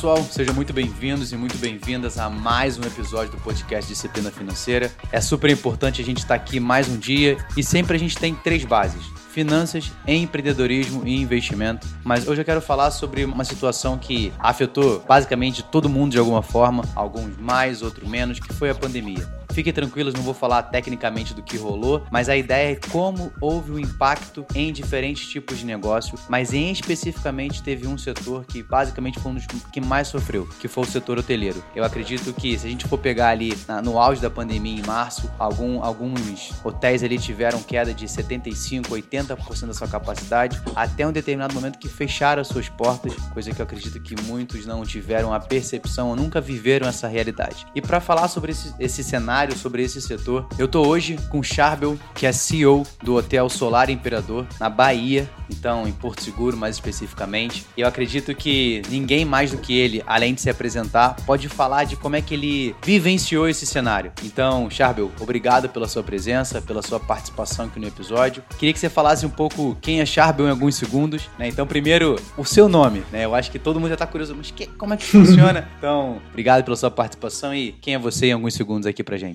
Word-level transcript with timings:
pessoal, 0.00 0.24
sejam 0.24 0.54
muito 0.54 0.72
bem-vindos 0.72 1.30
e 1.30 1.36
muito 1.36 1.58
bem-vindas 1.58 2.18
a 2.18 2.30
mais 2.30 2.78
um 2.78 2.82
episódio 2.84 3.32
do 3.32 3.36
podcast 3.36 3.86
Disciplina 3.86 4.30
Financeira. 4.30 4.90
É 5.12 5.20
super 5.20 5.50
importante 5.50 6.00
a 6.00 6.04
gente 6.04 6.20
estar 6.20 6.36
aqui 6.36 6.58
mais 6.58 6.88
um 6.88 6.96
dia 6.96 7.36
e 7.54 7.62
sempre 7.62 7.96
a 7.96 7.98
gente 7.98 8.16
tem 8.16 8.34
três 8.34 8.64
bases: 8.64 9.04
finanças, 9.30 9.92
empreendedorismo 10.06 11.06
e 11.06 11.20
investimento. 11.20 11.86
Mas 12.02 12.26
hoje 12.26 12.40
eu 12.40 12.46
quero 12.46 12.62
falar 12.62 12.90
sobre 12.92 13.26
uma 13.26 13.44
situação 13.44 13.98
que 13.98 14.32
afetou 14.38 15.04
basicamente 15.06 15.62
todo 15.62 15.86
mundo 15.86 16.12
de 16.12 16.18
alguma 16.18 16.40
forma, 16.40 16.82
alguns 16.96 17.36
mais, 17.36 17.82
outros 17.82 18.08
menos, 18.08 18.40
que 18.40 18.54
foi 18.54 18.70
a 18.70 18.74
pandemia. 18.74 19.39
Fiquem 19.52 19.72
tranquilos, 19.72 20.14
não 20.14 20.22
vou 20.22 20.34
falar 20.34 20.62
tecnicamente 20.64 21.34
do 21.34 21.42
que 21.42 21.56
rolou, 21.56 22.04
mas 22.10 22.28
a 22.28 22.36
ideia 22.36 22.72
é 22.72 22.76
como 22.90 23.32
houve 23.40 23.72
o 23.72 23.74
um 23.74 23.78
impacto 23.78 24.46
em 24.54 24.72
diferentes 24.72 25.28
tipos 25.28 25.58
de 25.58 25.66
negócio, 25.66 26.18
mas 26.28 26.52
em 26.52 26.70
especificamente 26.70 27.62
teve 27.62 27.86
um 27.86 27.98
setor 27.98 28.44
que 28.44 28.62
basicamente 28.62 29.18
foi 29.18 29.32
um 29.32 29.34
dos 29.34 29.46
que 29.72 29.80
mais 29.80 30.08
sofreu, 30.08 30.48
que 30.60 30.68
foi 30.68 30.84
o 30.84 30.86
setor 30.86 31.18
hoteleiro. 31.18 31.62
Eu 31.74 31.84
acredito 31.84 32.32
que 32.32 32.58
se 32.58 32.66
a 32.66 32.70
gente 32.70 32.86
for 32.86 32.98
pegar 32.98 33.28
ali 33.28 33.52
no 33.82 33.98
auge 33.98 34.20
da 34.20 34.30
pandemia 34.30 34.80
em 34.80 34.86
março, 34.86 35.30
algum, 35.38 35.82
alguns 35.82 36.52
hotéis 36.64 37.02
ali 37.02 37.18
tiveram 37.18 37.62
queda 37.62 37.92
de 37.92 38.08
75, 38.08 38.88
80% 38.88 39.66
da 39.66 39.74
sua 39.74 39.88
capacidade, 39.88 40.60
até 40.74 41.06
um 41.06 41.12
determinado 41.12 41.54
momento 41.54 41.78
que 41.78 41.88
fecharam 41.88 42.40
as 42.40 42.48
suas 42.48 42.68
portas, 42.68 43.14
coisa 43.32 43.50
que 43.50 43.60
eu 43.60 43.64
acredito 43.64 44.00
que 44.00 44.20
muitos 44.22 44.66
não 44.66 44.84
tiveram 44.84 45.32
a 45.32 45.40
percepção 45.40 46.08
ou 46.08 46.16
nunca 46.16 46.40
viveram 46.40 46.86
essa 46.86 47.08
realidade. 47.08 47.66
E 47.74 47.80
para 47.80 48.00
falar 48.00 48.28
sobre 48.28 48.52
esse, 48.52 48.74
esse 48.78 49.02
cenário 49.02 49.39
cenário 49.40 49.56
sobre 49.56 49.82
esse 49.82 50.00
setor. 50.00 50.46
Eu 50.58 50.68
tô 50.68 50.86
hoje 50.86 51.16
com 51.30 51.42
Charbel, 51.42 51.98
que 52.14 52.26
é 52.26 52.32
CEO 52.32 52.86
do 53.02 53.16
Hotel 53.16 53.48
Solar 53.48 53.88
Imperador, 53.88 54.46
na 54.58 54.68
Bahia, 54.68 55.28
então 55.48 55.86
em 55.86 55.92
Porto 55.92 56.22
Seguro 56.22 56.56
mais 56.56 56.76
especificamente. 56.76 57.66
Eu 57.76 57.86
acredito 57.86 58.34
que 58.34 58.82
ninguém 58.88 59.24
mais 59.24 59.50
do 59.50 59.58
que 59.58 59.76
ele, 59.76 60.02
além 60.06 60.34
de 60.34 60.40
se 60.40 60.50
apresentar, 60.50 61.16
pode 61.24 61.48
falar 61.48 61.84
de 61.84 61.96
como 61.96 62.16
é 62.16 62.20
que 62.20 62.34
ele 62.34 62.74
vivenciou 62.84 63.48
esse 63.48 63.64
cenário. 63.64 64.12
Então, 64.22 64.68
Charbel, 64.70 65.10
obrigado 65.20 65.68
pela 65.68 65.88
sua 65.88 66.02
presença, 66.02 66.60
pela 66.60 66.82
sua 66.82 67.00
participação 67.00 67.66
aqui 67.66 67.80
no 67.80 67.86
episódio. 67.86 68.42
Queria 68.58 68.72
que 68.72 68.78
você 68.78 68.90
falasse 68.90 69.24
um 69.24 69.30
pouco 69.30 69.76
quem 69.80 70.00
é 70.00 70.06
Charbel 70.06 70.46
em 70.46 70.50
alguns 70.50 70.74
segundos, 70.74 71.28
né? 71.38 71.48
Então, 71.48 71.66
primeiro, 71.66 72.16
o 72.36 72.44
seu 72.44 72.68
nome, 72.68 73.02
né? 73.10 73.24
Eu 73.24 73.34
acho 73.34 73.50
que 73.50 73.58
todo 73.58 73.80
mundo 73.80 73.90
já 73.90 73.96
tá 73.96 74.06
curioso, 74.06 74.34
mas 74.36 74.50
que, 74.50 74.66
como 74.66 74.94
é 74.94 74.96
que 74.96 75.04
funciona? 75.04 75.68
então, 75.78 76.20
obrigado 76.30 76.64
pela 76.64 76.76
sua 76.76 76.90
participação 76.90 77.54
e 77.54 77.72
quem 77.80 77.94
é 77.94 77.98
você 77.98 78.26
em 78.26 78.32
alguns 78.32 78.54
segundos 78.54 78.86
aqui 78.86 79.02
pra 79.02 79.16
gente 79.16 79.29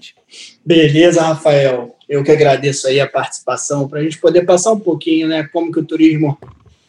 Beleza, 0.65 1.21
Rafael. 1.21 1.95
Eu 2.07 2.23
que 2.23 2.31
agradeço 2.31 2.87
aí 2.87 2.99
a 2.99 3.07
participação 3.07 3.87
para 3.87 3.99
a 3.99 4.03
gente 4.03 4.19
poder 4.19 4.45
passar 4.45 4.71
um 4.71 4.79
pouquinho, 4.79 5.27
né, 5.27 5.47
como 5.51 5.71
que 5.71 5.79
o 5.79 5.85
turismo, 5.85 6.37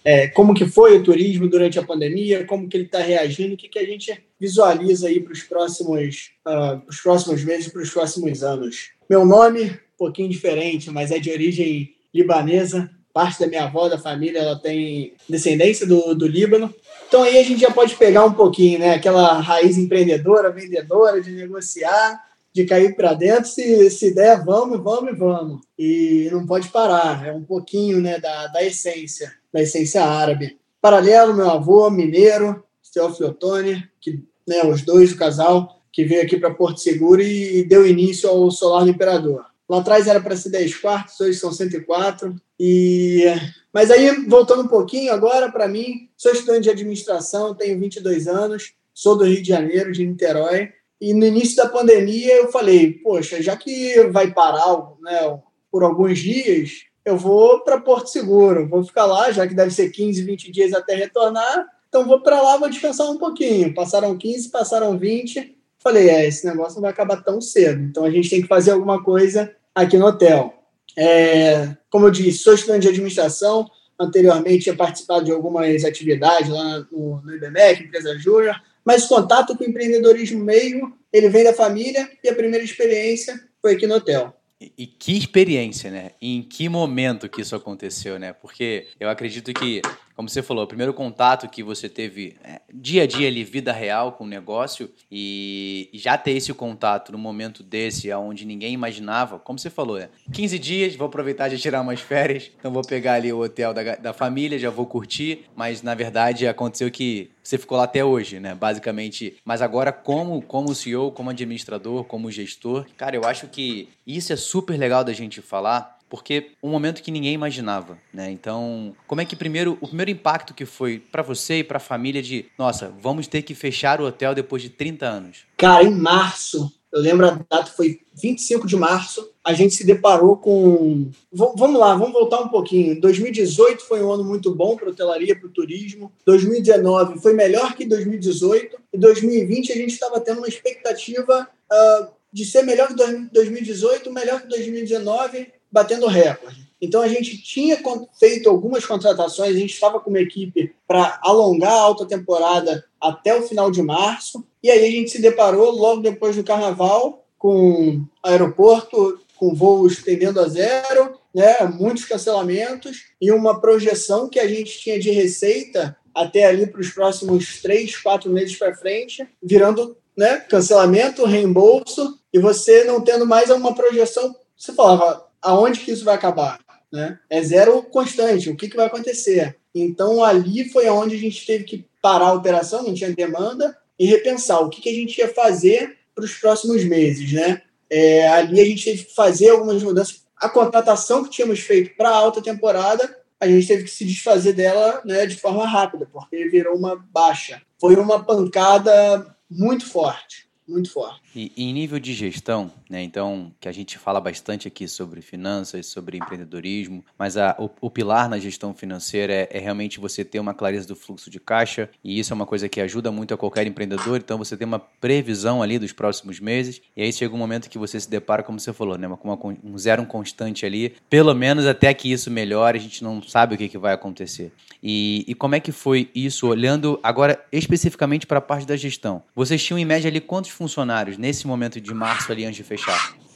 é, 0.05 0.29
como 0.29 0.55
que 0.55 0.67
foi 0.67 0.97
o 0.97 1.03
turismo 1.03 1.49
durante 1.49 1.79
a 1.79 1.83
pandemia, 1.83 2.45
como 2.45 2.69
que 2.69 2.77
ele 2.77 2.85
está 2.85 2.99
reagindo, 2.99 3.55
o 3.55 3.57
que, 3.57 3.69
que 3.69 3.79
a 3.79 3.85
gente 3.85 4.17
visualiza 4.39 5.09
aí 5.09 5.21
para 5.21 5.33
os 5.33 5.43
próximos, 5.43 6.31
uh, 6.47 6.83
os 6.87 7.01
próximos 7.01 7.43
meses, 7.43 7.69
para 7.69 7.83
os 7.83 7.91
próximos 7.91 8.43
anos. 8.43 8.91
Meu 9.09 9.25
nome, 9.25 9.65
um 9.65 9.99
pouquinho 9.99 10.29
diferente, 10.29 10.91
mas 10.91 11.11
é 11.11 11.19
de 11.19 11.31
origem 11.31 11.95
libanesa. 12.15 12.91
Parte 13.13 13.41
da 13.41 13.47
minha 13.47 13.65
avó, 13.65 13.89
da 13.89 13.99
família, 13.99 14.41
ela 14.41 14.57
tem 14.57 15.15
descendência 15.27 15.87
do, 15.87 16.15
do 16.15 16.27
Líbano. 16.27 16.73
Então 17.09 17.23
aí 17.23 17.39
a 17.39 17.43
gente 17.43 17.61
já 17.61 17.71
pode 17.71 17.95
pegar 17.97 18.27
um 18.27 18.33
pouquinho, 18.35 18.79
né? 18.79 18.95
Aquela 18.95 19.41
raiz 19.41 19.79
empreendedora, 19.79 20.51
vendedora, 20.51 21.21
de 21.21 21.31
negociar, 21.31 22.21
de 22.57 22.65
cair 22.65 22.97
para 22.97 23.13
dentro, 23.13 23.51
se, 23.51 23.91
se 23.91 24.15
der, 24.15 24.43
vamos, 24.43 24.83
vamos, 24.83 25.19
vamos. 25.19 25.61
E 25.79 26.27
não 26.33 26.47
pode 26.47 26.69
parar, 26.71 27.27
é 27.27 27.31
um 27.31 27.45
pouquinho 27.45 28.01
né, 28.01 28.19
da, 28.19 28.47
da 28.47 28.65
essência, 28.65 29.31
da 29.53 29.61
essência 29.61 30.03
árabe. 30.03 30.59
Paralelo, 30.81 31.35
meu 31.35 31.51
avô, 31.51 31.91
mineiro, 31.91 32.65
Teófilo 32.95 33.29
Ottoni, 33.29 33.87
que 34.01 34.25
né, 34.49 34.65
os 34.65 34.81
dois, 34.81 35.13
o 35.13 35.19
casal, 35.19 35.83
que 35.93 36.03
veio 36.03 36.23
aqui 36.23 36.39
para 36.39 36.55
Porto 36.55 36.81
Seguro 36.81 37.21
e, 37.21 37.59
e 37.59 37.65
deu 37.65 37.87
início 37.87 38.27
ao 38.27 38.51
Solar 38.51 38.85
do 38.85 38.91
Imperador. 38.91 39.45
Lá 39.69 39.81
atrás 39.81 40.07
era 40.07 40.19
para 40.19 40.35
ser 40.35 40.49
10 40.49 40.77
quartos, 40.77 41.21
hoje 41.21 41.39
são 41.39 41.53
104. 41.53 42.35
E... 42.59 43.23
Mas 43.71 43.91
aí, 43.91 44.25
voltando 44.27 44.63
um 44.63 44.69
pouquinho 44.69 45.13
agora, 45.13 45.53
para 45.53 45.69
mim, 45.69 46.09
sou 46.17 46.33
estudante 46.33 46.63
de 46.63 46.71
administração, 46.71 47.55
tenho 47.55 47.79
22 47.79 48.27
anos, 48.27 48.73
sou 48.95 49.15
do 49.15 49.25
Rio 49.25 49.43
de 49.43 49.49
Janeiro, 49.49 49.93
de 49.93 50.07
Niterói, 50.07 50.71
e 51.01 51.13
no 51.13 51.27
início 51.27 51.57
da 51.57 51.69
pandemia 51.69 52.35
eu 52.37 52.51
falei, 52.51 52.93
poxa, 52.93 53.43
já 53.43 53.57
que 53.57 54.01
vai 54.11 54.33
parar 54.33 54.93
né, 55.01 55.39
por 55.71 55.83
alguns 55.83 56.19
dias, 56.19 56.87
eu 57.05 57.17
vou 57.17 57.61
para 57.61 57.81
Porto 57.81 58.09
Seguro, 58.09 58.69
vou 58.69 58.83
ficar 58.83 59.05
lá, 59.05 59.31
já 59.31 59.47
que 59.47 59.55
deve 59.55 59.71
ser 59.71 59.91
15, 59.91 60.23
20 60.23 60.51
dias 60.51 60.73
até 60.73 60.95
retornar, 60.95 61.67
então 61.89 62.07
vou 62.07 62.21
para 62.21 62.41
lá, 62.41 62.57
vou 62.57 62.69
descansar 62.69 63.09
um 63.11 63.19
pouquinho. 63.19 63.73
Passaram 63.75 64.17
15, 64.17 64.51
passaram 64.51 64.99
20, 64.99 65.57
falei, 65.79 66.09
é, 66.09 66.27
esse 66.27 66.47
negócio 66.47 66.77
não 66.77 66.83
vai 66.83 66.91
acabar 66.91 67.23
tão 67.23 67.41
cedo, 67.41 67.83
então 67.83 68.05
a 68.05 68.11
gente 68.11 68.29
tem 68.29 68.43
que 68.43 68.49
fazer 68.49 68.73
alguma 68.73 69.03
coisa 69.03 69.55
aqui 69.75 69.97
no 69.97 70.07
hotel. 70.07 70.53
É, 70.97 71.77
como 71.91 72.07
eu 72.07 72.11
disse, 72.11 72.39
sou 72.39 72.55
estudante 72.55 72.83
de 72.83 72.89
administração, 72.89 73.67
anteriormente 73.99 74.65
tinha 74.65 74.77
participado 74.77 75.27
de 75.27 75.33
algumas 75.33 75.85
atividades 75.85 76.49
lá 76.49 76.87
no, 76.91 77.21
no 77.23 77.35
IBMEC, 77.35 77.85
Empresa 77.85 78.19
Júnior, 78.19 78.57
mas 78.87 79.05
contato 79.07 79.57
com 79.57 79.65
o 79.65 79.67
empreendedorismo 79.67 80.45
mesmo, 80.45 80.97
ele 81.13 81.29
vem 81.29 81.43
da 81.43 81.53
família 81.53 82.09
e 82.23 82.29
a 82.29 82.35
primeira 82.35 82.65
experiência 82.65 83.39
foi 83.61 83.75
aqui 83.75 83.85
no 83.85 83.97
hotel. 83.97 84.33
E, 84.61 84.73
e 84.79 84.87
que 84.87 85.19
experiência, 85.19 85.91
né? 85.91 86.13
E 86.23 86.37
em 86.37 86.43
que 86.43 86.69
momento 86.69 87.29
que 87.29 87.43
isso 87.43 87.57
aconteceu, 87.57 88.17
né? 88.17 88.33
Porque 88.33 88.87
eu 89.01 89.09
acredito 89.09 89.53
que 89.53 89.83
como 90.17 90.29
você 90.31 90.43
falou, 90.43 90.65
o 90.65 90.67
primeiro 90.67 90.95
contato 90.95 91.47
que 91.49 91.63
você 91.63 91.89
teve 91.91 92.37
é, 92.43 92.63
dia 92.73 93.03
a 93.03 93.07
dia 93.07 93.29
ali, 93.29 93.45
vida 93.45 93.71
real 93.71 94.13
com 94.13 94.25
o 94.25 94.27
negócio, 94.27 94.91
e 95.13 95.91
já 95.93 96.17
ter 96.17 96.33
esse 96.33 96.53
contato 96.55 97.13
no 97.13 97.19
momento 97.19 97.63
desse, 97.63 98.11
onde 98.15 98.47
ninguém 98.47 98.73
imaginava, 98.73 99.39
como 99.39 99.59
você 99.59 99.69
falou, 99.69 99.99
é 99.99 100.09
15 100.33 100.59
dias, 100.59 100.97
vou 100.97 101.07
aproveitar 101.07 101.49
de 101.49 101.59
tirar 101.59 101.83
umas 101.83 102.01
férias, 102.01 102.51
então 102.59 102.73
vou 102.73 102.83
pegar 102.83 103.15
ali 103.15 103.31
o 103.31 103.41
hotel 103.41 103.75
da, 103.75 103.97
da 103.97 104.13
família, 104.15 104.59
já 104.59 104.71
vou 104.71 104.87
curtir, 104.87 105.45
mas 105.55 105.83
na 105.83 105.95
verdade 105.95 106.49
aconteceu 106.49 106.91
que 106.91 107.31
você 107.47 107.57
ficou 107.57 107.79
lá 107.79 107.85
até 107.85 108.05
hoje, 108.05 108.41
né? 108.41 108.57
Basicamente. 108.57 109.37
Mas 109.45 109.63
agora, 109.63 109.93
como, 109.93 110.43
como 110.43 110.75
CEO, 110.75 111.13
como 111.13 111.31
administrador, 111.31 112.03
como 112.03 112.31
gestor, 112.31 112.87
cara, 112.97 113.15
eu 113.15 113.25
acho 113.25 113.47
que 113.47 113.89
isso 114.05 114.33
é 114.33 114.37
super 114.37 114.77
legal 114.77 115.05
da 115.05 115.13
gente 115.13 115.41
falar, 115.41 115.96
porque 116.09 116.53
um 116.63 116.71
momento 116.71 117.03
que 117.03 117.11
ninguém 117.11 117.35
imaginava, 117.35 117.99
né? 118.13 118.31
Então, 118.31 118.95
como 119.07 119.21
é 119.21 119.25
que 119.25 119.37
primeiro 119.37 119.77
o 119.81 119.87
primeiro 119.87 120.11
impacto 120.11 120.55
que 120.55 120.65
foi 120.65 120.99
para 120.99 121.23
você 121.23 121.59
e 121.59 121.65
para 121.65 121.79
a 121.79 121.81
família 121.81 122.23
de, 122.23 122.47
nossa, 122.59 122.93
vamos 123.01 123.27
ter 123.27 123.43
que 123.43 123.55
fechar 123.55 124.01
o 124.01 124.07
hotel 124.07 124.35
depois 124.35 124.63
de 124.63 124.71
30 124.71 125.07
anos? 125.07 125.39
Cara, 125.57 125.83
em 125.83 125.91
março, 125.91 126.73
eu 126.93 127.01
lembro 127.01 127.27
a 127.27 127.31
data 127.51 127.67
foi 127.67 128.01
25 128.15 128.67
de 128.67 128.77
março, 128.77 129.31
a 129.45 129.53
gente 129.53 129.75
se 129.75 129.85
deparou 129.85 130.37
com 130.37 131.11
v 131.33 131.47
vamos 131.57 131.79
lá, 131.79 131.95
vamos 131.95 132.13
voltar 132.13 132.41
um 132.41 132.49
pouquinho. 132.49 133.01
2018 133.01 133.83
foi 133.83 134.03
um 134.03 134.11
ano 134.11 134.25
muito 134.25 134.55
bom 134.55 134.77
para 134.77 134.89
hotelaria, 134.89 135.37
para 135.37 135.47
o 135.47 135.53
turismo. 135.53 136.13
2019 136.25 137.21
foi 137.21 137.35
melhor 137.35 137.75
que 137.75 137.85
2018 137.85 138.79
e 138.93 138.99
2020 138.99 139.73
a 139.73 139.77
gente 139.77 139.93
estava 139.93 140.21
tendo 140.21 140.39
uma 140.39 140.49
expectativa 140.49 141.49
uh, 141.71 142.07
de 142.33 142.45
ser 142.45 142.63
melhor 142.63 142.89
que 142.89 142.95
2018, 142.95 144.13
melhor 144.13 144.43
que 144.43 144.49
2019 144.49 145.56
batendo 145.71 146.07
recorde. 146.07 146.67
Então 146.81 147.01
a 147.01 147.09
gente 147.09 147.43
tinha 147.43 147.79
feito 148.19 148.49
algumas 148.49 148.85
contratações, 148.85 149.57
a 149.57 149.59
gente 149.59 149.73
estava 149.73 149.99
com 149.99 150.11
uma 150.11 150.21
equipe 150.21 150.75
para 150.87 151.19
alongar 151.23 151.73
a 151.73 151.81
alta 151.81 152.05
temporada 152.05 152.85
até 153.01 153.35
o 153.35 153.43
final 153.43 153.71
de 153.71 153.83
março, 153.83 154.45
e 154.63 154.71
aí 154.71 154.85
a 154.87 154.91
gente 154.91 155.11
se 155.11 155.21
deparou 155.21 155.71
logo 155.71 156.03
depois 156.03 156.37
do 156.37 156.45
carnaval 156.45 157.25
com 157.39 158.05
aeroporto 158.23 159.21
com 159.37 159.55
voos 159.55 160.03
tendendo 160.03 160.41
a 160.41 160.49
zero, 160.49 161.19
né, 161.35 161.59
muitos 161.79 162.05
cancelamentos 162.05 163.05
e 163.21 163.31
uma 163.31 163.61
projeção 163.61 164.29
que 164.29 164.41
a 164.41 164.49
gente 164.49 164.79
tinha 164.79 164.99
de 164.99 165.11
receita 165.11 165.97
até 166.15 166.45
ali 166.45 166.67
para 166.67 166.81
os 166.81 166.91
próximos 166.91 167.61
três, 167.61 167.97
quatro 167.97 168.31
meses 168.31 168.57
para 168.57 168.75
frente, 168.75 169.27
virando 169.43 169.97
né, 170.17 170.39
cancelamento, 170.49 171.27
reembolso, 171.27 172.19
e 172.33 172.39
você 172.39 172.85
não 172.85 173.03
tendo 173.03 173.27
mais 173.27 173.51
uma 173.51 173.75
projeção. 173.75 174.35
Você 174.57 174.73
falava, 174.73 175.26
aonde 175.43 175.81
que 175.81 175.91
isso 175.91 176.05
vai 176.05 176.15
acabar? 176.15 176.61
Né? 176.93 177.19
É 177.29 177.43
zero 177.43 177.83
constante, 177.83 178.49
o 178.49 178.57
que, 178.57 178.69
que 178.69 178.77
vai 178.77 178.87
acontecer? 178.87 179.57
Então, 179.75 180.25
ali 180.25 180.69
foi 180.69 180.89
onde 180.89 181.15
a 181.15 181.19
gente 181.19 181.45
teve 181.45 181.65
que 181.65 181.85
parar 182.01 182.29
a 182.29 182.35
operação, 182.35 182.83
não 182.83 182.95
tinha 182.95 183.13
demanda, 183.13 183.77
e 183.99 184.07
repensar 184.07 184.61
o 184.61 184.69
que, 184.69 184.81
que 184.81 184.89
a 184.89 184.95
gente 184.95 185.19
ia 185.19 185.33
fazer 185.33 185.97
para 186.15 186.25
os 186.25 186.35
próximos 186.35 186.85
meses. 186.85 187.33
Né? 187.33 187.63
É, 187.91 188.29
ali 188.29 188.61
a 188.61 188.65
gente 188.65 188.85
teve 188.85 189.05
que 189.05 189.15
fazer 189.15 189.51
algumas 189.51 189.83
mudanças. 189.83 190.25
A 190.37 190.49
contratação 190.49 191.25
que 191.25 191.31
tínhamos 191.31 191.61
feito 191.61 191.97
para 191.97 192.11
a 192.11 192.17
alta 192.17 192.43
temporada, 192.43 193.17
a 193.41 193.47
gente 193.47 193.67
teve 193.67 193.85
que 193.85 193.91
se 193.91 194.05
desfazer 194.05 194.53
dela 194.53 195.03
né, 195.05 195.27
de 195.27 195.37
forma 195.37 195.67
rápida, 195.67 196.09
porque 196.11 196.49
virou 196.49 196.77
uma 196.77 196.97
baixa. 196.97 197.61
Foi 197.81 197.95
uma 197.97 198.25
pancada 198.25 199.37
muito 199.51 199.87
forte. 199.87 200.47
muito 200.67 200.91
forte. 200.91 201.21
E 201.35 201.53
em 201.57 201.73
nível 201.73 201.99
de 201.99 202.13
gestão, 202.13 202.71
né, 202.89 203.03
então, 203.03 203.53
que 203.61 203.69
a 203.69 203.73
gente 203.73 203.99
fala 203.99 204.21
bastante 204.21 204.69
aqui 204.69 204.87
sobre 204.87 205.21
finanças, 205.21 205.87
sobre 205.87 206.19
empreendedorismo, 206.19 207.05
mas 207.19 207.37
a, 207.37 207.57
o, 207.59 207.69
o 207.81 207.91
pilar 207.91 208.29
na 208.29 208.39
gestão 208.39 208.73
financeira 208.73 209.33
é, 209.33 209.49
é, 209.51 209.59
realmente 209.59 209.99
você 209.99 210.25
ter 210.25 210.39
uma 210.39 210.55
clareza 210.55 210.87
do 210.87 210.95
fluxo 210.95 211.29
de 211.29 211.41
caixa, 211.41 211.91
e 212.03 212.19
isso 212.19 212.33
é 212.33 212.35
uma 212.35 212.47
coisa 212.47 212.69
que 212.69 212.81
ajuda 212.81 213.11
muito 213.11 213.35
a 213.35 213.37
qualquer 213.37 213.67
empreendedor, 213.67 214.19
então 214.19 214.39
você 214.39 214.57
tem 214.57 214.67
uma 214.67 214.79
previsão 214.79 215.63
ali 215.63 215.79
dos 215.79 215.93
próximos 215.93 216.39
meses, 216.39 216.81
e 216.97 217.03
aí 217.03 217.13
chega 217.13 217.35
um 217.35 217.39
momento 217.39 217.69
que 217.69 217.79
você 217.79 217.99
se 217.99 218.09
depara, 218.09 218.43
como 218.43 218.61
você 218.61 218.73
falou, 218.73 218.97
né, 218.97 219.09
com 219.09 219.57
um 219.65 219.77
zero 219.77 220.07
constante 220.07 220.65
ali, 220.65 220.95
pelo 221.11 221.35
menos 221.35 221.67
até 221.67 221.93
que 221.93 222.11
isso 222.13 222.31
melhore, 222.31 222.79
a 222.79 222.81
gente 222.81 223.03
não 223.03 223.21
sabe 223.21 223.55
o 223.55 223.59
que, 223.59 223.69
que 223.69 223.79
vai 223.79 223.93
acontecer. 223.93 224.53
E, 224.83 225.25
e 225.27 225.35
como 225.35 225.55
é 225.57 225.61
que 225.61 225.73
foi 225.73 226.09
isso, 226.15 226.47
olhando 226.47 227.01
agora 227.03 227.45
especificamente 227.51 228.27
para 228.27 228.39
a 228.39 228.43
parte 228.43 228.67
da 228.67 228.77
gestão? 228.77 229.23
Vocês 229.35 229.63
tinham 229.63 229.79
em 229.79 229.85
média 229.85 230.09
ali 230.09 230.21
quantos 230.21 230.51
funcionários 230.51 231.19
nesse 231.19 231.47
momento 231.47 231.81
de 231.81 231.93
março 231.93 232.31
ali 232.31 232.45
antes 232.45 232.57
de 232.57 232.63
fechar? 232.63 232.76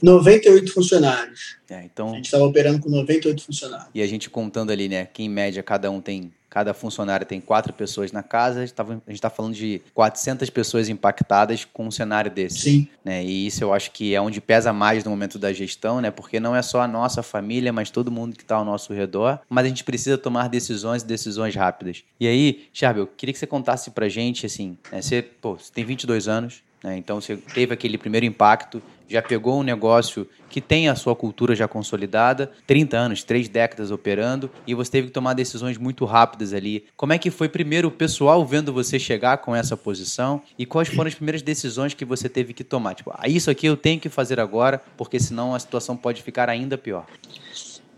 98 0.02 0.72
funcionários. 0.72 1.56
É, 1.68 1.82
então... 1.84 2.12
A 2.12 2.16
gente 2.16 2.26
estava 2.26 2.44
operando 2.44 2.80
com 2.80 2.88
98 2.88 3.44
funcionários. 3.44 3.88
E 3.94 4.02
a 4.02 4.06
gente 4.06 4.30
contando 4.30 4.70
ali, 4.70 4.88
né, 4.88 5.06
que 5.06 5.22
em 5.22 5.28
média 5.28 5.62
cada 5.62 5.90
um 5.90 6.00
tem 6.00 6.32
cada 6.50 6.74
funcionário 6.74 7.24
tem 7.24 7.40
quatro 7.40 7.72
pessoas 7.72 8.10
na 8.10 8.24
casa, 8.24 8.58
a 8.58 8.62
gente 8.62 9.10
está 9.10 9.30
falando 9.30 9.54
de 9.54 9.80
400 9.94 10.50
pessoas 10.50 10.88
impactadas 10.88 11.64
com 11.64 11.86
um 11.86 11.90
cenário 11.92 12.28
desse. 12.28 12.58
Sim. 12.58 12.88
Né? 13.04 13.24
E 13.24 13.46
isso 13.46 13.62
eu 13.62 13.72
acho 13.72 13.92
que 13.92 14.14
é 14.14 14.20
onde 14.20 14.40
pesa 14.40 14.72
mais 14.72 15.04
no 15.04 15.10
momento 15.12 15.38
da 15.38 15.52
gestão, 15.52 16.00
né? 16.00 16.10
porque 16.10 16.40
não 16.40 16.54
é 16.54 16.60
só 16.60 16.80
a 16.80 16.88
nossa 16.88 17.22
família, 17.22 17.72
mas 17.72 17.88
todo 17.88 18.10
mundo 18.10 18.36
que 18.36 18.42
está 18.42 18.56
ao 18.56 18.64
nosso 18.64 18.92
redor, 18.92 19.38
mas 19.48 19.64
a 19.64 19.68
gente 19.68 19.84
precisa 19.84 20.18
tomar 20.18 20.48
decisões 20.48 21.02
e 21.02 21.06
decisões 21.06 21.54
rápidas. 21.54 22.02
E 22.18 22.26
aí, 22.26 22.66
Charbel, 22.72 23.04
eu 23.04 23.06
queria 23.06 23.32
que 23.32 23.38
você 23.38 23.46
contasse 23.46 23.92
para 23.92 24.08
gente, 24.08 24.44
assim, 24.44 24.76
né? 24.90 25.00
você, 25.00 25.22
pô, 25.22 25.54
você 25.54 25.72
tem 25.72 25.84
22 25.84 26.26
anos, 26.26 26.62
né? 26.82 26.96
Então 26.96 27.20
você 27.20 27.36
teve 27.36 27.74
aquele 27.74 27.98
primeiro 27.98 28.26
impacto, 28.26 28.82
já 29.10 29.20
pegou 29.20 29.58
um 29.58 29.64
negócio 29.64 30.26
que 30.48 30.60
tem 30.60 30.88
a 30.88 30.94
sua 30.94 31.16
cultura 31.16 31.54
já 31.54 31.66
consolidada, 31.66 32.52
30 32.66 32.96
anos, 32.96 33.24
três 33.24 33.48
décadas 33.48 33.90
operando, 33.90 34.48
e 34.66 34.74
você 34.74 34.90
teve 34.92 35.08
que 35.08 35.12
tomar 35.12 35.34
decisões 35.34 35.76
muito 35.76 36.04
rápidas 36.04 36.52
ali. 36.52 36.84
Como 36.96 37.12
é 37.12 37.18
que 37.18 37.30
foi 37.30 37.48
primeiro 37.48 37.88
o 37.88 37.90
pessoal 37.90 38.46
vendo 38.46 38.72
você 38.72 38.98
chegar 38.98 39.38
com 39.38 39.54
essa 39.54 39.76
posição 39.76 40.40
e 40.56 40.64
quais 40.64 40.88
foram 40.88 41.08
as 41.08 41.14
primeiras 41.14 41.42
decisões 41.42 41.92
que 41.92 42.04
você 42.04 42.28
teve 42.28 42.52
que 42.52 42.62
tomar? 42.62 42.94
Tipo, 42.94 43.12
ah, 43.16 43.28
isso 43.28 43.50
aqui 43.50 43.66
eu 43.66 43.76
tenho 43.76 43.98
que 43.98 44.08
fazer 44.08 44.38
agora, 44.38 44.80
porque 44.96 45.18
senão 45.18 45.54
a 45.54 45.58
situação 45.58 45.96
pode 45.96 46.22
ficar 46.22 46.48
ainda 46.48 46.78
pior. 46.78 47.04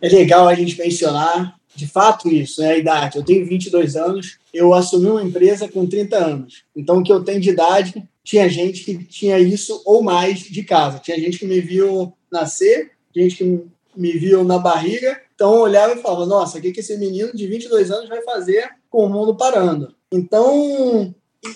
É 0.02 0.08
legal 0.08 0.48
a 0.48 0.54
gente 0.54 0.76
mencionar 0.76 1.56
de 1.74 1.86
fato 1.86 2.28
isso, 2.28 2.62
é 2.62 2.72
a 2.72 2.76
idade. 2.76 3.16
Eu 3.16 3.24
tenho 3.24 3.46
22 3.46 3.96
anos, 3.96 4.38
eu 4.52 4.74
assumi 4.74 5.06
uma 5.06 5.22
empresa 5.22 5.68
com 5.68 5.86
30 5.86 6.16
anos. 6.16 6.64
Então, 6.76 6.98
o 6.98 7.02
que 7.02 7.12
eu 7.12 7.24
tenho 7.24 7.40
de 7.40 7.48
idade 7.48 8.06
tinha 8.24 8.48
gente 8.48 8.84
que 8.84 9.04
tinha 9.04 9.38
isso 9.38 9.82
ou 9.84 10.02
mais 10.02 10.40
de 10.40 10.62
casa. 10.62 10.98
Tinha 10.98 11.18
gente 11.18 11.38
que 11.38 11.46
me 11.46 11.60
viu 11.60 12.12
nascer, 12.30 12.92
gente 13.14 13.36
que 13.36 13.64
me 13.96 14.12
viu 14.12 14.44
na 14.44 14.58
barriga. 14.58 15.20
Então 15.34 15.54
eu 15.54 15.60
olhava 15.60 15.94
e 15.94 16.02
falava: 16.02 16.26
Nossa, 16.26 16.58
o 16.58 16.60
que, 16.60 16.78
esse 16.78 16.96
menino 16.96 17.34
de 17.34 17.46
22 17.46 17.90
anos 17.90 18.08
vai 18.08 18.22
fazer 18.22 18.70
com 18.88 19.06
o 19.06 19.08
mundo 19.08 19.34
parando? 19.34 19.94
Então, 20.12 21.14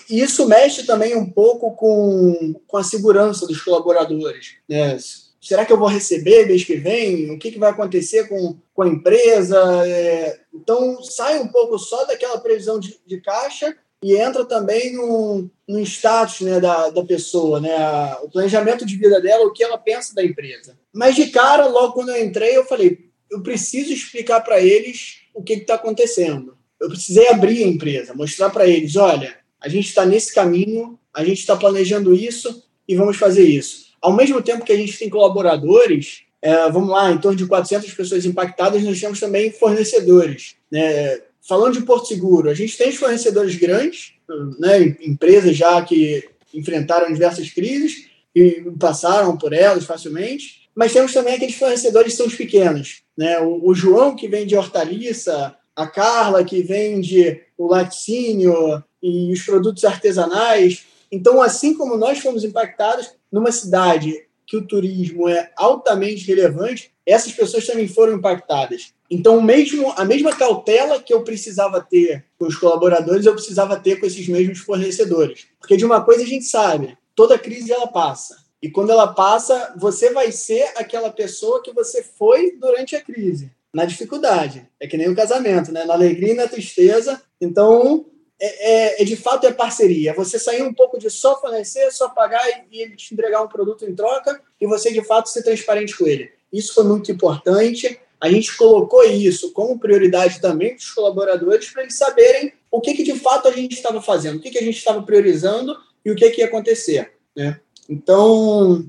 isso 0.09 0.47
mexe 0.47 0.83
também 0.83 1.15
um 1.15 1.29
pouco 1.29 1.71
com, 1.71 2.55
com 2.67 2.77
a 2.77 2.83
segurança 2.83 3.47
dos 3.47 3.61
colaboradores. 3.61 4.55
Né? 4.67 4.97
Será 5.41 5.65
que 5.65 5.71
eu 5.71 5.77
vou 5.77 5.87
receber 5.87 6.47
mês 6.47 6.63
que 6.63 6.75
vem? 6.75 7.31
O 7.31 7.37
que, 7.37 7.51
que 7.51 7.59
vai 7.59 7.69
acontecer 7.69 8.27
com, 8.27 8.57
com 8.73 8.81
a 8.81 8.87
empresa? 8.87 9.57
É, 9.87 10.39
então, 10.53 11.01
sai 11.03 11.39
um 11.39 11.47
pouco 11.47 11.77
só 11.77 12.05
daquela 12.05 12.39
previsão 12.39 12.79
de, 12.79 12.99
de 13.05 13.21
caixa 13.21 13.75
e 14.03 14.15
entra 14.15 14.45
também 14.45 14.93
no, 14.93 15.49
no 15.67 15.79
status 15.81 16.41
né, 16.41 16.59
da, 16.59 16.89
da 16.89 17.03
pessoa, 17.03 17.59
né, 17.59 17.75
a, 17.75 18.19
o 18.23 18.29
planejamento 18.29 18.85
de 18.85 18.95
vida 18.95 19.19
dela, 19.19 19.45
o 19.45 19.53
que 19.53 19.63
ela 19.63 19.77
pensa 19.77 20.13
da 20.13 20.23
empresa. 20.23 20.77
Mas 20.93 21.15
de 21.15 21.27
cara, 21.27 21.67
logo 21.67 21.93
quando 21.93 22.09
eu 22.09 22.23
entrei, 22.23 22.55
eu 22.55 22.65
falei, 22.65 23.09
eu 23.29 23.41
preciso 23.41 23.91
explicar 23.91 24.41
para 24.41 24.59
eles 24.61 25.21
o 25.33 25.43
que 25.43 25.53
está 25.53 25.75
acontecendo. 25.75 26.57
Eu 26.79 26.89
precisei 26.89 27.27
abrir 27.29 27.63
a 27.63 27.67
empresa, 27.67 28.13
mostrar 28.13 28.49
para 28.51 28.67
eles, 28.67 28.95
olha, 28.95 29.35
a 29.59 29.67
gente 29.67 29.87
está 29.87 30.05
nesse 30.05 30.33
caminho, 30.33 30.99
a 31.13 31.23
gente 31.23 31.39
está 31.39 31.55
planejando 31.55 32.13
isso 32.13 32.63
e 32.87 32.95
vamos 32.95 33.17
fazer 33.17 33.43
isso. 33.43 33.86
Ao 34.01 34.13
mesmo 34.13 34.41
tempo 34.41 34.65
que 34.65 34.71
a 34.71 34.77
gente 34.77 34.97
tem 34.97 35.09
colaboradores, 35.09 36.23
é, 36.41 36.69
vamos 36.69 36.89
lá, 36.89 37.11
em 37.11 37.17
torno 37.17 37.37
de 37.37 37.45
400 37.45 37.91
pessoas 37.93 38.25
impactadas, 38.25 38.83
nós 38.83 38.99
temos 38.99 39.19
também 39.19 39.51
fornecedores. 39.51 40.55
Né? 40.71 41.21
falando 41.47 41.79
de 41.79 41.85
Porto 41.85 42.07
Seguro, 42.07 42.49
a 42.49 42.53
gente 42.53 42.77
tem 42.77 42.91
fornecedores 42.91 43.55
grandes, 43.55 44.13
né, 44.59 44.97
empresas 45.01 45.55
já 45.55 45.81
que 45.81 46.27
enfrentaram 46.53 47.11
diversas 47.11 47.49
crises 47.49 48.07
e 48.35 48.63
passaram 48.77 49.37
por 49.37 49.53
elas 49.53 49.85
facilmente, 49.85 50.67
mas 50.75 50.91
temos 50.91 51.13
também 51.13 51.35
aqueles 51.35 51.55
fornecedores 51.55 52.11
que 52.11 52.17
são 52.17 52.27
os 52.27 52.35
pequenos. 52.35 53.01
Né? 53.17 53.39
O, 53.39 53.69
o 53.69 53.73
João, 53.73 54.15
que 54.15 54.27
vende 54.27 54.55
hortaliça, 54.55 55.55
a 55.75 55.87
Carla, 55.87 56.43
que 56.43 56.61
vende 56.61 57.41
o 57.57 57.67
laticínio 57.67 58.83
e 59.01 59.31
os 59.31 59.41
produtos 59.43 59.85
artesanais. 59.85 60.85
Então, 61.11 61.41
assim 61.41 61.73
como 61.73 61.97
nós 61.97 62.19
fomos 62.19 62.43
impactados 62.43 63.09
numa 63.31 63.51
cidade 63.51 64.27
que 64.45 64.55
o 64.55 64.65
turismo 64.65 65.27
é 65.27 65.51
altamente 65.57 66.25
relevante, 66.25 66.91
essas 67.05 67.33
pessoas 67.33 67.65
também 67.65 67.87
foram 67.87 68.13
impactadas. 68.13 68.93
Então, 69.09 69.41
mesmo 69.41 69.91
a 69.97 70.05
mesma 70.05 70.35
cautela 70.35 71.01
que 71.01 71.13
eu 71.13 71.23
precisava 71.23 71.81
ter 71.81 72.25
com 72.37 72.45
os 72.45 72.55
colaboradores, 72.55 73.25
eu 73.25 73.33
precisava 73.33 73.77
ter 73.77 73.99
com 73.99 74.05
esses 74.05 74.27
mesmos 74.27 74.59
fornecedores. 74.59 75.47
Porque 75.59 75.77
de 75.77 75.85
uma 75.85 76.03
coisa 76.03 76.23
a 76.23 76.27
gente 76.27 76.45
sabe, 76.45 76.97
toda 77.15 77.37
crise 77.37 77.71
ela 77.71 77.87
passa. 77.87 78.37
E 78.61 78.69
quando 78.69 78.89
ela 78.89 79.07
passa, 79.07 79.73
você 79.77 80.11
vai 80.11 80.31
ser 80.31 80.63
aquela 80.77 81.11
pessoa 81.11 81.61
que 81.61 81.71
você 81.71 82.03
foi 82.03 82.57
durante 82.57 82.95
a 82.95 83.01
crise, 83.01 83.51
na 83.73 83.85
dificuldade. 83.85 84.67
É 84.79 84.87
que 84.87 84.97
nem 84.97 85.09
o 85.09 85.15
casamento, 85.15 85.71
né? 85.71 85.85
Na 85.85 85.93
alegria 85.93 86.33
e 86.33 86.35
na 86.35 86.47
tristeza. 86.47 87.21
Então, 87.39 88.05
é, 88.39 88.99
é, 88.99 89.01
é 89.01 89.05
de 89.05 89.15
fato 89.15 89.47
é 89.47 89.51
parceria. 89.51 90.13
Você 90.13 90.37
sair 90.37 90.61
um 90.61 90.73
pouco 90.73 90.99
de 90.99 91.09
só 91.09 91.39
fornecer, 91.39 91.91
só 91.91 92.09
pagar 92.09 92.43
e 92.71 92.81
ele 92.81 92.95
te 92.95 93.13
entregar 93.13 93.41
um 93.41 93.47
produto 93.47 93.85
em 93.85 93.95
troca 93.95 94.41
e 94.59 94.67
você 94.67 94.91
de 94.91 95.03
fato 95.03 95.29
ser 95.29 95.43
transparente 95.43 95.97
com 95.97 96.07
ele. 96.07 96.31
Isso 96.51 96.73
foi 96.73 96.83
muito 96.83 97.11
importante. 97.11 97.99
A 98.19 98.29
gente 98.29 98.55
colocou 98.55 99.03
isso 99.03 99.51
como 99.51 99.79
prioridade 99.79 100.39
também 100.39 100.69
para 100.69 100.77
os 100.77 100.91
colaboradores, 100.91 101.69
para 101.69 101.83
eles 101.83 101.97
saberem 101.97 102.53
o 102.71 102.81
que, 102.81 102.93
que 102.93 103.03
de 103.03 103.15
fato 103.15 103.47
a 103.47 103.51
gente 103.51 103.73
estava 103.73 104.01
fazendo, 104.01 104.37
o 104.37 104.41
que, 104.41 104.49
que 104.49 104.57
a 104.57 104.63
gente 104.63 104.77
estava 104.77 105.01
priorizando 105.03 105.75
e 106.03 106.11
o 106.11 106.15
que, 106.15 106.29
que 106.31 106.41
ia 106.41 106.47
acontecer. 106.47 107.13
Né? 107.35 107.59
Então, 107.89 108.85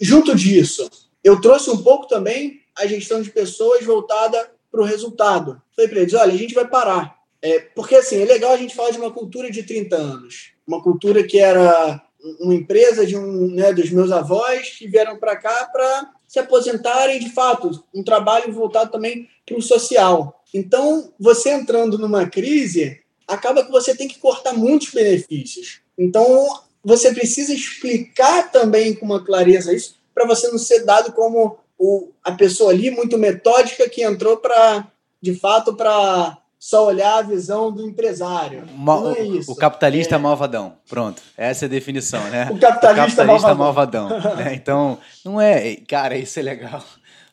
junto 0.00 0.34
disso, 0.34 0.88
eu 1.22 1.40
trouxe 1.40 1.70
um 1.70 1.82
pouco 1.82 2.06
também 2.06 2.60
a 2.76 2.86
gestão 2.86 3.20
de 3.20 3.30
pessoas 3.30 3.84
voltada 3.84 4.50
para 4.70 4.80
o 4.80 4.84
resultado. 4.84 5.60
Falei 5.74 5.90
para 5.90 6.00
eles: 6.00 6.14
olha, 6.14 6.32
a 6.32 6.36
gente 6.36 6.54
vai 6.54 6.68
parar. 6.68 7.17
É, 7.40 7.60
porque 7.60 7.94
assim, 7.94 8.20
é 8.20 8.24
legal 8.24 8.52
a 8.52 8.56
gente 8.56 8.74
falar 8.74 8.90
de 8.90 8.98
uma 8.98 9.12
cultura 9.12 9.50
de 9.50 9.62
30 9.62 9.96
anos, 9.96 10.52
uma 10.66 10.82
cultura 10.82 11.22
que 11.22 11.38
era 11.38 12.02
uma 12.40 12.54
empresa 12.54 13.06
de 13.06 13.16
um, 13.16 13.48
né, 13.54 13.72
dos 13.72 13.90
meus 13.90 14.10
avós 14.10 14.70
que 14.70 14.88
vieram 14.88 15.16
para 15.18 15.36
cá 15.36 15.68
para 15.72 16.10
se 16.26 16.38
aposentarem 16.38 17.20
de 17.20 17.30
fato, 17.30 17.82
um 17.94 18.02
trabalho 18.02 18.52
voltado 18.52 18.90
também 18.90 19.28
para 19.46 19.56
o 19.56 19.62
social. 19.62 20.42
Então, 20.52 21.12
você 21.18 21.50
entrando 21.50 21.96
numa 21.96 22.28
crise, 22.28 23.00
acaba 23.26 23.64
que 23.64 23.70
você 23.70 23.96
tem 23.96 24.08
que 24.08 24.18
cortar 24.18 24.52
muitos 24.52 24.90
benefícios. 24.90 25.80
Então, 25.96 26.60
você 26.84 27.12
precisa 27.12 27.52
explicar 27.52 28.50
também 28.50 28.94
com 28.94 29.06
uma 29.06 29.24
clareza 29.24 29.74
isso, 29.74 29.96
para 30.14 30.26
você 30.26 30.48
não 30.48 30.58
ser 30.58 30.84
dado 30.84 31.12
como 31.12 31.58
o, 31.78 32.10
a 32.24 32.32
pessoa 32.32 32.72
ali 32.72 32.90
muito 32.90 33.16
metódica 33.16 33.88
que 33.88 34.02
entrou 34.02 34.38
para, 34.38 34.90
de 35.22 35.34
fato, 35.34 35.76
para 35.76 36.37
só 36.58 36.86
olhar 36.86 37.18
a 37.18 37.22
visão 37.22 37.70
do 37.70 37.86
empresário. 37.86 38.64
Mal, 38.74 39.12
é 39.12 39.22
o 39.46 39.54
capitalista 39.54 40.16
é... 40.16 40.18
malvadão. 40.18 40.76
Pronto. 40.88 41.22
Essa 41.36 41.64
é 41.64 41.66
a 41.66 41.70
definição, 41.70 42.20
né? 42.30 42.48
O 42.50 42.58
capitalista, 42.58 43.22
o 43.22 43.26
capitalista 43.26 43.54
malvadão. 43.54 44.08
malvadão 44.08 44.36
né? 44.36 44.54
Então, 44.58 44.98
não 45.24 45.40
é. 45.40 45.76
Cara, 45.76 46.16
isso 46.16 46.38
é 46.38 46.42
legal. 46.42 46.82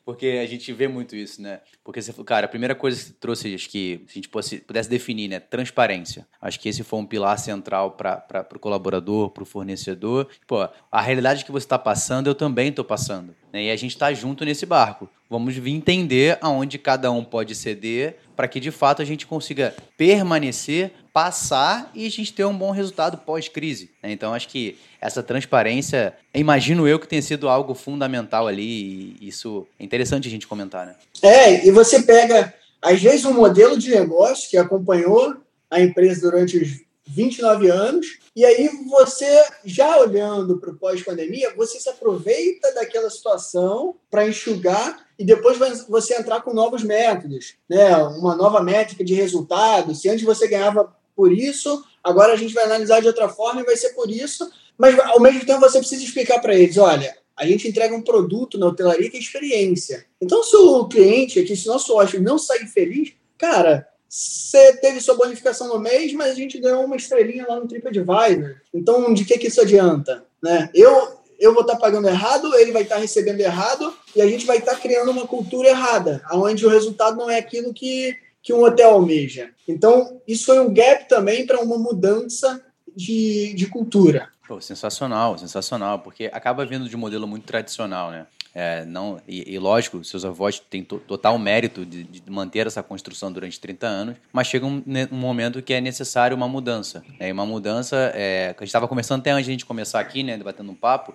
Porque 0.05 0.39
a 0.39 0.45
gente 0.45 0.71
vê 0.71 0.87
muito 0.87 1.15
isso, 1.15 1.41
né? 1.41 1.61
Porque 1.83 1.99
você 1.99 2.13
cara, 2.23 2.45
a 2.45 2.49
primeira 2.49 2.75
coisa 2.75 2.95
que 2.95 3.05
você 3.05 3.13
trouxe, 3.13 3.55
acho 3.55 3.67
que 3.67 4.03
se 4.07 4.11
a 4.11 4.21
gente 4.21 4.29
pudesse 4.61 4.87
definir, 4.87 5.27
né? 5.27 5.39
Transparência. 5.39 6.27
Acho 6.39 6.59
que 6.59 6.69
esse 6.69 6.83
foi 6.83 6.99
um 6.99 7.05
pilar 7.05 7.39
central 7.39 7.91
para 7.91 8.47
o 8.53 8.59
colaborador, 8.59 9.31
para 9.31 9.41
o 9.41 9.45
fornecedor. 9.47 10.27
Pô, 10.45 10.69
a 10.91 11.01
realidade 11.01 11.43
que 11.43 11.51
você 11.51 11.65
está 11.65 11.79
passando, 11.79 12.27
eu 12.27 12.35
também 12.35 12.69
estou 12.69 12.85
passando. 12.85 13.35
Né? 13.55 13.63
E 13.63 13.71
a 13.71 13.75
gente 13.77 13.91
está 13.91 14.13
junto 14.13 14.43
nesse 14.43 14.65
barco. 14.65 15.09
Vamos 15.29 15.55
entender 15.65 16.37
aonde 16.41 16.77
cada 16.77 17.09
um 17.09 17.23
pode 17.23 17.55
ceder 17.55 18.17
para 18.35 18.49
que 18.49 18.59
de 18.59 18.69
fato 18.69 19.01
a 19.01 19.05
gente 19.05 19.25
consiga 19.25 19.73
permanecer, 19.97 20.91
passar 21.13 21.89
e 21.95 22.05
a 22.05 22.11
gente 22.11 22.33
ter 22.33 22.43
um 22.43 22.55
bom 22.55 22.71
resultado 22.71 23.17
pós-crise. 23.17 23.91
Né? 24.03 24.11
Então 24.11 24.33
acho 24.33 24.49
que 24.49 24.77
essa 24.99 25.23
transparência, 25.23 26.13
imagino 26.33 26.85
eu 26.85 26.99
que 26.99 27.07
tenha 27.07 27.21
sido 27.21 27.47
algo 27.47 27.73
fundamental 27.73 28.45
ali 28.45 29.15
e 29.21 29.27
isso 29.29 29.65
é 29.79 29.85
interessante 29.85 30.27
a 30.27 30.31
gente 30.31 30.45
comentar, 30.45 30.85
né? 30.85 30.95
É, 31.21 31.65
e 31.65 31.71
você 31.71 32.03
pega 32.03 32.53
às 32.81 33.01
vezes 33.01 33.23
um 33.23 33.33
modelo 33.33 33.77
de 33.77 33.89
negócio 33.89 34.49
que 34.49 34.57
acompanhou 34.57 35.37
a 35.71 35.79
empresa 35.79 36.29
durante 36.29 36.57
os 36.57 36.84
29 37.07 37.69
anos, 37.69 38.19
e 38.35 38.43
aí 38.43 38.69
você, 38.89 39.43
já 39.63 39.97
olhando 39.97 40.57
para 40.57 40.71
o 40.71 40.75
pós-pandemia, 40.75 41.53
você 41.55 41.79
se 41.79 41.89
aproveita 41.89 42.73
daquela 42.73 43.09
situação 43.09 43.95
para 44.09 44.27
enxugar 44.27 45.05
e 45.17 45.23
depois 45.23 45.57
você 45.87 46.15
entrar 46.15 46.41
com 46.41 46.53
novos 46.53 46.83
métodos, 46.83 47.55
né? 47.69 47.95
uma 47.97 48.35
nova 48.35 48.61
métrica 48.61 49.03
de 49.03 49.13
resultado. 49.13 49.95
Se 49.95 50.09
antes 50.09 50.25
você 50.25 50.47
ganhava 50.47 50.93
por 51.15 51.31
isso, 51.31 51.83
agora 52.03 52.33
a 52.33 52.35
gente 52.35 52.53
vai 52.53 52.65
analisar 52.65 52.99
de 52.99 53.07
outra 53.07 53.29
forma 53.29 53.61
e 53.61 53.65
vai 53.65 53.77
ser 53.77 53.89
por 53.89 54.09
isso. 54.09 54.49
Mas, 54.77 54.99
ao 54.99 55.21
mesmo 55.21 55.45
tempo, 55.45 55.61
você 55.61 55.79
precisa 55.79 56.03
explicar 56.03 56.41
para 56.41 56.53
eles, 56.53 56.77
olha, 56.77 57.15
a 57.37 57.45
gente 57.45 57.67
entrega 57.67 57.95
um 57.95 58.01
produto 58.01 58.57
na 58.57 58.67
hotelaria 58.67 59.09
que 59.09 59.17
é 59.17 59.19
experiência. 59.19 60.05
Então, 60.21 60.43
se 60.43 60.55
o 60.55 60.87
cliente 60.87 61.39
aqui, 61.39 61.55
se 61.55 61.67
o 61.69 61.71
nosso 61.71 61.95
hóspede 61.95 62.23
não 62.23 62.37
sair 62.37 62.67
feliz, 62.67 63.13
cara, 63.37 63.87
você 64.15 64.77
teve 64.77 65.01
sua 65.01 65.15
bonificação 65.15 65.67
no 65.67 65.77
mês, 65.77 66.13
mas 66.13 66.31
a 66.31 66.35
gente 66.35 66.57
ganhou 66.57 66.85
uma 66.85 66.95
estrelinha 66.95 67.45
lá 67.45 67.59
no 67.59 67.67
TripAdvisor. 67.67 68.55
Então, 68.73 69.13
de 69.13 69.25
que, 69.25 69.37
que 69.37 69.47
isso 69.47 69.59
adianta? 69.59 70.23
Né? 70.41 70.69
Eu, 70.73 71.19
eu 71.37 71.53
vou 71.53 71.63
estar 71.63 71.73
tá 71.73 71.79
pagando 71.79 72.07
errado, 72.07 72.55
ele 72.55 72.71
vai 72.71 72.83
estar 72.83 72.95
tá 72.95 73.01
recebendo 73.01 73.41
errado, 73.41 73.93
e 74.15 74.21
a 74.21 74.27
gente 74.27 74.45
vai 74.45 74.59
estar 74.59 74.75
tá 74.75 74.79
criando 74.79 75.11
uma 75.11 75.27
cultura 75.27 75.67
errada, 75.67 76.21
onde 76.31 76.65
o 76.65 76.69
resultado 76.69 77.17
não 77.17 77.29
é 77.29 77.37
aquilo 77.37 77.73
que, 77.73 78.15
que 78.41 78.53
um 78.53 78.63
hotel 78.63 78.91
almeja. 78.91 79.49
Então, 79.67 80.21
isso 80.25 80.45
foi 80.45 80.61
um 80.61 80.73
gap 80.73 81.09
também 81.09 81.45
para 81.45 81.59
uma 81.59 81.77
mudança 81.77 82.63
de, 82.95 83.53
de 83.53 83.67
cultura. 83.67 84.29
Pô, 84.47 84.61
sensacional, 84.61 85.37
sensacional, 85.37 85.99
porque 85.99 86.29
acaba 86.31 86.65
vindo 86.65 86.87
de 86.87 86.95
um 86.95 86.99
modelo 86.99 87.27
muito 87.27 87.45
tradicional, 87.45 88.11
né? 88.11 88.27
É, 88.57 88.85
não, 88.85 89.19
e, 89.27 89.53
e, 89.53 89.59
lógico, 89.59 90.01
seus 90.05 90.23
avós 90.23 90.57
têm 90.59 90.81
to, 90.81 90.97
total 90.99 91.37
mérito 91.37 91.85
de, 91.85 92.05
de, 92.05 92.31
manter 92.31 92.65
essa 92.65 92.81
construção 92.81 93.29
durante 93.29 93.59
30 93.59 93.85
anos, 93.85 94.15
mas 94.31 94.47
chega 94.47 94.65
um, 94.65 94.81
um 95.11 95.17
momento 95.17 95.61
que 95.61 95.73
é 95.73 95.81
necessário 95.81 96.37
uma 96.37 96.47
mudança. 96.47 97.03
Né? 97.19 97.27
E 97.27 97.31
uma 97.33 97.45
mudança, 97.45 98.13
é, 98.15 98.55
a 98.57 98.61
gente 98.61 98.67
estava 98.67 98.87
conversando 98.87 99.19
até 99.19 99.31
antes 99.31 99.43
de 99.43 99.51
a 99.51 99.53
gente 99.53 99.65
começar 99.65 99.99
aqui, 99.99 100.23
né, 100.23 100.37
debatendo 100.37 100.71
um 100.71 100.75
papo, 100.75 101.13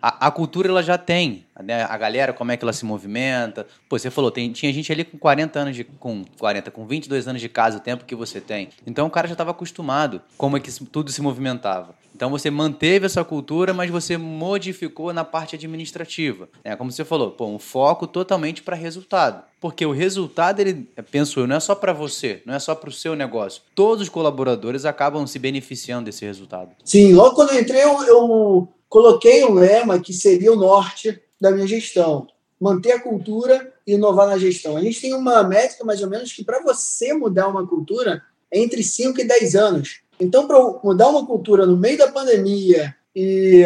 a, 0.00 0.28
a, 0.28 0.30
cultura 0.30 0.68
ela 0.68 0.82
já 0.82 0.96
tem, 0.96 1.44
né? 1.62 1.84
A 1.84 1.96
galera, 1.96 2.32
como 2.32 2.50
é 2.52 2.56
que 2.56 2.64
ela 2.64 2.72
se 2.72 2.84
movimenta. 2.84 3.66
Pô, 3.88 3.98
você 3.98 4.10
falou, 4.10 4.30
tem, 4.30 4.50
tinha 4.52 4.72
gente 4.72 4.90
ali 4.90 5.04
com 5.04 5.18
40 5.18 5.58
anos 5.58 5.76
de. 5.76 5.84
com 5.84 6.24
40, 6.38 6.70
com 6.70 6.86
22 6.86 7.28
anos 7.28 7.40
de 7.40 7.48
casa, 7.48 7.78
o 7.78 7.80
tempo 7.80 8.04
que 8.04 8.14
você 8.14 8.40
tem. 8.40 8.70
Então 8.86 9.06
o 9.06 9.10
cara 9.10 9.26
já 9.28 9.32
estava 9.32 9.50
acostumado 9.50 10.22
como 10.36 10.56
é 10.56 10.60
que 10.60 10.72
tudo 10.86 11.10
se 11.10 11.20
movimentava. 11.20 11.94
Então 12.14 12.28
você 12.28 12.50
manteve 12.50 13.06
essa 13.06 13.24
cultura, 13.24 13.72
mas 13.72 13.90
você 13.90 14.18
modificou 14.18 15.12
na 15.12 15.24
parte 15.24 15.56
administrativa. 15.56 16.50
É 16.62 16.76
como 16.76 16.92
você 16.92 17.04
falou, 17.04 17.30
pô, 17.30 17.46
um 17.46 17.58
foco 17.58 18.06
totalmente 18.06 18.62
para 18.62 18.76
resultado. 18.76 19.42
Porque 19.58 19.86
o 19.86 19.92
resultado, 19.92 20.60
ele, 20.60 20.86
penso 21.10 21.40
eu, 21.40 21.46
não 21.46 21.56
é 21.56 21.60
só 21.60 21.74
para 21.74 21.92
você, 21.92 22.42
não 22.44 22.54
é 22.54 22.58
só 22.58 22.74
para 22.74 22.90
o 22.90 22.92
seu 22.92 23.14
negócio. 23.14 23.62
Todos 23.74 24.02
os 24.02 24.08
colaboradores 24.08 24.84
acabam 24.84 25.26
se 25.26 25.38
beneficiando 25.38 26.06
desse 26.06 26.24
resultado. 26.26 26.70
Sim, 26.84 27.14
logo 27.14 27.34
quando 27.34 27.52
eu 27.52 27.60
entrei, 27.60 27.82
eu, 27.82 28.02
eu 28.04 28.68
coloquei 28.90 29.44
um 29.44 29.54
lema 29.54 30.00
que 30.00 30.12
seria 30.12 30.52
o 30.52 30.56
norte 30.56 31.22
da 31.40 31.52
minha 31.52 31.66
gestão. 31.66 32.26
Manter 32.60 32.92
a 32.92 33.00
cultura 33.00 33.72
e 33.86 33.94
inovar 33.94 34.26
na 34.26 34.36
gestão. 34.36 34.76
A 34.76 34.82
gente 34.82 35.00
tem 35.00 35.14
uma 35.14 35.42
métrica, 35.44 35.84
mais 35.84 36.02
ou 36.02 36.10
menos, 36.10 36.32
que 36.32 36.44
para 36.44 36.60
você 36.62 37.14
mudar 37.14 37.48
uma 37.48 37.66
cultura 37.66 38.22
é 38.50 38.58
entre 38.60 38.82
5 38.82 39.18
e 39.20 39.24
10 39.24 39.54
anos. 39.54 40.00
Então, 40.18 40.46
para 40.46 40.58
mudar 40.84 41.08
uma 41.08 41.24
cultura 41.24 41.64
no 41.64 41.76
meio 41.76 41.96
da 41.96 42.12
pandemia 42.12 42.94
e 43.16 43.64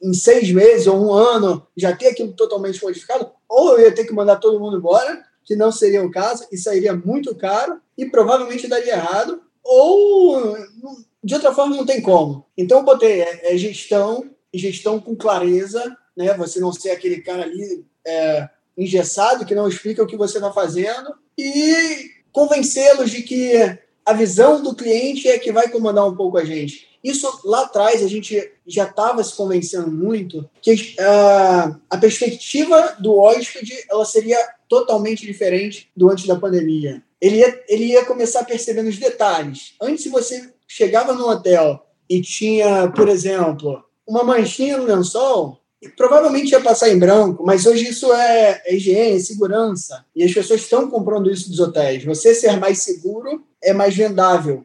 em 0.00 0.12
seis 0.12 0.52
meses 0.52 0.86
ou 0.86 0.96
um 0.96 1.12
ano 1.12 1.66
já 1.76 1.96
ter 1.96 2.08
aquilo 2.08 2.32
totalmente 2.32 2.80
modificado, 2.80 3.28
ou 3.48 3.72
eu 3.72 3.80
ia 3.80 3.94
ter 3.94 4.04
que 4.04 4.12
mandar 4.12 4.36
todo 4.36 4.60
mundo 4.60 4.76
embora, 4.76 5.24
que 5.44 5.56
não 5.56 5.72
seria 5.72 6.04
o 6.04 6.10
caso, 6.10 6.46
e 6.52 6.58
sairia 6.58 6.94
muito 6.94 7.34
caro 7.34 7.80
e 7.96 8.06
provavelmente 8.06 8.68
daria 8.68 8.92
errado, 8.92 9.40
ou 9.64 10.56
de 11.24 11.34
outra 11.34 11.52
forma 11.52 11.74
não 11.74 11.86
tem 11.86 12.00
como. 12.00 12.46
Então, 12.56 12.84
botei 12.84 13.22
é, 13.22 13.54
é 13.54 13.58
gestão, 13.58 14.30
gestão 14.54 15.00
com 15.00 15.16
clareza, 15.16 15.96
né? 16.16 16.34
Você 16.34 16.60
não 16.60 16.72
ser 16.72 16.90
aquele 16.90 17.20
cara 17.20 17.42
ali 17.42 17.84
é, 18.06 18.48
engessado 18.76 19.44
que 19.44 19.54
não 19.54 19.68
explica 19.68 20.02
o 20.02 20.06
que 20.06 20.16
você 20.16 20.38
está 20.38 20.52
fazendo 20.52 21.14
e 21.36 22.10
convencê-los 22.32 23.10
de 23.10 23.22
que 23.22 23.78
a 24.04 24.12
visão 24.12 24.62
do 24.62 24.74
cliente 24.74 25.28
é 25.28 25.38
que 25.38 25.52
vai 25.52 25.68
comandar 25.68 26.06
um 26.06 26.16
pouco 26.16 26.38
a 26.38 26.44
gente. 26.44 26.88
Isso 27.02 27.40
lá 27.44 27.62
atrás 27.62 28.02
a 28.02 28.08
gente 28.08 28.52
já 28.66 28.84
estava 28.84 29.22
se 29.22 29.34
convencendo 29.34 29.90
muito 29.90 30.48
que 30.60 30.96
uh, 30.98 31.80
a 31.88 31.96
perspectiva 31.98 32.96
do 32.98 33.16
hóspede 33.16 33.72
ela 33.88 34.04
seria 34.04 34.38
totalmente 34.68 35.24
diferente 35.24 35.90
do 35.96 36.10
antes 36.10 36.26
da 36.26 36.36
pandemia. 36.36 37.02
Ele 37.20 37.36
ia, 37.36 37.64
ele 37.68 37.84
ia 37.84 38.04
começar 38.04 38.40
a 38.40 38.44
perceber 38.44 38.82
nos 38.82 38.98
detalhes. 38.98 39.74
Antes, 39.80 40.04
se 40.04 40.08
você 40.08 40.52
chegava 40.66 41.12
no 41.12 41.28
hotel 41.28 41.84
e 42.08 42.20
tinha, 42.20 42.90
por 42.90 43.08
exemplo, 43.08 43.84
uma 44.08 44.24
manchinha 44.24 44.78
no 44.78 44.84
lençol, 44.84 45.60
provavelmente 45.96 46.50
ia 46.50 46.60
passar 46.60 46.88
em 46.88 46.98
branco, 46.98 47.44
mas 47.44 47.66
hoje 47.66 47.90
isso 47.90 48.12
é, 48.12 48.62
é 48.64 48.74
higiene, 48.74 49.20
segurança. 49.20 50.04
E 50.16 50.24
as 50.24 50.32
pessoas 50.32 50.62
estão 50.62 50.90
comprando 50.90 51.30
isso 51.30 51.50
dos 51.50 51.60
hotéis. 51.60 52.04
Você 52.04 52.34
ser 52.34 52.58
mais 52.58 52.82
seguro 52.82 53.44
é 53.62 53.74
mais 53.74 53.94
vendável. 53.94 54.64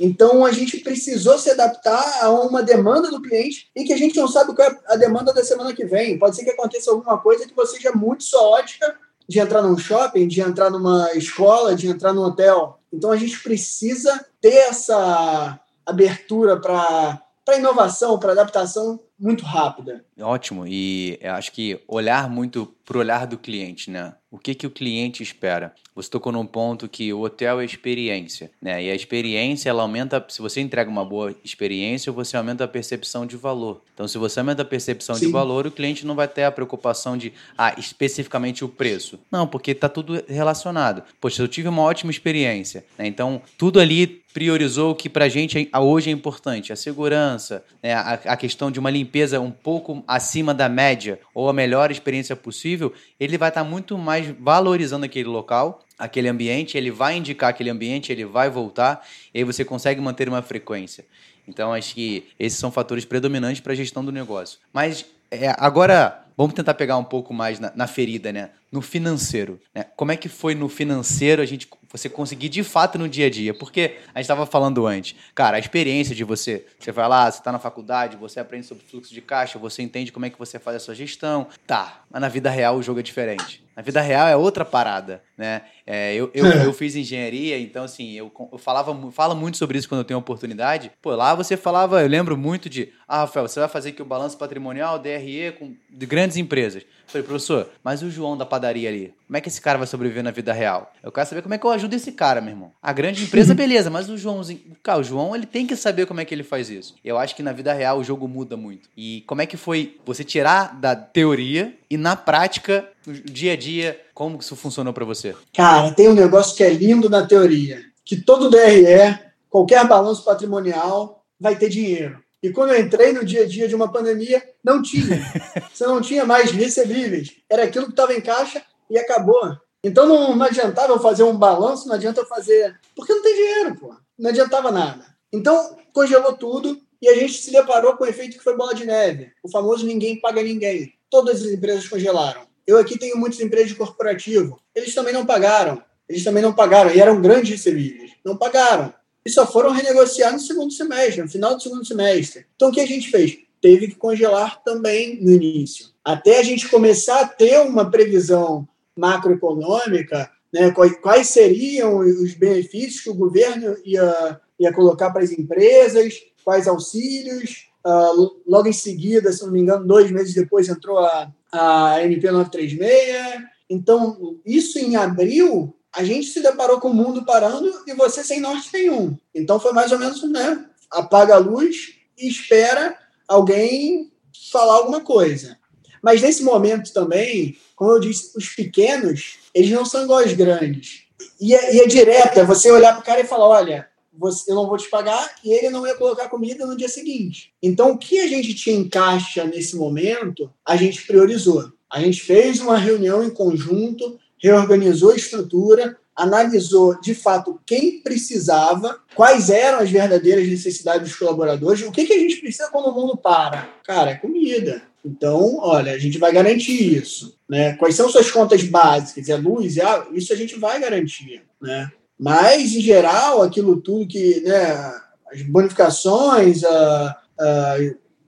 Então 0.00 0.44
a 0.44 0.52
gente 0.52 0.78
precisou 0.78 1.38
se 1.38 1.50
adaptar 1.50 2.24
a 2.24 2.30
uma 2.30 2.62
demanda 2.62 3.10
do 3.10 3.22
cliente 3.22 3.68
e 3.74 3.84
que 3.84 3.92
a 3.92 3.96
gente 3.96 4.16
não 4.16 4.28
sabe 4.28 4.54
qual 4.54 4.68
é 4.68 4.78
a 4.88 4.96
demanda 4.96 5.32
da 5.32 5.44
semana 5.44 5.74
que 5.74 5.84
vem. 5.84 6.18
Pode 6.18 6.36
ser 6.36 6.44
que 6.44 6.50
aconteça 6.50 6.90
alguma 6.90 7.18
coisa 7.18 7.46
que 7.46 7.54
você 7.54 7.76
seja 7.76 7.92
muito 7.92 8.24
sua 8.24 8.42
ótica 8.42 8.96
de 9.28 9.38
entrar 9.38 9.62
num 9.62 9.78
shopping, 9.78 10.28
de 10.28 10.40
entrar 10.40 10.70
numa 10.70 11.12
escola, 11.14 11.74
de 11.74 11.88
entrar 11.88 12.12
num 12.12 12.22
hotel. 12.22 12.78
Então 12.92 13.10
a 13.10 13.16
gente 13.16 13.42
precisa 13.42 14.24
ter 14.40 14.54
essa 14.54 15.58
abertura 15.84 16.60
para 16.60 17.22
inovação, 17.54 18.18
para 18.18 18.32
adaptação 18.32 18.98
muito 19.18 19.44
rápida. 19.44 20.04
Ótimo, 20.20 20.64
e 20.66 21.18
acho 21.22 21.52
que 21.52 21.80
olhar 21.86 22.28
muito 22.28 22.74
para 22.86 22.96
o 22.96 23.00
olhar 23.00 23.26
do 23.26 23.36
cliente, 23.36 23.90
né? 23.90 24.14
O 24.30 24.38
que, 24.38 24.54
que 24.54 24.66
o 24.66 24.70
cliente 24.70 25.22
espera? 25.22 25.74
Você 25.94 26.08
tocou 26.08 26.30
num 26.30 26.46
ponto 26.46 26.88
que 26.88 27.12
o 27.12 27.22
hotel 27.22 27.60
é 27.60 27.64
experiência, 27.64 28.50
né? 28.62 28.84
E 28.84 28.90
a 28.90 28.94
experiência, 28.94 29.68
ela 29.68 29.82
aumenta, 29.82 30.24
se 30.28 30.40
você 30.40 30.60
entrega 30.60 30.88
uma 30.88 31.04
boa 31.04 31.34
experiência, 31.44 32.12
você 32.12 32.36
aumenta 32.36 32.62
a 32.62 32.68
percepção 32.68 33.26
de 33.26 33.36
valor. 33.36 33.82
Então, 33.92 34.06
se 34.06 34.18
você 34.18 34.38
aumenta 34.38 34.62
a 34.62 34.64
percepção 34.64 35.16
Sim. 35.16 35.26
de 35.26 35.32
valor, 35.32 35.66
o 35.66 35.70
cliente 35.70 36.06
não 36.06 36.14
vai 36.14 36.28
ter 36.28 36.44
a 36.44 36.52
preocupação 36.52 37.16
de, 37.16 37.32
ah, 37.58 37.74
especificamente 37.76 38.64
o 38.64 38.68
preço. 38.68 39.18
Não, 39.32 39.46
porque 39.48 39.72
está 39.72 39.88
tudo 39.88 40.22
relacionado. 40.28 41.02
Poxa, 41.20 41.42
eu 41.42 41.48
tive 41.48 41.68
uma 41.68 41.82
ótima 41.82 42.10
experiência, 42.10 42.84
né? 42.96 43.06
Então, 43.06 43.42
tudo 43.58 43.80
ali 43.80 44.22
priorizou 44.36 44.90
o 44.90 44.94
que 44.94 45.08
para 45.08 45.24
a 45.24 45.28
gente 45.30 45.70
hoje 45.80 46.10
é 46.10 46.12
importante, 46.12 46.70
a 46.70 46.76
segurança, 46.76 47.64
né? 47.82 47.94
a, 47.94 48.12
a 48.12 48.36
questão 48.36 48.70
de 48.70 48.78
uma 48.78 48.90
limpeza 48.90 49.40
um 49.40 49.50
pouco 49.50 50.04
acima 50.06 50.52
da 50.52 50.68
média 50.68 51.18
ou 51.34 51.48
a 51.48 51.54
melhor 51.54 51.90
experiência 51.90 52.36
possível, 52.36 52.75
ele 53.18 53.38
vai 53.38 53.48
estar 53.48 53.64
tá 53.64 53.68
muito 53.68 53.96
mais 53.98 54.28
valorizando 54.38 55.04
aquele 55.04 55.28
local, 55.28 55.84
aquele 55.98 56.28
ambiente, 56.28 56.76
ele 56.76 56.90
vai 56.90 57.16
indicar 57.16 57.50
aquele 57.50 57.70
ambiente, 57.70 58.12
ele 58.12 58.24
vai 58.24 58.50
voltar, 58.50 59.06
e 59.32 59.38
aí 59.38 59.44
você 59.44 59.64
consegue 59.64 60.00
manter 60.00 60.28
uma 60.28 60.42
frequência. 60.42 61.04
Então, 61.48 61.72
acho 61.72 61.94
que 61.94 62.26
esses 62.38 62.58
são 62.58 62.70
fatores 62.70 63.04
predominantes 63.04 63.60
para 63.60 63.72
a 63.72 63.76
gestão 63.76 64.04
do 64.04 64.10
negócio. 64.10 64.58
Mas 64.72 65.04
é, 65.30 65.54
agora, 65.58 66.24
vamos 66.36 66.54
tentar 66.54 66.74
pegar 66.74 66.96
um 66.96 67.04
pouco 67.04 67.32
mais 67.32 67.58
na, 67.58 67.72
na 67.74 67.86
ferida, 67.86 68.32
né? 68.32 68.50
No 68.70 68.82
financeiro. 68.82 69.60
Né? 69.74 69.84
Como 69.96 70.12
é 70.12 70.16
que 70.16 70.28
foi 70.28 70.54
no 70.54 70.68
financeiro 70.68 71.40
a 71.40 71.46
gente 71.46 71.68
você 71.90 72.08
conseguir 72.08 72.48
de 72.48 72.62
fato 72.62 72.98
no 72.98 73.08
dia 73.08 73.26
a 73.26 73.30
dia. 73.30 73.54
Porque 73.54 73.96
a 74.14 74.18
gente 74.18 74.24
estava 74.24 74.46
falando 74.46 74.86
antes, 74.86 75.16
cara, 75.34 75.56
a 75.56 75.60
experiência 75.60 76.14
de 76.14 76.24
você, 76.24 76.66
você 76.78 76.92
vai 76.92 77.08
lá, 77.08 77.30
você 77.30 77.38
está 77.38 77.52
na 77.52 77.58
faculdade, 77.58 78.16
você 78.16 78.40
aprende 78.40 78.66
sobre 78.66 78.84
fluxo 78.84 79.12
de 79.12 79.20
caixa, 79.20 79.58
você 79.58 79.82
entende 79.82 80.12
como 80.12 80.26
é 80.26 80.30
que 80.30 80.38
você 80.38 80.58
faz 80.58 80.76
a 80.76 80.80
sua 80.80 80.94
gestão. 80.94 81.46
Tá, 81.66 82.04
mas 82.10 82.20
na 82.20 82.28
vida 82.28 82.50
real 82.50 82.76
o 82.76 82.82
jogo 82.82 83.00
é 83.00 83.02
diferente. 83.02 83.64
Na 83.74 83.82
vida 83.82 84.00
real 84.00 84.26
é 84.26 84.34
outra 84.34 84.64
parada, 84.64 85.22
né? 85.36 85.62
É, 85.86 86.14
eu, 86.14 86.30
eu, 86.32 86.46
eu, 86.46 86.72
fiz 86.72 86.96
engenharia, 86.96 87.58
então 87.58 87.84
assim, 87.84 88.12
eu, 88.12 88.32
eu 88.50 88.56
falava 88.56 89.12
falo 89.12 89.36
muito 89.36 89.58
sobre 89.58 89.76
isso 89.76 89.86
quando 89.86 89.98
eu 89.98 90.04
tenho 90.04 90.18
oportunidade. 90.18 90.90
Pô, 91.02 91.14
lá 91.14 91.34
você 91.34 91.58
falava, 91.58 92.00
eu 92.00 92.08
lembro 92.08 92.38
muito 92.38 92.70
de, 92.70 92.88
ah, 93.06 93.18
Rafael, 93.18 93.46
você 93.46 93.60
vai 93.60 93.68
fazer 93.68 93.90
aqui 93.90 94.00
o 94.00 94.06
balanço 94.06 94.38
patrimonial, 94.38 94.98
DRE, 94.98 95.52
com, 95.58 95.74
de 95.90 96.06
grandes 96.06 96.38
empresas. 96.38 96.84
Eu 97.06 97.12
falei, 97.12 97.26
professor, 97.26 97.70
mas 97.84 98.02
o 98.02 98.10
João 98.10 98.36
da 98.36 98.44
padaria 98.44 98.88
ali, 98.88 99.14
como 99.26 99.36
é 99.36 99.40
que 99.40 99.48
esse 99.48 99.60
cara 99.60 99.78
vai 99.78 99.86
sobreviver 99.86 100.24
na 100.24 100.32
vida 100.32 100.52
real? 100.52 100.92
Eu 101.02 101.12
quero 101.12 101.28
saber 101.28 101.42
como 101.42 101.54
é 101.54 101.58
que 101.58 101.64
eu 101.64 101.70
ajudo 101.70 101.94
esse 101.94 102.10
cara, 102.10 102.40
meu 102.40 102.50
irmão. 102.50 102.72
A 102.82 102.92
grande 102.92 103.22
empresa, 103.22 103.54
beleza, 103.54 103.88
mas 103.88 104.10
o 104.10 104.18
Joãozinho, 104.18 104.60
cara, 104.82 104.98
o 104.98 105.04
João, 105.04 105.34
ele 105.34 105.46
tem 105.46 105.66
que 105.66 105.76
saber 105.76 106.06
como 106.06 106.20
é 106.20 106.24
que 106.24 106.34
ele 106.34 106.42
faz 106.42 106.68
isso. 106.68 106.96
Eu 107.04 107.16
acho 107.16 107.36
que 107.36 107.44
na 107.44 107.52
vida 107.52 107.72
real 107.72 107.98
o 107.98 108.04
jogo 108.04 108.26
muda 108.26 108.56
muito. 108.56 108.88
E 108.96 109.22
como 109.26 109.40
é 109.40 109.46
que 109.46 109.56
foi 109.56 109.96
você 110.04 110.24
tirar 110.24 110.74
da 110.80 110.96
teoria 110.96 111.74
e 111.88 111.96
na 111.96 112.16
prática, 112.16 112.88
no 113.06 113.14
dia 113.14 113.52
a 113.52 113.56
dia, 113.56 114.00
como 114.12 114.38
isso 114.38 114.56
funcionou 114.56 114.92
para 114.92 115.04
você? 115.04 115.34
Cara, 115.54 115.92
tem 115.92 116.08
um 116.08 116.14
negócio 116.14 116.56
que 116.56 116.64
é 116.64 116.70
lindo 116.70 117.08
na 117.08 117.24
teoria, 117.24 117.82
que 118.04 118.16
todo 118.16 118.50
DRE, 118.50 119.16
qualquer 119.48 119.86
balanço 119.86 120.24
patrimonial 120.24 121.22
vai 121.38 121.54
ter 121.54 121.68
dinheiro. 121.68 122.18
E 122.42 122.50
quando 122.50 122.72
eu 122.72 122.80
entrei 122.80 123.12
no 123.12 123.24
dia 123.24 123.42
a 123.42 123.46
dia 123.46 123.66
de 123.66 123.74
uma 123.74 123.90
pandemia, 123.90 124.42
não 124.62 124.82
tinha. 124.82 125.20
Você 125.72 125.86
não 125.86 126.00
tinha 126.00 126.24
mais 126.24 126.50
recebíveis. 126.50 127.36
Era 127.50 127.64
aquilo 127.64 127.86
que 127.86 127.92
estava 127.92 128.14
em 128.14 128.20
caixa 128.20 128.62
e 128.90 128.98
acabou. 128.98 129.56
Então 129.82 130.06
não, 130.06 130.36
não 130.36 130.46
adiantava 130.46 130.92
eu 130.92 131.00
fazer 131.00 131.22
um 131.22 131.36
balanço, 131.36 131.86
não 131.86 131.94
adianta 131.94 132.20
eu 132.20 132.26
fazer. 132.26 132.78
Porque 132.94 133.12
não 133.12 133.22
tem 133.22 133.34
dinheiro, 133.34 133.76
pô. 133.76 133.94
Não 134.18 134.30
adiantava 134.30 134.70
nada. 134.70 135.04
Então, 135.32 135.76
congelou 135.92 136.32
tudo 136.34 136.80
e 137.00 137.08
a 137.08 137.14
gente 137.14 137.34
se 137.34 137.50
deparou 137.50 137.96
com 137.96 138.04
o 138.04 138.06
efeito 138.06 138.38
que 138.38 138.44
foi 138.44 138.56
bola 138.56 138.74
de 138.74 138.86
neve. 138.86 139.32
O 139.42 139.50
famoso 139.50 139.86
ninguém 139.86 140.20
paga 140.20 140.42
ninguém. 140.42 140.92
Todas 141.10 141.42
as 141.42 141.52
empresas 141.52 141.88
congelaram. 141.88 142.42
Eu 142.66 142.78
aqui 142.78 142.98
tenho 142.98 143.16
muitas 143.16 143.40
empresas 143.40 143.68
de 143.68 143.76
corporativo. 143.76 144.60
Eles 144.74 144.94
também 144.94 145.12
não 145.12 145.24
pagaram. 145.24 145.82
Eles 146.08 146.24
também 146.24 146.42
não 146.42 146.52
pagaram. 146.52 146.90
E 146.90 147.00
eram 147.00 147.20
grandes 147.20 147.50
recebíveis. 147.50 148.12
Não 148.24 148.36
pagaram. 148.36 148.92
E 149.26 149.28
só 149.28 149.44
foram 149.44 149.72
renegociar 149.72 150.32
no 150.32 150.38
segundo 150.38 150.72
semestre, 150.72 151.20
no 151.20 151.28
final 151.28 151.56
do 151.56 151.60
segundo 151.60 151.84
semestre. 151.84 152.46
Então, 152.54 152.68
o 152.68 152.72
que 152.72 152.80
a 152.80 152.86
gente 152.86 153.10
fez? 153.10 153.36
Teve 153.60 153.88
que 153.88 153.96
congelar 153.96 154.62
também 154.62 155.20
no 155.20 155.32
início. 155.32 155.88
Até 156.04 156.38
a 156.38 156.44
gente 156.44 156.68
começar 156.68 157.22
a 157.22 157.26
ter 157.26 157.58
uma 157.62 157.90
previsão 157.90 158.68
macroeconômica, 158.96 160.30
né, 160.52 160.72
quais 161.02 161.28
seriam 161.28 161.98
os 161.98 162.34
benefícios 162.34 163.02
que 163.02 163.10
o 163.10 163.16
governo 163.16 163.76
ia, 163.84 164.40
ia 164.60 164.72
colocar 164.72 165.10
para 165.10 165.24
as 165.24 165.32
empresas, 165.32 166.14
quais 166.44 166.68
auxílios. 166.68 167.66
Uh, 167.84 168.40
logo 168.46 168.68
em 168.68 168.72
seguida, 168.72 169.32
se 169.32 169.44
não 169.44 169.50
me 169.50 169.58
engano, 169.58 169.84
dois 169.84 170.08
meses 170.08 170.34
depois 170.34 170.68
entrou 170.68 171.00
a, 171.00 171.32
a 171.50 172.04
MP 172.04 172.30
936. 172.30 173.42
Então, 173.68 174.38
isso 174.46 174.78
em 174.78 174.94
abril, 174.94 175.75
a 175.96 176.04
gente 176.04 176.26
se 176.26 176.42
deparou 176.42 176.78
com 176.78 176.90
o 176.90 176.94
mundo 176.94 177.24
parando 177.24 177.82
e 177.86 177.94
você 177.94 178.22
sem 178.22 178.38
norte 178.38 178.68
nenhum. 178.70 179.16
Então, 179.34 179.58
foi 179.58 179.72
mais 179.72 179.90
ou 179.90 179.98
menos, 179.98 180.22
né? 180.30 180.66
Apaga 180.90 181.36
a 181.36 181.38
luz 181.38 181.94
e 182.18 182.28
espera 182.28 182.98
alguém 183.26 184.12
falar 184.52 184.74
alguma 184.74 185.00
coisa. 185.00 185.58
Mas 186.02 186.20
nesse 186.20 186.42
momento 186.44 186.92
também, 186.92 187.56
como 187.74 187.92
eu 187.92 187.98
disse, 187.98 188.36
os 188.36 188.50
pequenos, 188.50 189.38
eles 189.54 189.70
não 189.70 189.86
são 189.86 190.04
igual 190.04 190.20
aos 190.20 190.34
grandes. 190.34 191.04
E 191.40 191.54
é, 191.54 191.76
e 191.76 191.80
é 191.80 191.86
direto, 191.86 192.38
é 192.38 192.44
você 192.44 192.70
olhar 192.70 192.92
para 192.92 193.00
o 193.00 193.04
cara 193.04 193.20
e 193.20 193.26
falar: 193.26 193.48
olha, 193.48 193.88
você, 194.12 194.50
eu 194.50 194.54
não 194.54 194.68
vou 194.68 194.76
te 194.76 194.90
pagar, 194.90 195.34
e 195.42 195.50
ele 195.50 195.70
não 195.70 195.86
ia 195.86 195.94
colocar 195.94 196.28
comida 196.28 196.66
no 196.66 196.76
dia 196.76 196.90
seguinte. 196.90 197.52
Então, 197.62 197.92
o 197.92 197.98
que 197.98 198.20
a 198.20 198.28
gente 198.28 198.54
tinha 198.54 198.76
em 198.76 198.86
caixa 198.86 199.44
nesse 199.44 199.76
momento, 199.76 200.52
a 200.64 200.76
gente 200.76 201.06
priorizou. 201.06 201.72
A 201.90 202.00
gente 202.00 202.20
fez 202.20 202.60
uma 202.60 202.76
reunião 202.76 203.22
em 203.24 203.30
conjunto, 203.30 204.18
reorganizou 204.38 205.12
a 205.12 205.16
estrutura, 205.16 205.96
analisou 206.14 206.98
de 207.00 207.14
fato 207.14 207.60
quem 207.66 208.00
precisava, 208.00 208.98
quais 209.14 209.50
eram 209.50 209.80
as 209.80 209.90
verdadeiras 209.90 210.48
necessidades 210.48 211.08
dos 211.08 211.18
colaboradores, 211.18 211.82
o 211.82 211.92
que, 211.92 212.06
que 212.06 212.12
a 212.12 212.18
gente 212.18 212.36
precisa 212.36 212.70
quando 212.70 212.88
o 212.88 212.94
mundo 212.94 213.16
para. 213.16 213.68
Cara, 213.84 214.12
é 214.12 214.14
comida. 214.14 214.82
Então, 215.04 215.58
olha, 215.58 215.92
a 215.92 215.98
gente 215.98 216.18
vai 216.18 216.32
garantir 216.32 216.96
isso. 216.96 217.38
Né? 217.48 217.74
Quais 217.74 217.94
são 217.94 218.08
suas 218.08 218.30
contas 218.30 218.64
básicas? 218.64 219.28
É 219.28 219.36
luz? 219.36 219.76
É 219.76 219.84
água? 219.84 220.16
Isso 220.16 220.32
a 220.32 220.36
gente 220.36 220.58
vai 220.58 220.80
garantir. 220.80 221.42
Né? 221.60 221.90
Mas, 222.18 222.74
em 222.74 222.80
geral, 222.80 223.42
aquilo 223.42 223.80
tudo 223.80 224.08
que. 224.08 224.40
Né, 224.40 225.00
as 225.32 225.42
bonificações, 225.42 226.64
a, 226.64 227.16
a, 227.38 227.76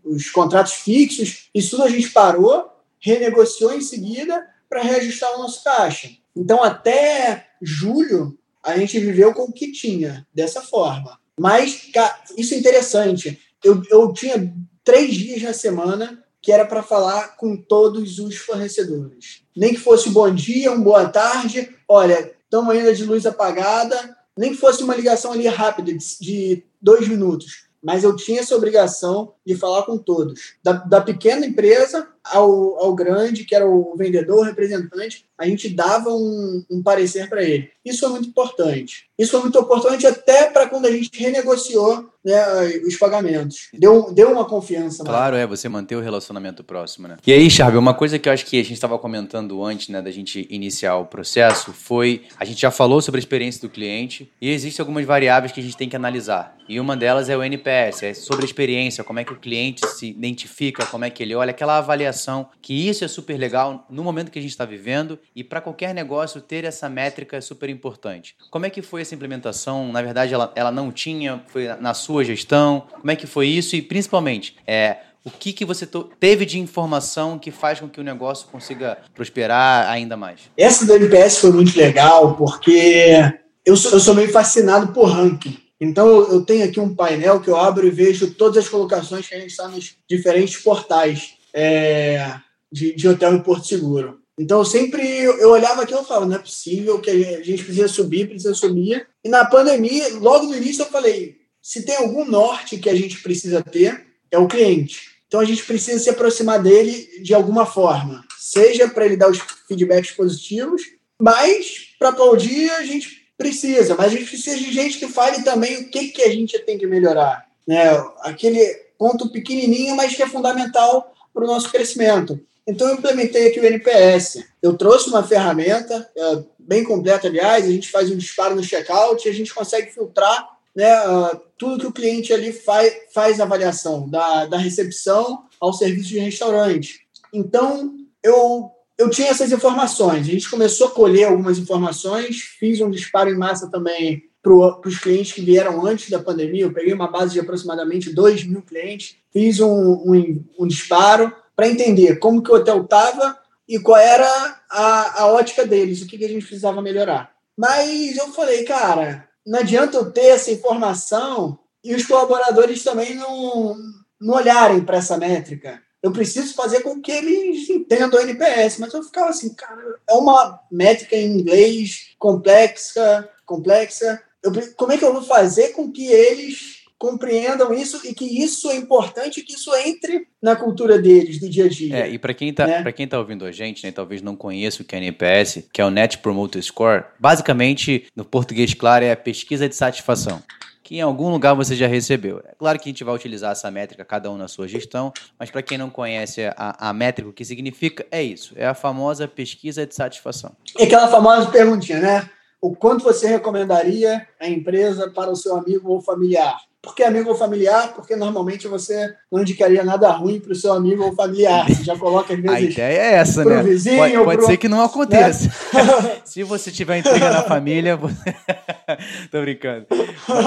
os 0.04 0.30
contratos 0.30 0.74
fixos, 0.74 1.48
isso 1.54 1.70
tudo 1.70 1.84
a 1.84 1.88
gente 1.88 2.10
parou, 2.10 2.68
renegociou 3.00 3.72
em 3.72 3.80
seguida 3.80 4.44
para 4.68 4.82
reajustar 4.82 5.34
o 5.34 5.38
nosso 5.38 5.62
caixa. 5.64 6.10
Então, 6.36 6.62
até 6.62 7.48
julho, 7.60 8.38
a 8.62 8.76
gente 8.76 8.98
viveu 8.98 9.32
com 9.32 9.42
o 9.42 9.52
que 9.52 9.72
tinha, 9.72 10.26
dessa 10.34 10.62
forma. 10.62 11.18
Mas, 11.38 11.90
isso 12.36 12.54
é 12.54 12.58
interessante. 12.58 13.40
Eu, 13.62 13.82
eu 13.90 14.12
tinha 14.12 14.52
três 14.84 15.14
dias 15.14 15.42
na 15.42 15.52
semana 15.52 16.22
que 16.40 16.52
era 16.52 16.64
para 16.64 16.82
falar 16.82 17.36
com 17.36 17.56
todos 17.56 18.18
os 18.18 18.36
fornecedores. 18.36 19.42
Nem 19.56 19.74
que 19.74 19.80
fosse 19.80 20.10
bom 20.10 20.32
dia, 20.32 20.72
um 20.72 20.80
boa 20.80 21.08
tarde, 21.08 21.74
olha, 21.86 22.32
estamos 22.44 22.70
ainda 22.70 22.94
de 22.94 23.04
luz 23.04 23.26
apagada, 23.26 24.16
nem 24.36 24.50
que 24.50 24.56
fosse 24.56 24.82
uma 24.82 24.94
ligação 24.94 25.32
ali 25.32 25.46
rápida, 25.48 25.92
de, 25.92 25.98
de 26.20 26.64
dois 26.80 27.08
minutos. 27.08 27.68
Mas 27.82 28.04
eu 28.04 28.14
tinha 28.16 28.40
essa 28.40 28.56
obrigação 28.56 29.34
de 29.44 29.56
falar 29.56 29.82
com 29.82 29.98
todos, 29.98 30.54
da, 30.62 30.72
da 30.72 31.00
pequena 31.00 31.44
empresa 31.44 32.08
ao, 32.30 32.78
ao 32.78 32.94
grande, 32.94 33.44
que 33.44 33.54
era 33.54 33.66
o 33.66 33.94
vendedor, 33.96 34.40
o 34.40 34.42
representante, 34.42 35.24
a 35.38 35.46
gente 35.46 35.68
dava 35.68 36.10
um, 36.10 36.64
um 36.70 36.82
parecer 36.82 37.28
para 37.28 37.42
ele. 37.42 37.70
Isso 37.84 38.04
é 38.04 38.08
muito 38.08 38.28
importante. 38.28 39.08
Isso 39.18 39.32
foi 39.32 39.40
muito 39.40 39.58
importante 39.58 40.06
até 40.06 40.50
para 40.50 40.68
quando 40.68 40.86
a 40.86 40.90
gente 40.90 41.10
renegociou 41.18 42.08
né, 42.24 42.42
os 42.86 42.96
pagamentos. 42.96 43.68
Deu, 43.72 44.12
deu 44.12 44.30
uma 44.32 44.44
confiança. 44.44 45.04
Claro, 45.04 45.36
é, 45.36 45.46
você 45.46 45.68
manter 45.68 45.96
o 45.96 46.00
relacionamento 46.00 46.62
próximo, 46.62 47.08
né? 47.08 47.16
E 47.26 47.32
aí, 47.32 47.48
Charlie, 47.50 47.78
uma 47.78 47.94
coisa 47.94 48.18
que 48.18 48.28
eu 48.28 48.32
acho 48.32 48.44
que 48.44 48.60
a 48.60 48.62
gente 48.62 48.74
estava 48.74 48.98
comentando 48.98 49.64
antes, 49.64 49.88
né, 49.88 50.02
da 50.02 50.10
gente 50.10 50.46
iniciar 50.50 50.96
o 50.96 51.06
processo, 51.06 51.72
foi, 51.72 52.24
a 52.38 52.44
gente 52.44 52.60
já 52.60 52.70
falou 52.70 53.00
sobre 53.00 53.18
a 53.18 53.22
experiência 53.22 53.60
do 53.60 53.68
cliente 53.68 54.30
e 54.40 54.50
existem 54.50 54.82
algumas 54.82 55.04
variáveis 55.06 55.52
que 55.52 55.60
a 55.60 55.62
gente 55.62 55.76
tem 55.76 55.88
que 55.88 55.96
analisar. 55.96 56.56
E 56.68 56.78
uma 56.78 56.96
delas 56.96 57.30
é 57.30 57.36
o 57.36 57.42
NPS, 57.42 58.02
é 58.02 58.12
sobre 58.12 58.44
a 58.44 58.46
experiência, 58.46 59.02
como 59.02 59.18
é 59.18 59.24
que 59.24 59.32
o 59.32 59.36
cliente 59.36 59.86
se 59.88 60.08
identifica, 60.10 60.84
como 60.84 61.04
é 61.04 61.10
que 61.10 61.22
ele 61.22 61.34
olha, 61.34 61.50
aquela 61.50 61.78
avaliação, 61.78 62.17
que 62.60 62.88
isso 62.88 63.04
é 63.04 63.08
super 63.08 63.36
legal 63.38 63.86
no 63.90 64.02
momento 64.02 64.30
que 64.30 64.38
a 64.38 64.42
gente 64.42 64.50
está 64.50 64.64
vivendo 64.64 65.18
e 65.34 65.44
para 65.44 65.60
qualquer 65.60 65.94
negócio 65.94 66.40
ter 66.40 66.64
essa 66.64 66.88
métrica 66.88 67.36
é 67.36 67.40
super 67.40 67.68
importante. 67.68 68.34
Como 68.50 68.66
é 68.66 68.70
que 68.70 68.82
foi 68.82 69.02
essa 69.02 69.14
implementação? 69.14 69.92
Na 69.92 70.02
verdade, 70.02 70.34
ela, 70.34 70.52
ela 70.54 70.70
não 70.70 70.90
tinha, 70.90 71.42
foi 71.48 71.68
na 71.80 71.94
sua 71.94 72.24
gestão? 72.24 72.86
Como 73.00 73.10
é 73.10 73.16
que 73.16 73.26
foi 73.26 73.48
isso? 73.48 73.76
E 73.76 73.82
principalmente, 73.82 74.56
é, 74.66 74.98
o 75.24 75.30
que, 75.30 75.52
que 75.52 75.64
você 75.64 75.86
teve 76.18 76.46
de 76.46 76.58
informação 76.58 77.38
que 77.38 77.50
faz 77.50 77.80
com 77.80 77.88
que 77.88 78.00
o 78.00 78.04
negócio 78.04 78.48
consiga 78.48 78.98
prosperar 79.14 79.88
ainda 79.88 80.16
mais? 80.16 80.40
Essa 80.56 80.86
do 80.86 80.94
NPS 80.94 81.38
foi 81.38 81.52
muito 81.52 81.76
legal, 81.76 82.34
porque 82.34 83.20
eu 83.64 83.76
sou, 83.76 83.92
eu 83.92 84.00
sou 84.00 84.14
meio 84.14 84.30
fascinado 84.30 84.92
por 84.92 85.06
ranking. 85.06 85.58
Então, 85.80 86.08
eu 86.08 86.44
tenho 86.44 86.64
aqui 86.64 86.80
um 86.80 86.94
painel 86.94 87.40
que 87.40 87.48
eu 87.48 87.56
abro 87.56 87.86
e 87.86 87.90
vejo 87.90 88.32
todas 88.32 88.56
as 88.64 88.68
colocações 88.68 89.28
que 89.28 89.34
a 89.34 89.38
gente 89.38 89.50
está 89.50 89.68
nos 89.68 89.96
diferentes 90.08 90.56
portais 90.56 91.34
é, 91.54 92.34
de, 92.70 92.94
de 92.94 93.08
hotel 93.08 93.34
em 93.34 93.42
Porto 93.42 93.66
Seguro. 93.66 94.20
Então, 94.38 94.64
sempre 94.64 95.02
eu 95.02 95.50
olhava 95.50 95.82
aquilo 95.82 96.02
e 96.02 96.04
falava, 96.04 96.26
não 96.26 96.36
é 96.36 96.38
possível 96.38 97.00
que 97.00 97.10
a 97.10 97.42
gente 97.42 97.64
precisa 97.64 97.88
subir, 97.88 98.28
precisa 98.28 98.54
subir. 98.54 99.08
E 99.24 99.28
na 99.28 99.44
pandemia, 99.44 100.16
logo 100.18 100.46
no 100.46 100.56
início, 100.56 100.82
eu 100.82 100.86
falei, 100.86 101.36
se 101.60 101.84
tem 101.84 101.96
algum 101.96 102.24
norte 102.24 102.78
que 102.78 102.88
a 102.88 102.94
gente 102.94 103.20
precisa 103.20 103.62
ter, 103.62 104.06
é 104.30 104.38
o 104.38 104.46
cliente. 104.46 105.18
Então, 105.26 105.40
a 105.40 105.44
gente 105.44 105.64
precisa 105.64 105.98
se 105.98 106.08
aproximar 106.08 106.62
dele 106.62 107.20
de 107.22 107.34
alguma 107.34 107.66
forma. 107.66 108.24
Seja 108.38 108.88
para 108.88 109.06
ele 109.06 109.16
dar 109.16 109.28
os 109.28 109.38
feedbacks 109.66 110.12
positivos, 110.12 110.82
mas 111.20 111.88
para 111.98 112.10
aplaudir 112.10 112.70
a 112.70 112.84
gente 112.84 113.18
Precisa, 113.38 113.94
mas 113.94 114.06
a 114.06 114.16
gente 114.16 114.24
precisa 114.24 114.58
de 114.58 114.72
gente 114.72 114.98
que 114.98 115.06
fale 115.06 115.44
também 115.44 115.76
o 115.76 115.88
que, 115.88 116.08
que 116.08 116.22
a 116.22 116.28
gente 116.28 116.58
tem 116.58 116.76
que 116.76 116.88
melhorar. 116.88 117.46
Né? 117.64 117.84
Aquele 118.22 118.60
ponto 118.98 119.30
pequenininho, 119.30 119.94
mas 119.94 120.16
que 120.16 120.22
é 120.24 120.28
fundamental 120.28 121.14
para 121.38 121.44
o 121.44 121.46
nosso 121.54 121.70
crescimento. 121.70 122.40
Então, 122.66 122.88
eu 122.88 122.96
implementei 122.96 123.46
aqui 123.46 123.60
o 123.60 123.64
NPS. 123.64 124.44
Eu 124.60 124.76
trouxe 124.76 125.08
uma 125.08 125.22
ferramenta 125.22 126.10
é, 126.16 126.42
bem 126.58 126.82
completa, 126.82 127.28
aliás, 127.28 127.64
a 127.64 127.70
gente 127.70 127.88
faz 127.88 128.10
um 128.10 128.16
disparo 128.16 128.56
no 128.56 128.62
checkout 128.62 129.24
e 129.24 129.30
a 129.30 129.34
gente 129.34 129.54
consegue 129.54 129.92
filtrar 129.92 130.48
né, 130.74 131.00
uh, 131.08 131.40
tudo 131.56 131.78
que 131.78 131.86
o 131.86 131.92
cliente 131.92 132.32
ali 132.32 132.52
faz, 132.52 132.92
faz 133.14 133.40
avaliação, 133.40 134.08
da, 134.08 134.46
da 134.46 134.58
recepção 134.58 135.44
ao 135.60 135.72
serviço 135.72 136.08
de 136.08 136.18
restaurante. 136.18 137.06
Então, 137.32 137.94
eu 138.22 138.72
eu 138.98 139.08
tinha 139.08 139.28
essas 139.28 139.52
informações. 139.52 140.26
A 140.26 140.32
gente 140.32 140.50
começou 140.50 140.88
a 140.88 140.90
colher 140.90 141.28
algumas 141.28 141.56
informações, 141.56 142.40
fiz 142.58 142.80
um 142.80 142.90
disparo 142.90 143.30
em 143.30 143.38
massa 143.38 143.70
também 143.70 144.27
para 144.42 144.52
os 144.86 144.98
clientes 144.98 145.32
que 145.32 145.40
vieram 145.40 145.84
antes 145.84 146.10
da 146.10 146.18
pandemia. 146.18 146.62
Eu 146.62 146.72
peguei 146.72 146.92
uma 146.92 147.10
base 147.10 147.32
de 147.32 147.40
aproximadamente 147.40 148.12
2 148.12 148.44
mil 148.44 148.62
clientes, 148.62 149.16
fiz 149.32 149.60
um, 149.60 149.68
um, 149.68 150.44
um 150.58 150.66
disparo 150.66 151.32
para 151.54 151.68
entender 151.68 152.16
como 152.16 152.42
que 152.42 152.50
o 152.50 152.54
hotel 152.54 152.82
estava 152.82 153.38
e 153.68 153.78
qual 153.78 153.98
era 153.98 154.60
a, 154.70 155.22
a 155.22 155.26
ótica 155.32 155.66
deles, 155.66 156.00
o 156.00 156.06
que, 156.06 156.16
que 156.16 156.24
a 156.24 156.28
gente 156.28 156.46
precisava 156.46 156.80
melhorar. 156.80 157.32
Mas 157.56 158.16
eu 158.16 158.28
falei, 158.28 158.64
cara, 158.64 159.28
não 159.46 159.58
adianta 159.58 159.96
eu 159.96 160.10
ter 160.10 160.26
essa 160.26 160.50
informação 160.50 161.58
e 161.84 161.94
os 161.94 162.06
colaboradores 162.06 162.82
também 162.84 163.14
não, 163.14 163.76
não 164.20 164.34
olharem 164.34 164.80
para 164.82 164.98
essa 164.98 165.18
métrica 165.18 165.82
eu 166.02 166.12
preciso 166.12 166.54
fazer 166.54 166.80
com 166.80 167.00
que 167.00 167.10
eles 167.10 167.68
entendam 167.68 168.20
o 168.20 168.22
NPS. 168.22 168.78
Mas 168.78 168.94
eu 168.94 169.02
ficava 169.02 169.30
assim, 169.30 169.52
cara, 169.54 169.82
é 170.08 170.14
uma 170.14 170.60
métrica 170.70 171.16
em 171.16 171.38
inglês 171.38 172.14
complexa, 172.18 173.28
complexa. 173.44 174.22
Eu, 174.54 174.74
como 174.76 174.92
é 174.92 174.98
que 174.98 175.04
eu 175.04 175.12
vou 175.12 175.22
fazer 175.22 175.68
com 175.68 175.90
que 175.90 176.06
eles 176.06 176.78
compreendam 176.98 177.72
isso 177.72 178.00
e 178.04 178.12
que 178.12 178.24
isso 178.24 178.68
é 178.70 178.74
importante, 178.74 179.42
que 179.42 179.54
isso 179.54 179.72
entre 179.76 180.26
na 180.42 180.56
cultura 180.56 180.98
deles, 180.98 181.38
do 181.38 181.48
dia 181.48 181.66
a 181.66 181.68
dia. 181.68 181.96
É, 181.96 182.10
e 182.10 182.18
para 182.18 182.34
quem 182.34 182.48
está 182.48 182.66
né? 182.66 182.92
quem 182.92 183.06
tá 183.06 183.18
ouvindo 183.18 183.44
a 183.44 183.52
gente, 183.52 183.84
né, 183.84 183.92
talvez 183.92 184.20
não 184.20 184.34
conheça 184.34 184.82
o 184.82 184.84
que 184.84 184.96
é 184.96 184.98
NPS, 184.98 185.68
que 185.72 185.80
é 185.80 185.84
o 185.84 185.90
Net 185.90 186.18
Promoter 186.18 186.60
Score, 186.60 187.04
basicamente, 187.18 188.06
no 188.16 188.24
português 188.24 188.74
claro, 188.74 189.04
é 189.04 189.12
a 189.12 189.16
pesquisa 189.16 189.68
de 189.68 189.76
satisfação 189.76 190.42
que 190.88 190.96
em 190.96 191.02
algum 191.02 191.28
lugar 191.28 191.52
você 191.52 191.76
já 191.76 191.86
recebeu. 191.86 192.40
É 192.48 192.54
claro 192.58 192.78
que 192.78 192.88
a 192.88 192.90
gente 192.90 193.04
vai 193.04 193.14
utilizar 193.14 193.52
essa 193.52 193.70
métrica, 193.70 194.06
cada 194.06 194.30
um 194.30 194.38
na 194.38 194.48
sua 194.48 194.66
gestão, 194.66 195.12
mas 195.38 195.50
para 195.50 195.60
quem 195.60 195.76
não 195.76 195.90
conhece 195.90 196.46
a, 196.56 196.88
a 196.88 196.94
métrica, 196.94 197.28
o 197.28 197.32
que 197.32 197.44
significa, 197.44 198.06
é 198.10 198.22
isso. 198.22 198.54
É 198.56 198.66
a 198.66 198.72
famosa 198.72 199.28
pesquisa 199.28 199.86
de 199.86 199.94
satisfação. 199.94 200.56
É 200.78 200.84
aquela 200.84 201.06
famosa 201.08 201.50
perguntinha, 201.50 202.00
né? 202.00 202.30
O 202.60 202.74
quanto 202.74 203.04
você 203.04 203.28
recomendaria 203.28 204.26
a 204.40 204.48
empresa 204.48 205.10
para 205.10 205.30
o 205.30 205.36
seu 205.36 205.56
amigo 205.56 205.90
ou 205.90 206.00
familiar? 206.00 206.67
Porque 206.80 207.02
amigo 207.02 207.28
ou 207.28 207.34
familiar, 207.34 207.94
porque 207.94 208.14
normalmente 208.14 208.68
você 208.68 209.14
não 209.30 209.40
indicaria 209.40 209.82
nada 209.84 210.10
ruim 210.10 210.38
para 210.40 210.52
o 210.52 210.54
seu 210.54 210.72
amigo 210.72 211.04
ou 211.04 211.14
familiar. 211.14 211.66
Você 211.68 211.84
já 211.84 211.96
coloca 211.96 212.32
às 212.32 212.40
vezes. 212.40 212.56
A 212.56 212.60
ideia 212.60 212.98
é 212.98 213.14
essa, 213.14 213.44
né? 213.44 213.62
Vizinho, 213.62 213.98
pode, 213.98 214.24
pode 214.24 214.36
pro... 214.38 214.46
ser 214.46 214.56
que 214.56 214.68
não 214.68 214.82
aconteça. 214.82 215.48
Né? 215.48 216.20
Se 216.24 216.42
você 216.42 216.70
tiver 216.70 216.98
intriga 216.98 217.30
na 217.30 217.42
família, 217.42 217.96
você... 217.96 218.34
tô 219.30 219.40
brincando. 219.40 219.86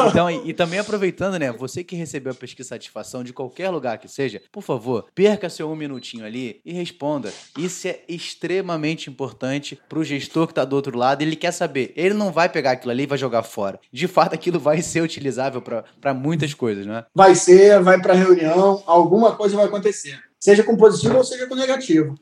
Então, 0.10 0.30
e, 0.30 0.50
e, 0.50 0.54
também 0.54 0.80
aproveitando, 0.80 1.38
né? 1.38 1.52
Você 1.52 1.84
que 1.84 1.96
recebeu 1.96 2.32
a 2.32 2.36
pesquisa 2.36 2.70
satisfação 2.70 3.24
de 3.24 3.34
qualquer 3.34 3.70
lugar 3.70 3.98
que 3.98 4.08
seja, 4.08 4.42
por 4.52 4.64
favor, 4.64 5.06
perca 5.14 5.50
seu 5.50 5.70
um 5.70 5.76
minutinho 5.76 6.26
ali 6.26 6.62
e 6.66 6.72
responda. 6.74 7.32
Isso 7.58 7.88
é 7.88 8.00
extremamente 8.08 9.10
importante 9.10 9.80
para 9.90 10.00
o 10.00 10.04
gestor 10.04 10.48
que 10.48 10.54
está 10.54 10.64
do 10.64 10.76
outro 10.76 10.98
lado. 10.98 11.22
Ele 11.22 11.36
quer 11.36 11.52
saber. 11.52 11.92
Ele 11.96 12.14
não 12.14 12.32
vai 12.32 12.48
pegar 12.48 12.72
aquilo 12.72 12.92
ali 12.92 13.04
e 13.04 13.08
vai 13.08 13.18
jogar 13.18 13.44
fora. 13.44 13.80
De 13.92 14.08
fato, 14.08 14.34
aquilo 14.34 14.60
vai 14.60 14.82
ser 14.82 15.02
utilizável 15.02 15.62
para 15.62 16.14
muitas 16.22 16.54
coisas, 16.54 16.86
né? 16.86 17.06
Vai 17.14 17.36
ser, 17.36 17.82
vai 17.82 18.02
para 18.02 18.14
reunião, 18.14 18.84
alguma 18.86 19.36
coisa 19.36 19.56
vai 19.56 19.66
acontecer. 19.66 20.20
Seja 20.40 20.64
com 20.64 20.78
positivo 20.78 21.18
ou 21.18 21.24
seja 21.24 21.48
com 21.48 21.56
negativo. 21.56 22.16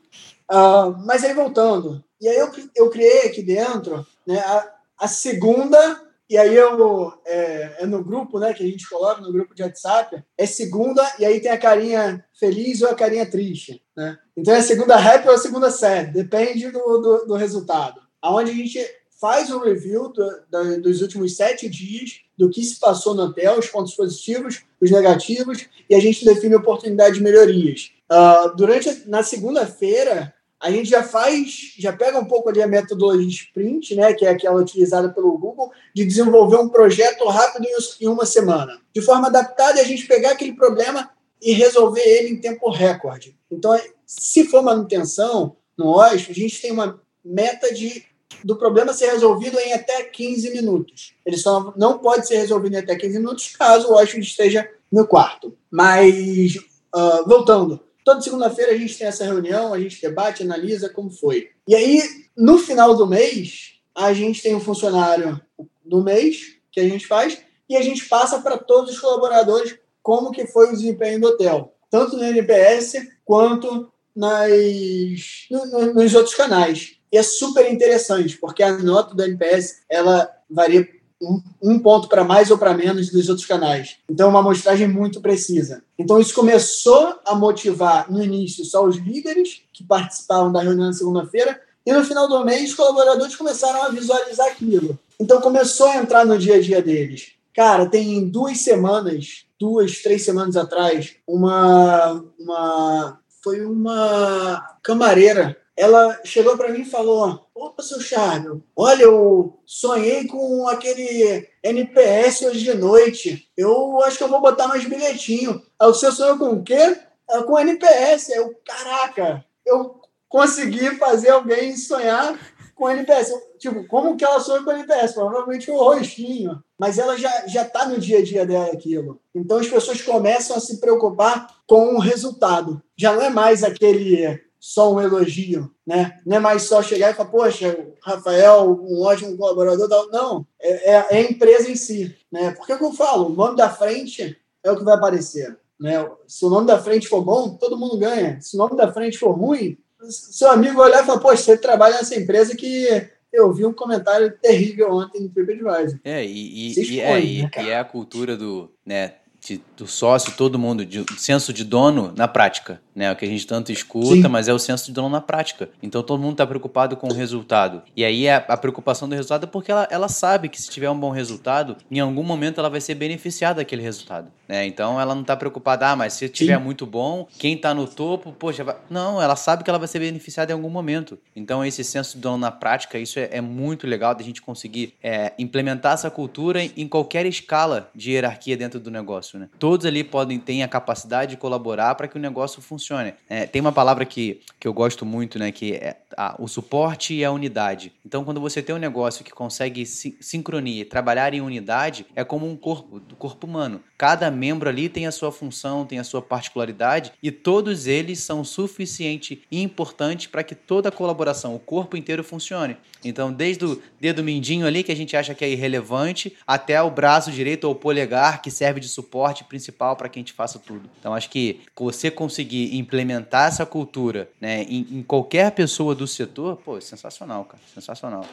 Uh, 0.50 0.96
mas 1.06 1.22
aí 1.22 1.32
voltando, 1.32 2.02
e 2.20 2.28
aí 2.28 2.36
eu, 2.36 2.50
eu 2.74 2.90
criei 2.90 3.26
aqui 3.26 3.42
dentro 3.42 4.04
né, 4.26 4.38
a, 4.38 4.66
a 5.00 5.08
segunda, 5.08 6.00
e 6.28 6.36
aí 6.36 6.54
eu 6.54 7.12
é, 7.24 7.76
é, 7.80 7.86
no 7.86 8.02
grupo 8.02 8.38
né, 8.38 8.52
que 8.52 8.62
a 8.62 8.66
gente 8.66 8.88
coloca, 8.88 9.20
no 9.20 9.32
grupo 9.32 9.54
de 9.54 9.62
WhatsApp, 9.62 10.22
é 10.36 10.46
segunda, 10.46 11.02
e 11.18 11.24
aí 11.24 11.40
tem 11.40 11.50
a 11.50 11.58
carinha 11.58 12.24
feliz 12.38 12.82
ou 12.82 12.88
a 12.88 12.94
carinha 12.94 13.30
triste. 13.30 13.82
Né? 13.96 14.18
Então 14.36 14.54
é 14.54 14.58
a 14.58 14.62
segunda 14.62 14.96
rap 14.96 15.26
ou 15.26 15.34
a 15.34 15.38
segunda 15.38 15.70
série, 15.70 16.12
depende 16.12 16.70
do, 16.70 16.78
do, 16.78 17.26
do 17.26 17.34
resultado. 17.34 18.00
Aonde 18.22 18.50
a 18.50 18.54
gente 18.54 18.78
faz 19.20 19.50
um 19.50 19.60
review 19.60 20.08
do, 20.08 20.42
do, 20.50 20.80
dos 20.80 21.02
últimos 21.02 21.36
sete 21.36 21.68
dias, 21.68 22.20
do 22.38 22.48
que 22.48 22.64
se 22.64 22.80
passou 22.80 23.14
no 23.14 23.24
hotel, 23.24 23.58
os 23.58 23.66
pontos 23.66 23.94
positivos, 23.94 24.62
os 24.80 24.90
negativos, 24.90 25.66
e 25.88 25.94
a 25.94 26.00
gente 26.00 26.24
define 26.24 26.54
oportunidades 26.54 27.18
de 27.18 27.22
melhorias. 27.22 27.92
Uh, 28.10 28.56
durante 28.56 29.08
na 29.08 29.22
segunda-feira, 29.22 30.34
a 30.58 30.70
gente 30.70 30.88
já 30.88 31.02
faz, 31.02 31.74
já 31.78 31.92
pega 31.92 32.18
um 32.18 32.24
pouco 32.24 32.48
ali 32.48 32.62
a 32.62 32.66
metodologia 32.66 33.28
sprint, 33.28 33.94
né, 33.94 34.12
que 34.14 34.24
é 34.24 34.30
aquela 34.30 34.60
utilizada 34.60 35.10
pelo 35.10 35.36
Google, 35.38 35.70
de 35.94 36.04
desenvolver 36.04 36.56
um 36.56 36.68
projeto 36.68 37.26
rápido 37.28 37.66
em 38.00 38.08
uma 38.08 38.24
semana, 38.26 38.80
de 38.94 39.02
forma 39.02 39.28
adaptada 39.28 39.80
a 39.80 39.84
gente 39.84 40.06
pegar 40.06 40.32
aquele 40.32 40.54
problema 40.54 41.10
e 41.42 41.52
resolver 41.52 42.02
ele 42.02 42.30
em 42.30 42.40
tempo 42.40 42.70
recorde. 42.70 43.36
Então, 43.50 43.78
se 44.06 44.44
for 44.44 44.62
manutenção 44.62 45.56
no 45.76 45.88
OS, 45.88 46.26
a 46.28 46.32
gente 46.32 46.60
tem 46.60 46.72
uma 46.72 47.00
meta 47.24 47.72
de 47.72 48.04
do 48.44 48.56
problema 48.56 48.92
ser 48.92 49.10
resolvido 49.10 49.58
em 49.58 49.72
até 49.72 50.04
15 50.04 50.50
minutos. 50.50 51.14
Ele 51.24 51.36
só 51.36 51.72
não 51.76 51.98
pode 51.98 52.26
ser 52.26 52.36
resolvido 52.36 52.74
em 52.74 52.78
até 52.78 52.96
15 52.96 53.18
minutos 53.18 53.56
caso 53.56 53.88
o 53.88 53.94
hóspede 53.94 54.26
esteja 54.26 54.68
no 54.90 55.06
quarto. 55.06 55.56
Mas, 55.70 56.56
uh, 56.94 57.26
voltando, 57.26 57.80
toda 58.04 58.20
segunda-feira 58.20 58.72
a 58.72 58.76
gente 58.76 58.96
tem 58.96 59.06
essa 59.06 59.24
reunião, 59.24 59.72
a 59.72 59.80
gente 59.80 60.00
debate, 60.00 60.42
analisa 60.42 60.88
como 60.88 61.10
foi. 61.10 61.50
E 61.66 61.74
aí, 61.74 62.02
no 62.36 62.58
final 62.58 62.96
do 62.96 63.06
mês, 63.06 63.74
a 63.94 64.12
gente 64.12 64.42
tem 64.42 64.54
um 64.54 64.60
funcionário 64.60 65.40
do 65.84 66.02
mês 66.02 66.56
que 66.72 66.80
a 66.80 66.88
gente 66.88 67.06
faz 67.06 67.38
e 67.68 67.76
a 67.76 67.82
gente 67.82 68.08
passa 68.08 68.40
para 68.40 68.58
todos 68.58 68.94
os 68.94 69.00
colaboradores 69.00 69.78
como 70.02 70.30
que 70.30 70.46
foi 70.46 70.68
o 70.68 70.72
desempenho 70.72 71.20
do 71.20 71.28
hotel, 71.28 71.74
tanto 71.90 72.16
no 72.16 72.24
NPS 72.24 72.94
quanto 73.24 73.92
nas, 74.14 75.46
no, 75.50 75.94
nos 75.94 76.14
outros 76.14 76.34
canais. 76.34 76.99
E 77.12 77.18
é 77.18 77.22
super 77.22 77.70
interessante, 77.70 78.36
porque 78.36 78.62
a 78.62 78.78
nota 78.78 79.14
do 79.14 79.22
NPS 79.22 79.80
ela 79.88 80.30
varia 80.48 80.88
um, 81.20 81.42
um 81.60 81.78
ponto 81.78 82.08
para 82.08 82.24
mais 82.24 82.50
ou 82.50 82.56
para 82.56 82.72
menos 82.72 83.10
dos 83.10 83.28
outros 83.28 83.46
canais. 83.46 83.96
Então, 84.08 84.28
é 84.28 84.30
uma 84.30 84.40
amostragem 84.40 84.88
muito 84.88 85.20
precisa. 85.20 85.82
Então, 85.98 86.18
isso 86.18 86.34
começou 86.34 87.18
a 87.24 87.34
motivar, 87.34 88.10
no 88.10 88.22
início, 88.22 88.64
só 88.64 88.84
os 88.84 88.96
líderes 88.96 89.62
que 89.72 89.84
participavam 89.84 90.50
da 90.50 90.62
reunião 90.62 90.86
na 90.86 90.92
segunda-feira, 90.92 91.60
e 91.84 91.92
no 91.92 92.04
final 92.04 92.28
do 92.28 92.44
mês, 92.44 92.70
os 92.70 92.74
colaboradores 92.74 93.36
começaram 93.36 93.82
a 93.82 93.88
visualizar 93.88 94.46
aquilo. 94.48 94.98
Então, 95.18 95.40
começou 95.40 95.88
a 95.88 95.96
entrar 95.96 96.24
no 96.24 96.38
dia 96.38 96.56
a 96.56 96.60
dia 96.60 96.80
deles. 96.80 97.32
Cara, 97.54 97.86
tem 97.86 98.26
duas 98.28 98.58
semanas, 98.58 99.44
duas, 99.58 99.98
três 99.98 100.24
semanas 100.24 100.56
atrás, 100.56 101.16
uma. 101.26 102.24
uma 102.38 103.20
foi 103.42 103.64
uma 103.64 104.76
camareira 104.82 105.56
ela 105.80 106.20
chegou 106.24 106.58
para 106.58 106.68
mim 106.68 106.82
e 106.82 106.90
falou: 106.90 107.48
Opa, 107.54 107.82
seu 107.82 107.98
Charles, 108.00 108.60
olha, 108.76 109.04
eu 109.04 109.58
sonhei 109.64 110.26
com 110.26 110.68
aquele 110.68 111.48
NPS 111.62 112.42
hoje 112.42 112.64
de 112.64 112.74
noite. 112.74 113.50
Eu 113.56 114.02
acho 114.02 114.18
que 114.18 114.24
eu 114.24 114.28
vou 114.28 114.42
botar 114.42 114.68
mais 114.68 114.84
bilhetinho. 114.84 115.62
Aí 115.80 115.88
o 115.88 115.94
seu 115.94 116.12
sonhou 116.12 116.36
com 116.36 116.50
o 116.50 116.62
quê? 116.62 116.98
Com 117.46 117.58
NPS. 117.58 118.28
Eu, 118.28 118.54
caraca, 118.62 119.42
eu 119.64 119.98
consegui 120.28 120.96
fazer 120.96 121.30
alguém 121.30 121.74
sonhar 121.74 122.38
com 122.74 122.90
NPS. 122.90 123.32
Tipo, 123.58 123.86
como 123.86 124.16
que 124.18 124.24
ela 124.24 124.40
sonha 124.40 124.62
com 124.62 124.72
NPS? 124.72 125.14
Provavelmente 125.14 125.70
o 125.70 125.78
rostinho. 125.78 126.62
Mas 126.78 126.98
ela 126.98 127.16
já, 127.16 127.46
já 127.46 127.64
tá 127.64 127.86
no 127.86 127.98
dia 127.98 128.18
a 128.18 128.22
dia 128.22 128.44
dela 128.44 128.70
aquilo. 128.72 129.18
Então 129.34 129.56
as 129.56 129.66
pessoas 129.68 130.02
começam 130.02 130.56
a 130.56 130.60
se 130.60 130.78
preocupar 130.78 131.46
com 131.66 131.94
o 131.94 131.98
resultado. 131.98 132.82
Já 132.96 133.14
não 133.14 133.22
é 133.22 133.30
mais 133.30 133.64
aquele 133.64 134.49
só 134.60 134.92
um 134.92 135.00
elogio, 135.00 135.74
né? 135.86 136.20
Não 136.26 136.36
é 136.36 136.40
mais 136.40 136.64
só 136.64 136.82
chegar 136.82 137.10
e 137.10 137.14
falar, 137.14 137.30
poxa, 137.30 137.88
Rafael, 138.04 138.70
um 138.70 139.00
ótimo 139.00 139.36
colaborador. 139.38 140.08
Não, 140.12 140.46
é, 140.60 140.92
é, 140.92 141.06
é 141.10 141.16
a 141.16 141.20
empresa 141.22 141.70
em 141.70 141.74
si, 141.74 142.14
né? 142.30 142.52
Porque, 142.52 142.76
como 142.76 142.90
eu 142.90 142.96
falo, 142.96 143.26
o 143.26 143.34
nome 143.34 143.56
da 143.56 143.70
frente 143.70 144.36
é 144.62 144.70
o 144.70 144.76
que 144.76 144.84
vai 144.84 144.94
aparecer, 144.94 145.58
né? 145.80 146.06
Se 146.26 146.44
o 146.44 146.50
nome 146.50 146.66
da 146.66 146.78
frente 146.78 147.08
for 147.08 147.22
bom, 147.22 147.56
todo 147.56 147.78
mundo 147.78 147.96
ganha. 147.96 148.38
Se 148.42 148.54
o 148.54 148.58
nome 148.58 148.76
da 148.76 148.92
frente 148.92 149.16
for 149.16 149.32
ruim, 149.32 149.78
seu 150.10 150.50
amigo 150.50 150.76
vai 150.76 150.90
olhar 150.90 151.02
e 151.02 151.06
falar, 151.06 151.20
poxa, 151.20 151.42
você 151.42 151.56
trabalha 151.56 151.96
nessa 151.96 152.14
empresa 152.14 152.54
que 152.54 153.08
eu 153.32 153.50
vi 153.52 153.64
um 153.64 153.72
comentário 153.72 154.30
terrível 154.42 154.92
ontem 154.92 155.22
no 155.22 155.30
TripAdvisor. 155.30 155.98
É, 156.04 156.22
e, 156.24 156.74
e, 156.74 156.96
e, 156.96 157.00
é, 157.00 157.14
né, 157.14 157.20
e 157.24 157.68
é 157.70 157.78
a 157.78 157.84
cultura 157.84 158.36
do, 158.36 158.70
né, 158.84 159.14
de, 159.40 159.60
do 159.76 159.86
sócio, 159.86 160.32
todo 160.36 160.58
mundo, 160.58 160.84
de, 160.84 161.04
senso 161.16 161.52
de 161.52 161.64
dono 161.64 162.12
na 162.16 162.28
prática 162.28 162.80
né? 163.00 163.10
O 163.10 163.16
que 163.16 163.24
a 163.24 163.28
gente 163.28 163.46
tanto 163.46 163.72
escuta, 163.72 164.14
Sim. 164.16 164.28
mas 164.28 164.46
é 164.46 164.52
o 164.52 164.58
senso 164.58 164.84
de 164.84 164.92
dono 164.92 165.08
na 165.08 165.22
prática. 165.22 165.70
Então 165.82 166.02
todo 166.02 166.20
mundo 166.20 166.32
está 166.32 166.46
preocupado 166.46 166.98
com 166.98 167.08
o 167.08 167.14
resultado. 167.14 167.80
E 167.96 168.04
aí 168.04 168.28
a, 168.28 168.36
a, 168.36 168.58
preocupação 168.58 169.08
do 169.08 169.14
resultado 169.14 169.44
é 169.44 169.46
porque 169.46 169.72
ela, 169.72 169.88
ela 169.90 170.06
sabe 170.06 170.50
que 170.50 170.60
se 170.60 170.68
tiver 170.68 170.90
um 170.90 171.00
bom 171.00 171.08
resultado, 171.08 171.78
em 171.90 171.98
algum 171.98 172.22
momento 172.22 172.60
ela 172.60 172.68
vai 172.68 172.78
ser 172.78 172.94
beneficiada 172.94 173.62
daquele 173.62 173.80
resultado. 173.80 174.30
Né? 174.46 174.66
Então 174.66 175.00
ela 175.00 175.14
não 175.14 175.22
está 175.22 175.34
preocupada, 175.34 175.88
ah, 175.88 175.96
mas 175.96 176.12
se 176.12 176.28
tiver 176.28 176.58
Sim. 176.58 176.62
muito 176.62 176.84
bom, 176.84 177.26
quem 177.38 177.54
está 177.54 177.72
no 177.72 177.86
topo, 177.86 178.32
poxa, 178.32 178.62
vai... 178.62 178.76
não, 178.90 179.22
ela 179.22 179.34
sabe 179.34 179.64
que 179.64 179.70
ela 179.70 179.78
vai 179.78 179.88
ser 179.88 180.00
beneficiada 180.00 180.52
em 180.52 180.54
algum 180.54 180.68
momento. 180.68 181.18
Então 181.34 181.64
esse 181.64 181.82
senso 181.82 182.16
de 182.16 182.20
dono 182.20 182.36
na 182.36 182.50
prática, 182.50 182.98
isso 182.98 183.18
é, 183.18 183.30
é 183.32 183.40
muito 183.40 183.86
legal 183.86 184.14
da 184.14 184.22
gente 184.22 184.42
conseguir 184.42 184.92
é, 185.02 185.32
implementar 185.38 185.94
essa 185.94 186.10
cultura 186.10 186.62
em, 186.62 186.70
em 186.76 186.86
qualquer 186.86 187.24
escala 187.24 187.90
de 187.94 188.10
hierarquia 188.10 188.58
dentro 188.58 188.78
do 188.78 188.90
negócio. 188.90 189.38
Né? 189.38 189.48
Todos 189.58 189.86
ali 189.86 190.04
podem 190.04 190.38
ter 190.38 190.60
a 190.60 190.68
capacidade 190.68 191.30
de 191.30 191.36
colaborar 191.38 191.94
para 191.94 192.06
que 192.06 192.18
o 192.18 192.20
negócio 192.20 192.60
funcione 192.60 192.89
funcione. 192.90 193.14
É, 193.28 193.46
tem 193.46 193.60
uma 193.60 193.72
palavra 193.72 194.04
que, 194.04 194.40
que 194.58 194.66
eu 194.66 194.72
gosto 194.72 195.06
muito, 195.06 195.38
né? 195.38 195.52
Que 195.52 195.74
é 195.74 195.96
o 196.38 196.48
suporte 196.48 197.14
e 197.14 197.24
a 197.24 197.30
unidade. 197.30 197.92
Então, 198.04 198.24
quando 198.24 198.40
você 198.40 198.60
tem 198.60 198.74
um 198.74 198.78
negócio 198.78 199.24
que 199.24 199.30
consegue 199.30 199.86
si, 199.86 200.16
sincronia, 200.20 200.84
trabalhar 200.84 201.32
em 201.32 201.40
unidade, 201.40 202.04
é 202.16 202.24
como 202.24 202.48
um 202.48 202.56
corpo, 202.56 202.98
do 202.98 203.14
corpo 203.14 203.46
humano. 203.46 203.80
Cada 203.96 204.30
membro 204.30 204.68
ali 204.68 204.88
tem 204.88 205.06
a 205.06 205.12
sua 205.12 205.30
função, 205.30 205.84
tem 205.84 205.98
a 205.98 206.04
sua 206.04 206.20
particularidade 206.20 207.12
e 207.22 207.30
todos 207.30 207.86
eles 207.86 208.18
são 208.18 208.42
suficiente 208.42 209.42
e 209.50 209.62
importantes 209.62 210.26
para 210.26 210.42
que 210.42 210.54
toda 210.54 210.88
a 210.88 210.92
colaboração, 210.92 211.54
o 211.54 211.58
corpo 211.58 211.96
inteiro 211.96 212.24
funcione. 212.24 212.76
Então, 213.04 213.32
desde 213.32 213.64
o 213.64 213.80
dedo 214.00 214.22
mindinho 214.22 214.66
ali, 214.66 214.82
que 214.82 214.92
a 214.92 214.96
gente 214.96 215.16
acha 215.16 215.34
que 215.34 215.44
é 215.44 215.50
irrelevante, 215.50 216.36
até 216.46 216.82
o 216.82 216.90
braço 216.90 217.30
direito 217.30 217.64
ou 217.64 217.74
polegar, 217.74 218.42
que 218.42 218.50
serve 218.50 218.80
de 218.80 218.88
suporte 218.88 219.44
principal 219.44 219.96
para 219.96 220.08
que 220.08 220.18
a 220.18 220.20
gente 220.20 220.32
faça 220.32 220.58
tudo. 220.58 220.88
Então, 220.98 221.14
acho 221.14 221.30
que 221.30 221.60
você 221.76 222.10
conseguir 222.10 222.69
implementar 222.76 223.48
essa 223.48 223.66
cultura 223.66 224.28
né, 224.40 224.62
em, 224.62 224.86
em 224.90 225.02
qualquer 225.02 225.50
pessoa 225.52 225.94
do 225.94 226.06
setor, 226.06 226.56
pô, 226.56 226.78
é 226.78 226.80
sensacional, 226.80 227.44
cara. 227.44 227.62
Sensacional. 227.74 228.24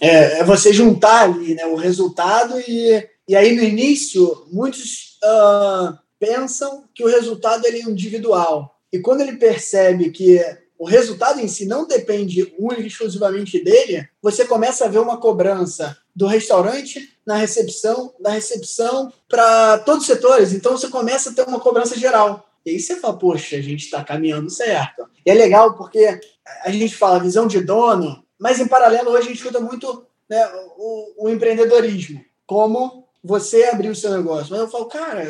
É, 0.00 0.40
é 0.40 0.44
você 0.44 0.72
juntar 0.72 1.24
ali 1.24 1.54
né, 1.54 1.66
o 1.66 1.76
resultado 1.76 2.58
e, 2.60 3.06
e 3.28 3.36
aí 3.36 3.54
no 3.54 3.62
início, 3.62 4.46
muitos 4.52 5.18
uh, 5.24 5.98
pensam 6.18 6.84
que 6.94 7.04
o 7.04 7.08
resultado 7.08 7.66
ele 7.66 7.78
é 7.78 7.82
individual. 7.82 8.78
E 8.92 8.98
quando 8.98 9.20
ele 9.20 9.36
percebe 9.36 10.10
que 10.10 10.40
o 10.80 10.86
resultado 10.86 11.38
em 11.40 11.46
si 11.46 11.66
não 11.66 11.86
depende 11.86 12.54
única 12.58 12.82
e 12.82 12.86
exclusivamente 12.86 13.62
dele, 13.62 14.08
você 14.22 14.46
começa 14.46 14.86
a 14.86 14.88
ver 14.88 14.98
uma 14.98 15.18
cobrança 15.18 15.96
do 16.16 16.26
restaurante 16.26 17.16
na 17.26 17.36
recepção, 17.36 18.14
da 18.18 18.30
recepção 18.30 19.12
para 19.28 19.78
todos 19.80 20.02
os 20.02 20.06
setores. 20.06 20.52
Então 20.54 20.72
você 20.72 20.88
começa 20.88 21.30
a 21.30 21.32
ter 21.34 21.46
uma 21.46 21.60
cobrança 21.60 21.98
geral. 21.98 22.49
E 22.64 22.70
aí 22.70 22.80
você 22.80 22.96
fala, 22.96 23.18
poxa, 23.18 23.56
a 23.56 23.60
gente 23.60 23.84
está 23.84 24.04
caminhando 24.04 24.50
certo. 24.50 25.08
E 25.24 25.30
é 25.30 25.34
legal 25.34 25.74
porque 25.76 26.20
a 26.62 26.70
gente 26.70 26.94
fala 26.94 27.20
visão 27.20 27.46
de 27.46 27.60
dono, 27.60 28.24
mas 28.38 28.60
em 28.60 28.68
paralelo 28.68 29.10
hoje 29.10 29.18
a 29.18 29.28
gente 29.28 29.36
escuta 29.36 29.60
muito 29.60 30.04
né, 30.28 30.46
o, 30.76 31.26
o 31.26 31.28
empreendedorismo 31.28 32.24
como 32.46 33.06
você 33.22 33.64
abrir 33.64 33.90
o 33.90 33.94
seu 33.94 34.10
negócio. 34.10 34.50
Mas 34.50 34.60
eu 34.60 34.68
falo, 34.68 34.86
cara, 34.86 35.24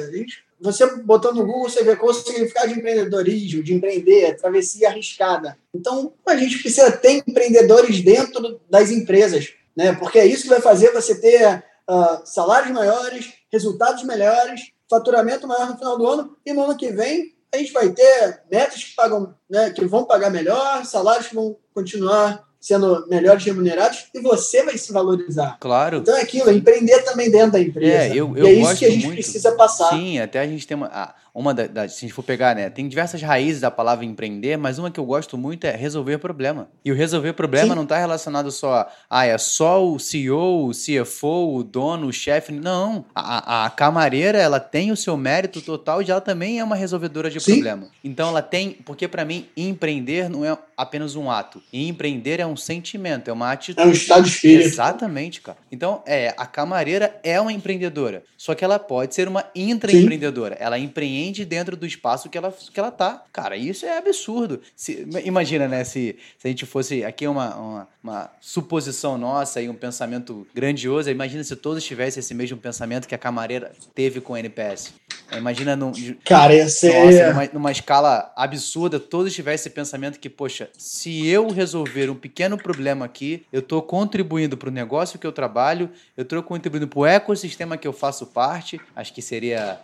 você 0.61 0.87
botando 1.03 1.37
no 1.37 1.47
Google, 1.47 1.69
você 1.69 1.83
vê 1.83 1.97
qual 1.97 2.11
o 2.11 2.15
significado 2.15 2.69
de 2.69 2.79
empreendedorismo, 2.79 3.63
de 3.63 3.75
empreender, 3.75 4.37
travessia 4.37 4.89
arriscada. 4.89 5.59
Então, 5.75 6.13
a 6.27 6.37
gente 6.37 6.59
precisa 6.59 6.93
ter 6.93 7.23
empreendedores 7.27 8.03
dentro 8.03 8.61
das 8.69 8.91
empresas, 8.91 9.53
né? 9.77 9.95
Porque 9.95 10.19
é 10.19 10.27
isso 10.27 10.45
que 10.45 10.49
vai 10.51 10.61
fazer 10.61 10.93
você 10.93 11.19
ter 11.21 11.65
uh, 11.89 12.21
salários 12.25 12.73
maiores, 12.73 13.33
resultados 13.51 14.05
melhores, 14.05 14.73
faturamento 14.91 15.47
maior 15.47 15.69
no 15.69 15.79
final 15.79 15.97
do 15.97 16.07
ano 16.07 16.37
e 16.45 16.53
no 16.53 16.65
ano 16.65 16.77
que 16.77 16.91
vem 16.91 17.33
a 17.53 17.57
gente 17.57 17.73
vai 17.73 17.89
ter 17.89 18.43
metas 18.51 18.85
que 18.85 18.95
pagam, 18.95 19.35
né, 19.49 19.71
que 19.71 19.85
vão 19.85 20.05
pagar 20.05 20.31
melhor, 20.31 20.85
salários 20.85 21.29
que 21.29 21.35
vão 21.35 21.57
continuar 21.75 22.49
sendo 22.61 23.07
melhores 23.09 23.43
remunerados 23.43 24.07
e 24.15 24.21
você 24.21 24.63
vai 24.63 24.77
se 24.77 24.93
valorizar. 24.93 25.57
Claro. 25.59 25.99
Então 25.99 26.15
é 26.15 26.21
aquilo, 26.21 26.51
é 26.51 26.55
empreender 26.55 27.03
também 27.03 27.31
dentro 27.31 27.53
da 27.53 27.61
empresa. 27.61 28.05
É, 28.05 28.11
eu, 28.11 28.37
eu 28.37 28.47
e 28.47 28.49
é 28.49 28.53
isso 28.53 28.77
que 28.77 28.85
a 28.85 28.91
gente 28.91 29.07
muito. 29.07 29.15
precisa 29.15 29.53
passar. 29.53 29.89
Sim, 29.91 30.21
até 30.21 30.41
a 30.41 30.47
gente 30.47 30.67
tem 30.67 30.77
uma 30.77 31.15
uma 31.35 31.55
da, 31.55 31.67
da, 31.67 31.89
se 31.89 31.99
a 31.99 32.01
gente 32.01 32.13
for 32.13 32.23
pegar, 32.23 32.55
né? 32.55 32.69
Tem 32.69 32.89
diversas 32.89 33.23
raízes 33.23 33.61
da 33.61 33.71
palavra 33.71 34.05
empreender, 34.05 34.57
mas 34.57 34.79
uma 34.79 34.91
que 34.91 34.99
eu 34.99 35.05
gosto 35.05 35.39
muito 35.39 35.65
é 35.65 35.75
resolver 35.75 36.19
problema. 36.19 36.69
E 36.85 36.91
o 36.91 36.95
resolver 36.95 37.33
problema 37.35 37.69
Sim. 37.69 37.75
não 37.75 37.85
está 37.85 37.99
relacionado 37.99 38.51
só 38.51 38.75
a, 38.75 38.91
ah, 39.09 39.27
é 39.27 39.39
só 39.39 39.87
o 39.87 39.99
CEO, 39.99 40.69
o 40.69 40.71
CFO, 40.71 41.57
o 41.57 41.63
dono, 41.63 42.09
o 42.09 42.13
chefe. 42.13 42.53
Não. 42.53 43.05
A, 43.15 43.67
a, 43.67 43.71
camareira, 43.71 44.39
ela 44.39 44.59
tem 44.59 44.91
o 44.91 44.97
seu 44.97 45.17
mérito 45.17 45.61
total 45.61 46.03
e 46.03 46.11
ela 46.11 46.21
também 46.21 46.59
é 46.59 46.65
uma 46.65 46.77
resolvedora 46.77 47.31
de 47.31 47.41
Sim. 47.41 47.55
problema. 47.55 47.89
Então 48.03 48.29
ela 48.29 48.43
tem, 48.43 48.73
porque 48.85 49.07
para 49.07 49.25
mim, 49.25 49.47
empreender 49.57 50.29
não 50.29 50.45
é 50.45 50.57
apenas 50.77 51.15
um 51.15 51.31
ato. 51.31 51.63
E 51.73 51.89
empreender 51.89 52.41
é 52.41 52.47
um 52.47 52.57
sentimento, 52.57 53.29
é 53.29 53.33
uma 53.33 53.53
atitude. 53.53 53.87
É 53.87 53.89
um 53.89 53.93
estado 53.93 54.25
de 54.25 54.31
espírito. 54.31 54.67
Exatamente, 54.67 55.41
cara. 55.41 55.59
Então, 55.71 56.03
é, 56.07 56.35
a 56.37 56.47
camareira 56.47 57.19
é 57.23 57.41
uma 57.41 57.53
empreendedora. 57.53 58.25
Só 58.37 58.55
que 58.55 58.65
ela 58.65 58.79
pode 58.79 59.15
ser 59.15 59.29
uma 59.29 59.45
intraempreendedora. 59.55 60.57
Ela 60.59 60.79
empreende 60.79 61.20
empreende 61.21 61.45
dentro 61.45 61.77
do 61.77 61.87
espaço 61.87 62.29
que 62.29 62.39
ela, 62.39 62.53
que 62.53 62.81
ela 62.81 62.91
tá. 62.91 63.25
Cara, 63.33 63.57
isso 63.57 63.85
é 63.85 63.99
absurdo. 63.99 64.61
Se, 64.75 65.07
imagina, 65.25 65.69
né, 65.69 65.85
se, 65.85 66.17
se 66.39 66.47
a 66.47 66.49
gente 66.49 66.65
fosse. 66.65 67.05
Aqui 67.05 67.25
é 67.25 67.31
uma, 67.31 67.55
uma, 67.57 67.89
uma, 68.03 68.31
suposição 68.41 69.19
nossa 69.19 69.61
e 69.61 69.69
um 69.69 69.75
pensamento 69.75 70.47
grandioso. 70.55 71.11
Imagina 71.11 71.45
se 71.45 71.55
todos 71.57 71.85
tivessem 71.85 72.21
esse 72.21 72.35
mesmo 72.35 72.57
pensamento 72.57 73.07
que 73.07 73.15
a 73.15 73.19
camareira 73.19 73.73
teve 73.95 74.21
com 74.21 74.33
o 74.33 74.37
NPS. 74.37 74.95
Imagina 75.37 75.77
num, 75.77 75.93
Cara, 76.25 76.55
ia 76.55 76.69
ser... 76.69 76.93
nossa, 77.05 77.33
numa, 77.33 77.51
numa 77.53 77.73
escala 77.73 78.33
absurda, 78.35 78.99
todos 78.99 79.33
tivessem 79.33 79.67
esse 79.67 79.71
pensamento 79.71 80.19
que, 80.19 80.29
poxa, 80.29 80.69
se 80.77 81.25
eu 81.29 81.49
resolver 81.51 82.11
um 82.11 82.17
pequeno 82.17 82.59
problema 82.59 83.05
aqui, 83.05 83.47
eu 83.53 83.61
estou 83.61 83.81
contribuindo 83.81 84.57
para 84.57 84.69
o 84.69 84.73
negócio 84.73 85.21
que 85.21 85.27
eu 85.27 85.31
trabalho, 85.31 85.89
eu 86.17 86.23
estou 86.23 86.43
contribuindo 86.43 86.89
para 86.89 86.99
o 86.99 87.07
ecossistema 87.07 87.77
que 87.77 87.87
eu 87.87 87.93
faço 87.93 88.27
parte. 88.27 88.81
Acho 88.97 89.15
que 89.15 89.23
seria 89.23 89.79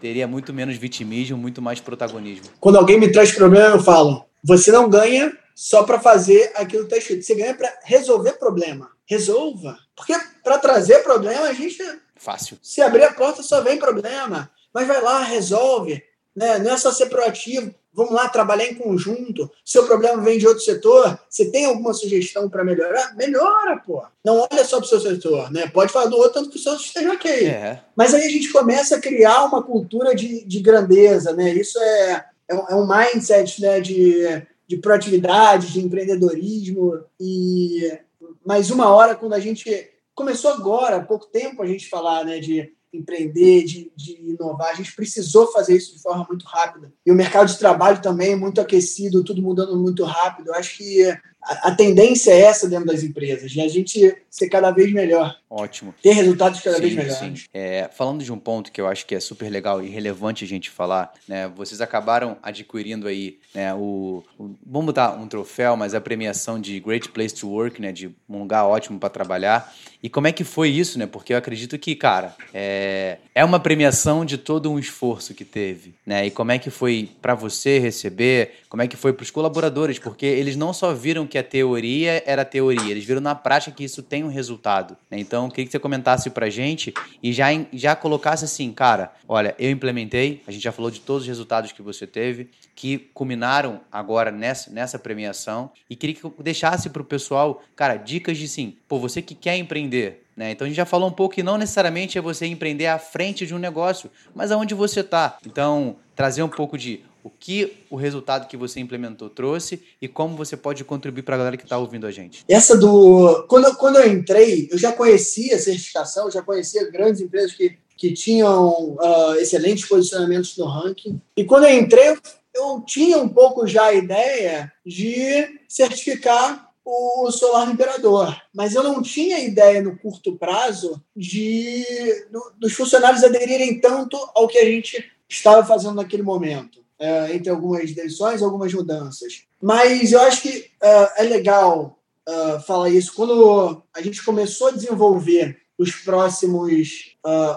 teria 0.00 0.26
muito 0.26 0.52
menos 0.52 0.76
vitimismo, 0.76 1.36
muito 1.36 1.60
mais 1.60 1.80
protagonismo. 1.80 2.46
Quando 2.58 2.76
alguém 2.76 2.98
me 2.98 3.12
traz 3.12 3.32
problema, 3.32 3.76
eu 3.76 3.82
falo: 3.82 4.24
você 4.42 4.72
não 4.72 4.88
ganha 4.88 5.36
só 5.54 5.82
para 5.82 6.00
fazer 6.00 6.52
aquilo 6.54 6.86
que 6.86 6.94
está 6.94 6.96
escrito, 6.96 7.22
você 7.22 7.34
ganha 7.34 7.54
para 7.54 7.72
resolver 7.84 8.32
problema. 8.32 8.90
Resolva. 9.06 9.76
Porque 9.94 10.14
para 10.42 10.58
trazer 10.58 11.02
problema, 11.02 11.42
a 11.46 11.52
gente. 11.52 11.78
Fácil. 12.16 12.58
Se 12.62 12.80
abrir 12.80 13.04
a 13.04 13.12
porta, 13.12 13.42
só 13.42 13.60
vem 13.60 13.78
problema. 13.78 14.50
Mas 14.72 14.86
vai 14.86 15.02
lá, 15.02 15.22
resolve. 15.22 16.02
Né? 16.34 16.58
Não 16.58 16.72
é 16.72 16.78
só 16.78 16.92
ser 16.92 17.06
proativo. 17.06 17.74
Vamos 17.92 18.12
lá 18.12 18.28
trabalhar 18.28 18.66
em 18.66 18.74
conjunto. 18.74 19.50
Seu 19.64 19.84
problema 19.84 20.22
vem 20.22 20.38
de 20.38 20.46
outro 20.46 20.62
setor. 20.62 21.18
Você 21.28 21.50
tem 21.50 21.66
alguma 21.66 21.92
sugestão 21.92 22.48
para 22.48 22.64
melhorar? 22.64 23.16
Melhora, 23.16 23.78
pô. 23.84 24.02
Não 24.24 24.46
olha 24.50 24.64
só 24.64 24.76
para 24.76 24.86
o 24.86 24.88
seu 24.88 25.00
setor, 25.00 25.50
né? 25.50 25.66
Pode 25.66 25.92
falar 25.92 26.06
do 26.06 26.16
outro 26.16 26.34
tanto 26.34 26.50
que 26.50 26.56
o 26.56 26.60
seu 26.60 26.74
esteja 26.74 27.12
ok. 27.12 27.48
É. 27.48 27.82
Mas 27.96 28.14
aí 28.14 28.22
a 28.22 28.30
gente 28.30 28.52
começa 28.52 28.96
a 28.96 29.00
criar 29.00 29.44
uma 29.44 29.62
cultura 29.62 30.14
de, 30.14 30.44
de 30.44 30.60
grandeza, 30.60 31.32
né? 31.32 31.52
Isso 31.52 31.78
é, 31.80 32.24
é, 32.48 32.54
um, 32.54 32.68
é 32.68 32.74
um 32.76 32.86
mindset 32.86 33.60
né? 33.60 33.80
de, 33.80 34.42
de 34.68 34.76
proatividade, 34.76 35.72
de 35.72 35.80
empreendedorismo. 35.80 37.02
E 37.18 37.98
mais 38.46 38.70
uma 38.70 38.88
hora, 38.88 39.16
quando 39.16 39.34
a 39.34 39.40
gente 39.40 39.90
começou 40.14 40.52
agora, 40.52 40.96
há 40.96 41.04
pouco 41.04 41.26
tempo, 41.26 41.62
a 41.62 41.66
gente 41.66 41.88
falar 41.88 42.24
né, 42.24 42.38
de 42.38 42.72
empreender, 42.92 43.64
de, 43.64 43.92
de 43.96 44.12
inovar. 44.20 44.70
A 44.70 44.74
gente 44.74 44.94
precisou 44.94 45.50
fazer 45.52 45.76
isso 45.76 45.94
de 45.94 46.02
forma 46.02 46.26
muito 46.28 46.44
rápida. 46.44 46.92
E 47.04 47.10
o 47.10 47.14
mercado 47.14 47.48
de 47.48 47.58
trabalho 47.58 48.02
também 48.02 48.32
é 48.32 48.36
muito 48.36 48.60
aquecido, 48.60 49.24
tudo 49.24 49.42
mudando 49.42 49.76
muito 49.76 50.04
rápido. 50.04 50.48
Eu 50.48 50.54
acho 50.54 50.76
que 50.76 51.04
a, 51.42 51.68
a 51.68 51.74
tendência 51.74 52.32
é 52.32 52.40
essa 52.40 52.68
dentro 52.68 52.86
das 52.86 53.02
empresas, 53.02 53.50
de 53.50 53.60
a 53.60 53.68
gente 53.68 54.16
ser 54.28 54.48
cada 54.48 54.70
vez 54.70 54.92
melhor. 54.92 55.36
Ótimo. 55.48 55.94
Ter 56.02 56.12
resultados 56.12 56.60
cada 56.60 56.76
sim, 56.76 56.82
vez 56.82 56.94
melhores. 56.94 57.48
É, 57.52 57.88
falando 57.92 58.22
de 58.22 58.32
um 58.32 58.38
ponto 58.38 58.70
que 58.70 58.80
eu 58.80 58.86
acho 58.86 59.06
que 59.06 59.14
é 59.14 59.20
super 59.20 59.50
legal 59.50 59.82
e 59.82 59.88
relevante 59.88 60.44
a 60.44 60.46
gente 60.46 60.70
falar, 60.70 61.12
né? 61.26 61.48
Vocês 61.48 61.80
acabaram 61.80 62.36
adquirindo 62.42 63.08
aí, 63.08 63.38
né? 63.54 63.74
O, 63.74 64.22
o 64.38 64.54
vamos 64.64 64.86
botar 64.86 65.12
um 65.12 65.26
troféu, 65.26 65.76
mas 65.76 65.94
a 65.94 66.00
premiação 66.00 66.60
de 66.60 66.78
Great 66.78 67.08
Place 67.08 67.34
to 67.34 67.48
Work, 67.48 67.80
né? 67.80 67.90
De 67.90 68.14
um 68.28 68.40
lugar 68.40 68.64
ótimo 68.64 68.98
para 68.98 69.08
trabalhar. 69.08 69.74
E 70.02 70.08
como 70.08 70.26
é 70.26 70.32
que 70.32 70.44
foi 70.44 70.70
isso, 70.70 70.98
né? 70.98 71.06
Porque 71.06 71.32
eu 71.32 71.36
acredito 71.36 71.78
que, 71.78 71.94
cara, 71.94 72.34
é, 72.54 73.18
é 73.34 73.44
uma 73.44 73.60
premiação 73.60 74.24
de 74.24 74.38
todo 74.38 74.70
um 74.70 74.78
esforço 74.78 75.34
que 75.34 75.44
teve, 75.44 75.94
né? 76.06 76.26
E 76.26 76.30
como 76.30 76.52
é 76.52 76.58
que 76.58 76.70
foi 76.70 77.10
para 77.20 77.34
você 77.34 77.78
receber? 77.78 78.60
Como 78.68 78.82
é 78.82 78.88
que 78.88 78.96
foi 78.96 79.12
para 79.12 79.22
os 79.22 79.30
colaboradores? 79.30 79.98
Porque 79.98 80.24
eles 80.26 80.56
não 80.56 80.72
só 80.72 80.94
viram 80.94 81.26
que 81.26 81.36
a 81.36 81.42
teoria 81.42 82.22
era 82.26 82.44
teoria, 82.44 82.90
eles 82.90 83.04
viram 83.04 83.20
na 83.20 83.34
prática 83.34 83.76
que 83.76 83.84
isso 83.84 84.02
tem 84.02 84.24
um 84.24 84.28
resultado. 84.28 84.96
Né? 85.10 85.18
Então, 85.18 85.44
eu 85.44 85.50
queria 85.50 85.66
que 85.66 85.72
você 85.72 85.78
comentasse 85.78 86.30
pra 86.30 86.48
gente 86.48 86.94
e 87.22 87.32
já, 87.32 87.48
já 87.72 87.94
colocasse 87.94 88.44
assim, 88.44 88.72
cara, 88.72 89.12
olha, 89.28 89.54
eu 89.58 89.70
implementei, 89.70 90.42
a 90.46 90.50
gente 90.50 90.62
já 90.62 90.72
falou 90.72 90.90
de 90.90 91.00
todos 91.00 91.22
os 91.22 91.28
resultados 91.28 91.72
que 91.72 91.82
você 91.82 92.06
teve, 92.06 92.48
que 92.80 92.96
culminaram 93.12 93.82
agora 93.92 94.30
nessa, 94.30 94.70
nessa 94.70 94.98
premiação, 94.98 95.70
e 95.88 95.94
queria 95.94 96.16
que 96.16 96.42
deixasse 96.42 96.88
pro 96.88 97.04
pessoal, 97.04 97.62
cara, 97.76 97.96
dicas 97.96 98.38
de 98.38 98.48
sim, 98.48 98.74
pô, 98.88 98.98
você 98.98 99.20
que 99.20 99.34
quer 99.34 99.56
empreender, 99.56 99.89
né? 100.36 100.52
Então 100.52 100.64
a 100.64 100.68
gente 100.68 100.76
já 100.76 100.86
falou 100.86 101.08
um 101.08 101.12
pouco 101.12 101.34
que 101.34 101.42
não 101.42 101.58
necessariamente 101.58 102.16
é 102.16 102.20
você 102.20 102.46
empreender 102.46 102.86
à 102.86 102.98
frente 102.98 103.46
de 103.46 103.54
um 103.54 103.58
negócio, 103.58 104.10
mas 104.34 104.50
aonde 104.50 104.74
você 104.74 105.00
está. 105.00 105.36
Então, 105.46 105.96
trazer 106.16 106.42
um 106.42 106.48
pouco 106.48 106.78
de 106.78 107.04
o 107.22 107.28
que 107.28 107.84
o 107.90 107.96
resultado 107.96 108.48
que 108.48 108.56
você 108.56 108.80
implementou 108.80 109.28
trouxe 109.28 109.82
e 110.00 110.08
como 110.08 110.36
você 110.36 110.56
pode 110.56 110.84
contribuir 110.84 111.22
para 111.22 111.34
a 111.34 111.38
galera 111.38 111.56
que 111.56 111.64
está 111.64 111.76
ouvindo 111.76 112.06
a 112.06 112.10
gente. 112.10 112.44
Essa 112.48 112.76
do. 112.76 113.44
Quando, 113.48 113.66
eu, 113.66 113.74
quando 113.74 113.96
eu 113.96 114.10
entrei, 114.10 114.68
eu 114.70 114.78
já 114.78 114.92
conhecia 114.92 115.56
a 115.56 115.58
certificação, 115.58 116.30
já 116.30 116.42
conhecia 116.42 116.90
grandes 116.90 117.20
empresas 117.20 117.52
que, 117.52 117.76
que 117.96 118.12
tinham 118.12 118.94
uh, 118.94 119.34
excelentes 119.38 119.86
posicionamentos 119.86 120.56
no 120.56 120.66
ranking. 120.66 121.20
E 121.36 121.44
quando 121.44 121.64
eu 121.64 121.78
entrei, 121.78 122.16
eu 122.54 122.82
tinha 122.86 123.18
um 123.18 123.28
pouco 123.28 123.66
já 123.66 123.86
a 123.86 123.94
ideia 123.94 124.72
de 124.84 125.60
certificar 125.68 126.69
o 126.90 127.30
Solar 127.30 127.70
Imperador, 127.70 128.36
mas 128.54 128.74
eu 128.74 128.82
não 128.82 129.00
tinha 129.00 129.38
ideia 129.38 129.82
no 129.82 129.96
curto 129.96 130.36
prazo 130.36 131.00
de 131.16 131.84
do, 132.30 132.52
dos 132.58 132.72
funcionários 132.72 133.22
aderirem 133.22 133.80
tanto 133.80 134.16
ao 134.34 134.48
que 134.48 134.58
a 134.58 134.64
gente 134.64 135.10
estava 135.28 135.64
fazendo 135.64 135.94
naquele 135.94 136.22
momento 136.22 136.80
é, 136.98 137.34
entre 137.34 137.48
algumas 137.48 137.92
decisões, 137.92 138.42
algumas 138.42 138.74
mudanças. 138.74 139.44
Mas 139.62 140.12
eu 140.12 140.20
acho 140.20 140.42
que 140.42 140.58
uh, 140.58 141.08
é 141.16 141.22
legal 141.22 141.98
uh, 142.28 142.60
falar 142.60 142.90
isso. 142.90 143.14
Quando 143.14 143.82
a 143.94 144.02
gente 144.02 144.22
começou 144.24 144.68
a 144.68 144.72
desenvolver 144.72 145.60
os 145.80 145.92
próximos. 145.92 147.16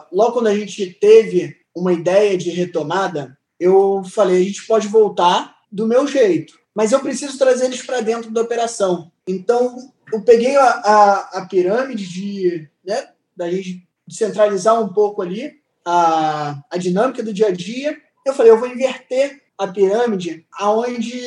Logo 0.09 0.31
quando 0.31 0.47
a 0.47 0.55
gente 0.55 0.85
teve 0.93 1.57
uma 1.75 1.91
ideia 1.91 2.37
de 2.37 2.49
retomada, 2.51 3.37
eu 3.59 4.01
falei: 4.05 4.41
a 4.41 4.45
gente 4.45 4.65
pode 4.65 4.87
voltar 4.87 5.57
do 5.69 5.85
meu 5.85 6.07
jeito, 6.07 6.57
mas 6.73 6.93
eu 6.93 7.01
preciso 7.01 7.37
trazer 7.37 7.65
eles 7.65 7.81
para 7.81 7.99
dentro 7.99 8.31
da 8.31 8.41
operação. 8.41 9.11
Então, 9.27 9.91
eu 10.11 10.21
peguei 10.21 10.55
a, 10.55 10.65
a, 10.65 11.29
a 11.39 11.45
pirâmide 11.45 12.07
de. 12.07 12.69
Né, 12.85 13.09
da 13.35 13.49
gente 13.49 13.87
centralizar 14.07 14.79
um 14.79 14.93
pouco 14.93 15.21
ali 15.21 15.53
a, 15.85 16.61
a 16.69 16.77
dinâmica 16.77 17.23
do 17.23 17.33
dia 17.33 17.47
a 17.47 17.51
dia 17.51 17.97
eu 18.25 18.33
falei, 18.33 18.51
eu 18.51 18.59
vou 18.59 18.67
inverter 18.67 19.41
a 19.57 19.67
pirâmide 19.67 20.45
aonde 20.53 21.21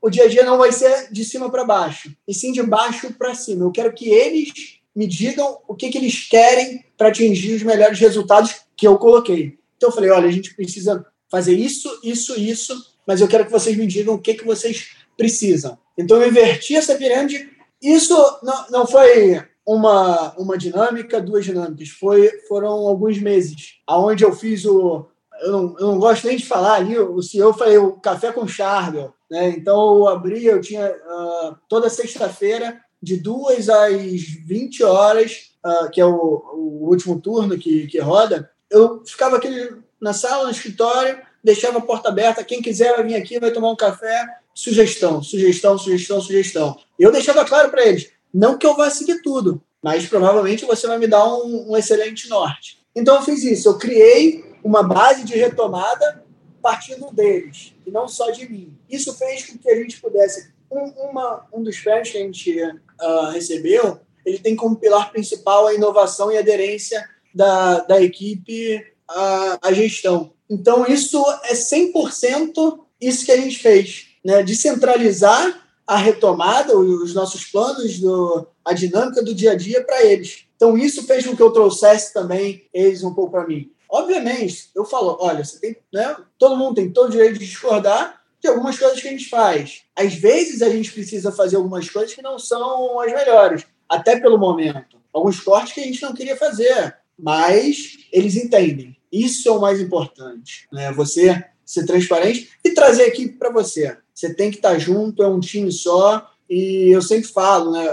o 0.00 0.10
dia 0.10 0.24
a 0.24 0.28
dia 0.28 0.44
não 0.44 0.58
vai 0.58 0.72
ser 0.72 1.10
de 1.10 1.24
cima 1.24 1.50
para 1.50 1.64
baixo, 1.64 2.14
e 2.26 2.34
sim 2.34 2.52
de 2.52 2.62
baixo 2.62 3.12
para 3.14 3.34
cima. 3.34 3.64
Eu 3.64 3.70
quero 3.70 3.92
que 3.94 4.08
eles 4.08 4.80
me 4.94 5.06
digam 5.06 5.60
o 5.66 5.74
que, 5.74 5.88
que 5.88 5.96
eles 5.96 6.28
querem 6.28 6.84
para 6.98 7.08
atingir 7.08 7.54
os 7.54 7.62
melhores 7.62 7.98
resultados 7.98 8.62
que 8.76 8.86
eu 8.86 8.98
coloquei. 8.98 9.58
Então 9.76 9.88
eu 9.88 9.94
falei, 9.94 10.10
olha, 10.10 10.28
a 10.28 10.32
gente 10.32 10.54
precisa 10.54 11.06
fazer 11.30 11.54
isso, 11.54 12.00
isso, 12.04 12.38
isso, 12.38 12.74
mas 13.06 13.20
eu 13.20 13.28
quero 13.28 13.46
que 13.46 13.52
vocês 13.52 13.76
me 13.76 13.86
digam 13.86 14.14
o 14.14 14.20
que, 14.20 14.34
que 14.34 14.44
vocês 14.44 14.90
precisam. 15.22 15.78
Então 15.96 16.20
eu 16.20 16.28
inverti 16.28 16.74
essa 16.74 16.96
pirâmide. 16.96 17.48
Isso 17.80 18.14
não, 18.42 18.66
não 18.70 18.86
foi 18.86 19.40
uma, 19.64 20.34
uma 20.36 20.58
dinâmica, 20.58 21.20
duas 21.20 21.44
dinâmicas. 21.44 21.90
Foi, 21.90 22.28
foram 22.48 22.70
alguns 22.70 23.18
meses, 23.20 23.74
aonde 23.86 24.24
eu 24.24 24.32
fiz 24.32 24.64
o, 24.64 25.06
eu 25.42 25.52
não, 25.52 25.76
eu 25.78 25.86
não 25.88 25.98
gosto 25.98 26.26
nem 26.26 26.36
de 26.36 26.46
falar 26.46 26.74
ali, 26.74 26.98
o 26.98 27.22
CEO 27.22 27.52
foi 27.52 27.78
o 27.78 27.92
Café 27.92 28.32
com 28.32 28.46
Charbel, 28.48 29.12
né? 29.30 29.50
Então 29.50 29.96
eu 29.96 30.08
abri, 30.08 30.44
eu 30.44 30.60
tinha 30.60 30.88
uh, 30.88 31.56
toda 31.68 31.88
sexta-feira 31.88 32.80
de 33.00 33.16
2 33.16 33.68
às 33.68 34.22
20 34.46 34.84
horas, 34.84 35.52
uh, 35.64 35.90
que 35.90 36.00
é 36.00 36.06
o, 36.06 36.42
o, 36.54 36.88
último 36.88 37.20
turno 37.20 37.58
que, 37.58 37.86
que 37.86 37.98
roda, 37.98 38.50
eu 38.70 39.04
ficava 39.04 39.36
aqui 39.36 39.70
na 40.00 40.12
sala, 40.12 40.44
no 40.44 40.50
escritório, 40.50 41.20
deixava 41.42 41.78
a 41.78 41.82
porta 41.82 42.08
aberta, 42.08 42.44
quem 42.44 42.62
quiser 42.62 42.94
vai 42.94 43.04
vir 43.04 43.16
aqui, 43.16 43.40
vai 43.40 43.50
tomar 43.50 43.70
um 43.70 43.76
café, 43.76 44.24
sugestão, 44.54 45.22
sugestão, 45.22 45.78
sugestão, 45.78 46.20
sugestão. 46.20 46.78
Eu 46.98 47.10
deixava 47.12 47.44
claro 47.44 47.70
para 47.70 47.86
eles, 47.86 48.10
não 48.32 48.56
que 48.56 48.66
eu 48.66 48.76
vá 48.76 48.90
seguir 48.90 49.22
tudo, 49.22 49.62
mas 49.82 50.06
provavelmente 50.06 50.64
você 50.64 50.86
vai 50.86 50.98
me 50.98 51.06
dar 51.06 51.26
um, 51.26 51.72
um 51.72 51.76
excelente 51.76 52.28
norte. 52.28 52.78
Então 52.94 53.16
eu 53.16 53.22
fiz 53.22 53.42
isso, 53.42 53.68
eu 53.68 53.78
criei 53.78 54.44
uma 54.62 54.82
base 54.82 55.24
de 55.24 55.34
retomada 55.34 56.22
partindo 56.62 57.12
deles, 57.12 57.74
e 57.84 57.90
não 57.90 58.06
só 58.06 58.30
de 58.30 58.48
mim. 58.48 58.78
Isso 58.88 59.12
fez 59.14 59.46
com 59.46 59.58
que 59.58 59.68
a 59.68 59.76
gente 59.76 60.00
pudesse. 60.00 60.52
Um, 60.70 61.10
uma, 61.10 61.44
um 61.52 61.62
dos 61.62 61.78
prêmios 61.80 62.10
que 62.10 62.18
a 62.18 62.20
gente 62.20 62.62
uh, 62.62 63.30
recebeu, 63.32 64.00
ele 64.24 64.38
tem 64.38 64.54
como 64.54 64.76
pilar 64.76 65.10
principal 65.10 65.66
a 65.66 65.74
inovação 65.74 66.30
e 66.30 66.38
aderência 66.38 67.04
da, 67.34 67.80
da 67.80 68.00
equipe 68.00 68.80
à, 69.08 69.58
à 69.60 69.72
gestão. 69.72 70.32
Então, 70.48 70.86
isso 70.86 71.22
é 71.44 71.54
100% 71.54 72.78
isso 73.00 73.26
que 73.26 73.32
a 73.32 73.36
gente 73.36 73.58
fez, 73.58 74.11
né? 74.24 74.42
descentralizar 74.42 75.60
a 75.86 75.96
retomada, 75.96 76.78
os 76.78 77.14
nossos 77.14 77.44
planos, 77.44 77.98
do, 77.98 78.46
a 78.64 78.72
dinâmica 78.72 79.22
do 79.22 79.34
dia 79.34 79.52
a 79.52 79.54
dia 79.54 79.82
para 79.84 80.04
eles. 80.04 80.46
Então, 80.56 80.78
isso 80.78 81.02
fez 81.04 81.26
com 81.26 81.36
que 81.36 81.42
eu 81.42 81.50
trouxesse 81.50 82.14
também 82.14 82.68
eles 82.72 83.02
um 83.02 83.12
pouco 83.12 83.32
para 83.32 83.46
mim. 83.46 83.70
Obviamente, 83.88 84.70
eu 84.74 84.84
falo, 84.84 85.18
olha, 85.20 85.44
você 85.44 85.60
tem, 85.60 85.76
né, 85.92 86.16
todo 86.38 86.56
mundo 86.56 86.76
tem 86.76 86.90
todo 86.90 87.08
o 87.08 87.10
direito 87.10 87.38
de 87.38 87.46
discordar 87.46 88.22
de 88.40 88.48
algumas 88.48 88.78
coisas 88.78 89.00
que 89.00 89.08
a 89.08 89.10
gente 89.10 89.28
faz. 89.28 89.82
Às 89.94 90.14
vezes, 90.14 90.62
a 90.62 90.70
gente 90.70 90.92
precisa 90.92 91.30
fazer 91.30 91.56
algumas 91.56 91.90
coisas 91.90 92.14
que 92.14 92.22
não 92.22 92.38
são 92.38 93.00
as 93.00 93.12
melhores, 93.12 93.66
até 93.88 94.18
pelo 94.18 94.38
momento. 94.38 94.96
Alguns 95.12 95.40
cortes 95.40 95.74
que 95.74 95.80
a 95.80 95.84
gente 95.84 96.00
não 96.00 96.14
queria 96.14 96.36
fazer, 96.36 96.96
mas 97.18 97.98
eles 98.10 98.36
entendem. 98.36 98.96
Isso 99.12 99.48
é 99.48 99.52
o 99.52 99.60
mais 99.60 99.80
importante, 99.80 100.66
né? 100.72 100.90
Você 100.92 101.44
ser 101.64 101.86
transparente 101.86 102.50
e 102.64 102.70
trazer 102.70 103.04
aqui 103.04 103.28
para 103.28 103.50
você. 103.50 103.96
Você 104.14 104.34
tem 104.34 104.50
que 104.50 104.56
estar 104.56 104.78
junto, 104.78 105.22
é 105.22 105.28
um 105.28 105.40
time 105.40 105.70
só. 105.70 106.30
E 106.48 106.90
eu 106.90 107.00
sempre 107.00 107.28
falo, 107.28 107.72
né? 107.72 107.86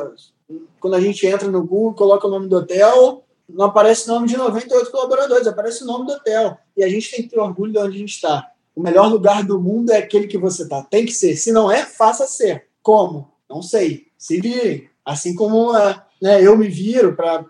Quando 0.79 0.95
a 0.95 1.01
gente 1.01 1.25
entra 1.25 1.49
no 1.49 1.65
Google, 1.65 1.93
coloca 1.93 2.27
o 2.27 2.29
nome 2.29 2.47
do 2.47 2.57
hotel, 2.57 3.23
não 3.47 3.65
aparece 3.65 4.09
o 4.09 4.13
nome 4.13 4.27
de 4.27 4.37
98 4.37 4.91
colaboradores, 4.91 5.47
aparece 5.47 5.83
o 5.83 5.87
nome 5.87 6.05
do 6.05 6.13
hotel. 6.13 6.57
E 6.77 6.83
a 6.83 6.89
gente 6.89 7.09
tem 7.09 7.23
que 7.23 7.29
ter 7.29 7.39
orgulho 7.39 7.71
de 7.71 7.79
onde 7.79 7.95
a 7.95 7.99
gente 7.99 8.13
está. 8.13 8.51
O 8.75 8.81
melhor 8.81 9.09
lugar 9.09 9.43
do 9.43 9.59
mundo 9.59 9.91
é 9.91 9.97
aquele 9.97 10.27
que 10.27 10.37
você 10.37 10.63
está. 10.63 10.81
Tem 10.83 11.05
que 11.05 11.11
ser. 11.11 11.35
Se 11.35 11.51
não 11.51 11.71
é, 11.71 11.85
faça 11.85 12.27
ser. 12.27 12.67
Como? 12.81 13.31
Não 13.49 13.61
sei. 13.61 14.07
Se 14.17 14.39
vire. 14.39 14.89
Assim 15.03 15.33
como 15.33 15.75
é, 15.75 16.01
né, 16.21 16.45
eu 16.45 16.55
me 16.55 16.67
viro 16.67 17.15
para 17.15 17.43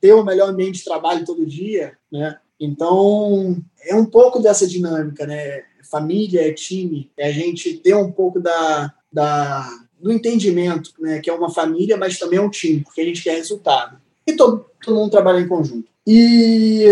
ter 0.00 0.12
o 0.14 0.24
melhor 0.24 0.48
ambiente 0.48 0.78
de 0.78 0.84
trabalho 0.84 1.24
todo 1.24 1.46
dia. 1.46 1.96
Né? 2.10 2.36
Então, 2.58 3.56
é 3.86 3.94
um 3.94 4.06
pouco 4.06 4.40
dessa 4.40 4.66
dinâmica. 4.66 5.26
Né? 5.26 5.62
Família 5.92 6.48
é 6.48 6.52
time. 6.52 7.08
É 7.16 7.28
a 7.28 7.32
gente 7.32 7.74
ter 7.74 7.94
um 7.94 8.10
pouco 8.10 8.40
da, 8.40 8.92
da, 9.12 9.68
do 10.00 10.10
entendimento, 10.10 10.90
né? 10.98 11.20
que 11.20 11.30
é 11.30 11.32
uma 11.32 11.50
família, 11.50 11.96
mas 11.96 12.18
também 12.18 12.40
é 12.40 12.42
um 12.42 12.50
time, 12.50 12.80
porque 12.80 13.00
a 13.00 13.04
gente 13.04 13.22
quer 13.22 13.36
resultado 13.36 14.02
e 14.26 14.32
todo, 14.34 14.66
todo 14.82 14.94
mundo 14.94 15.10
trabalha 15.10 15.40
em 15.40 15.48
conjunto. 15.48 15.88
E, 16.06 16.86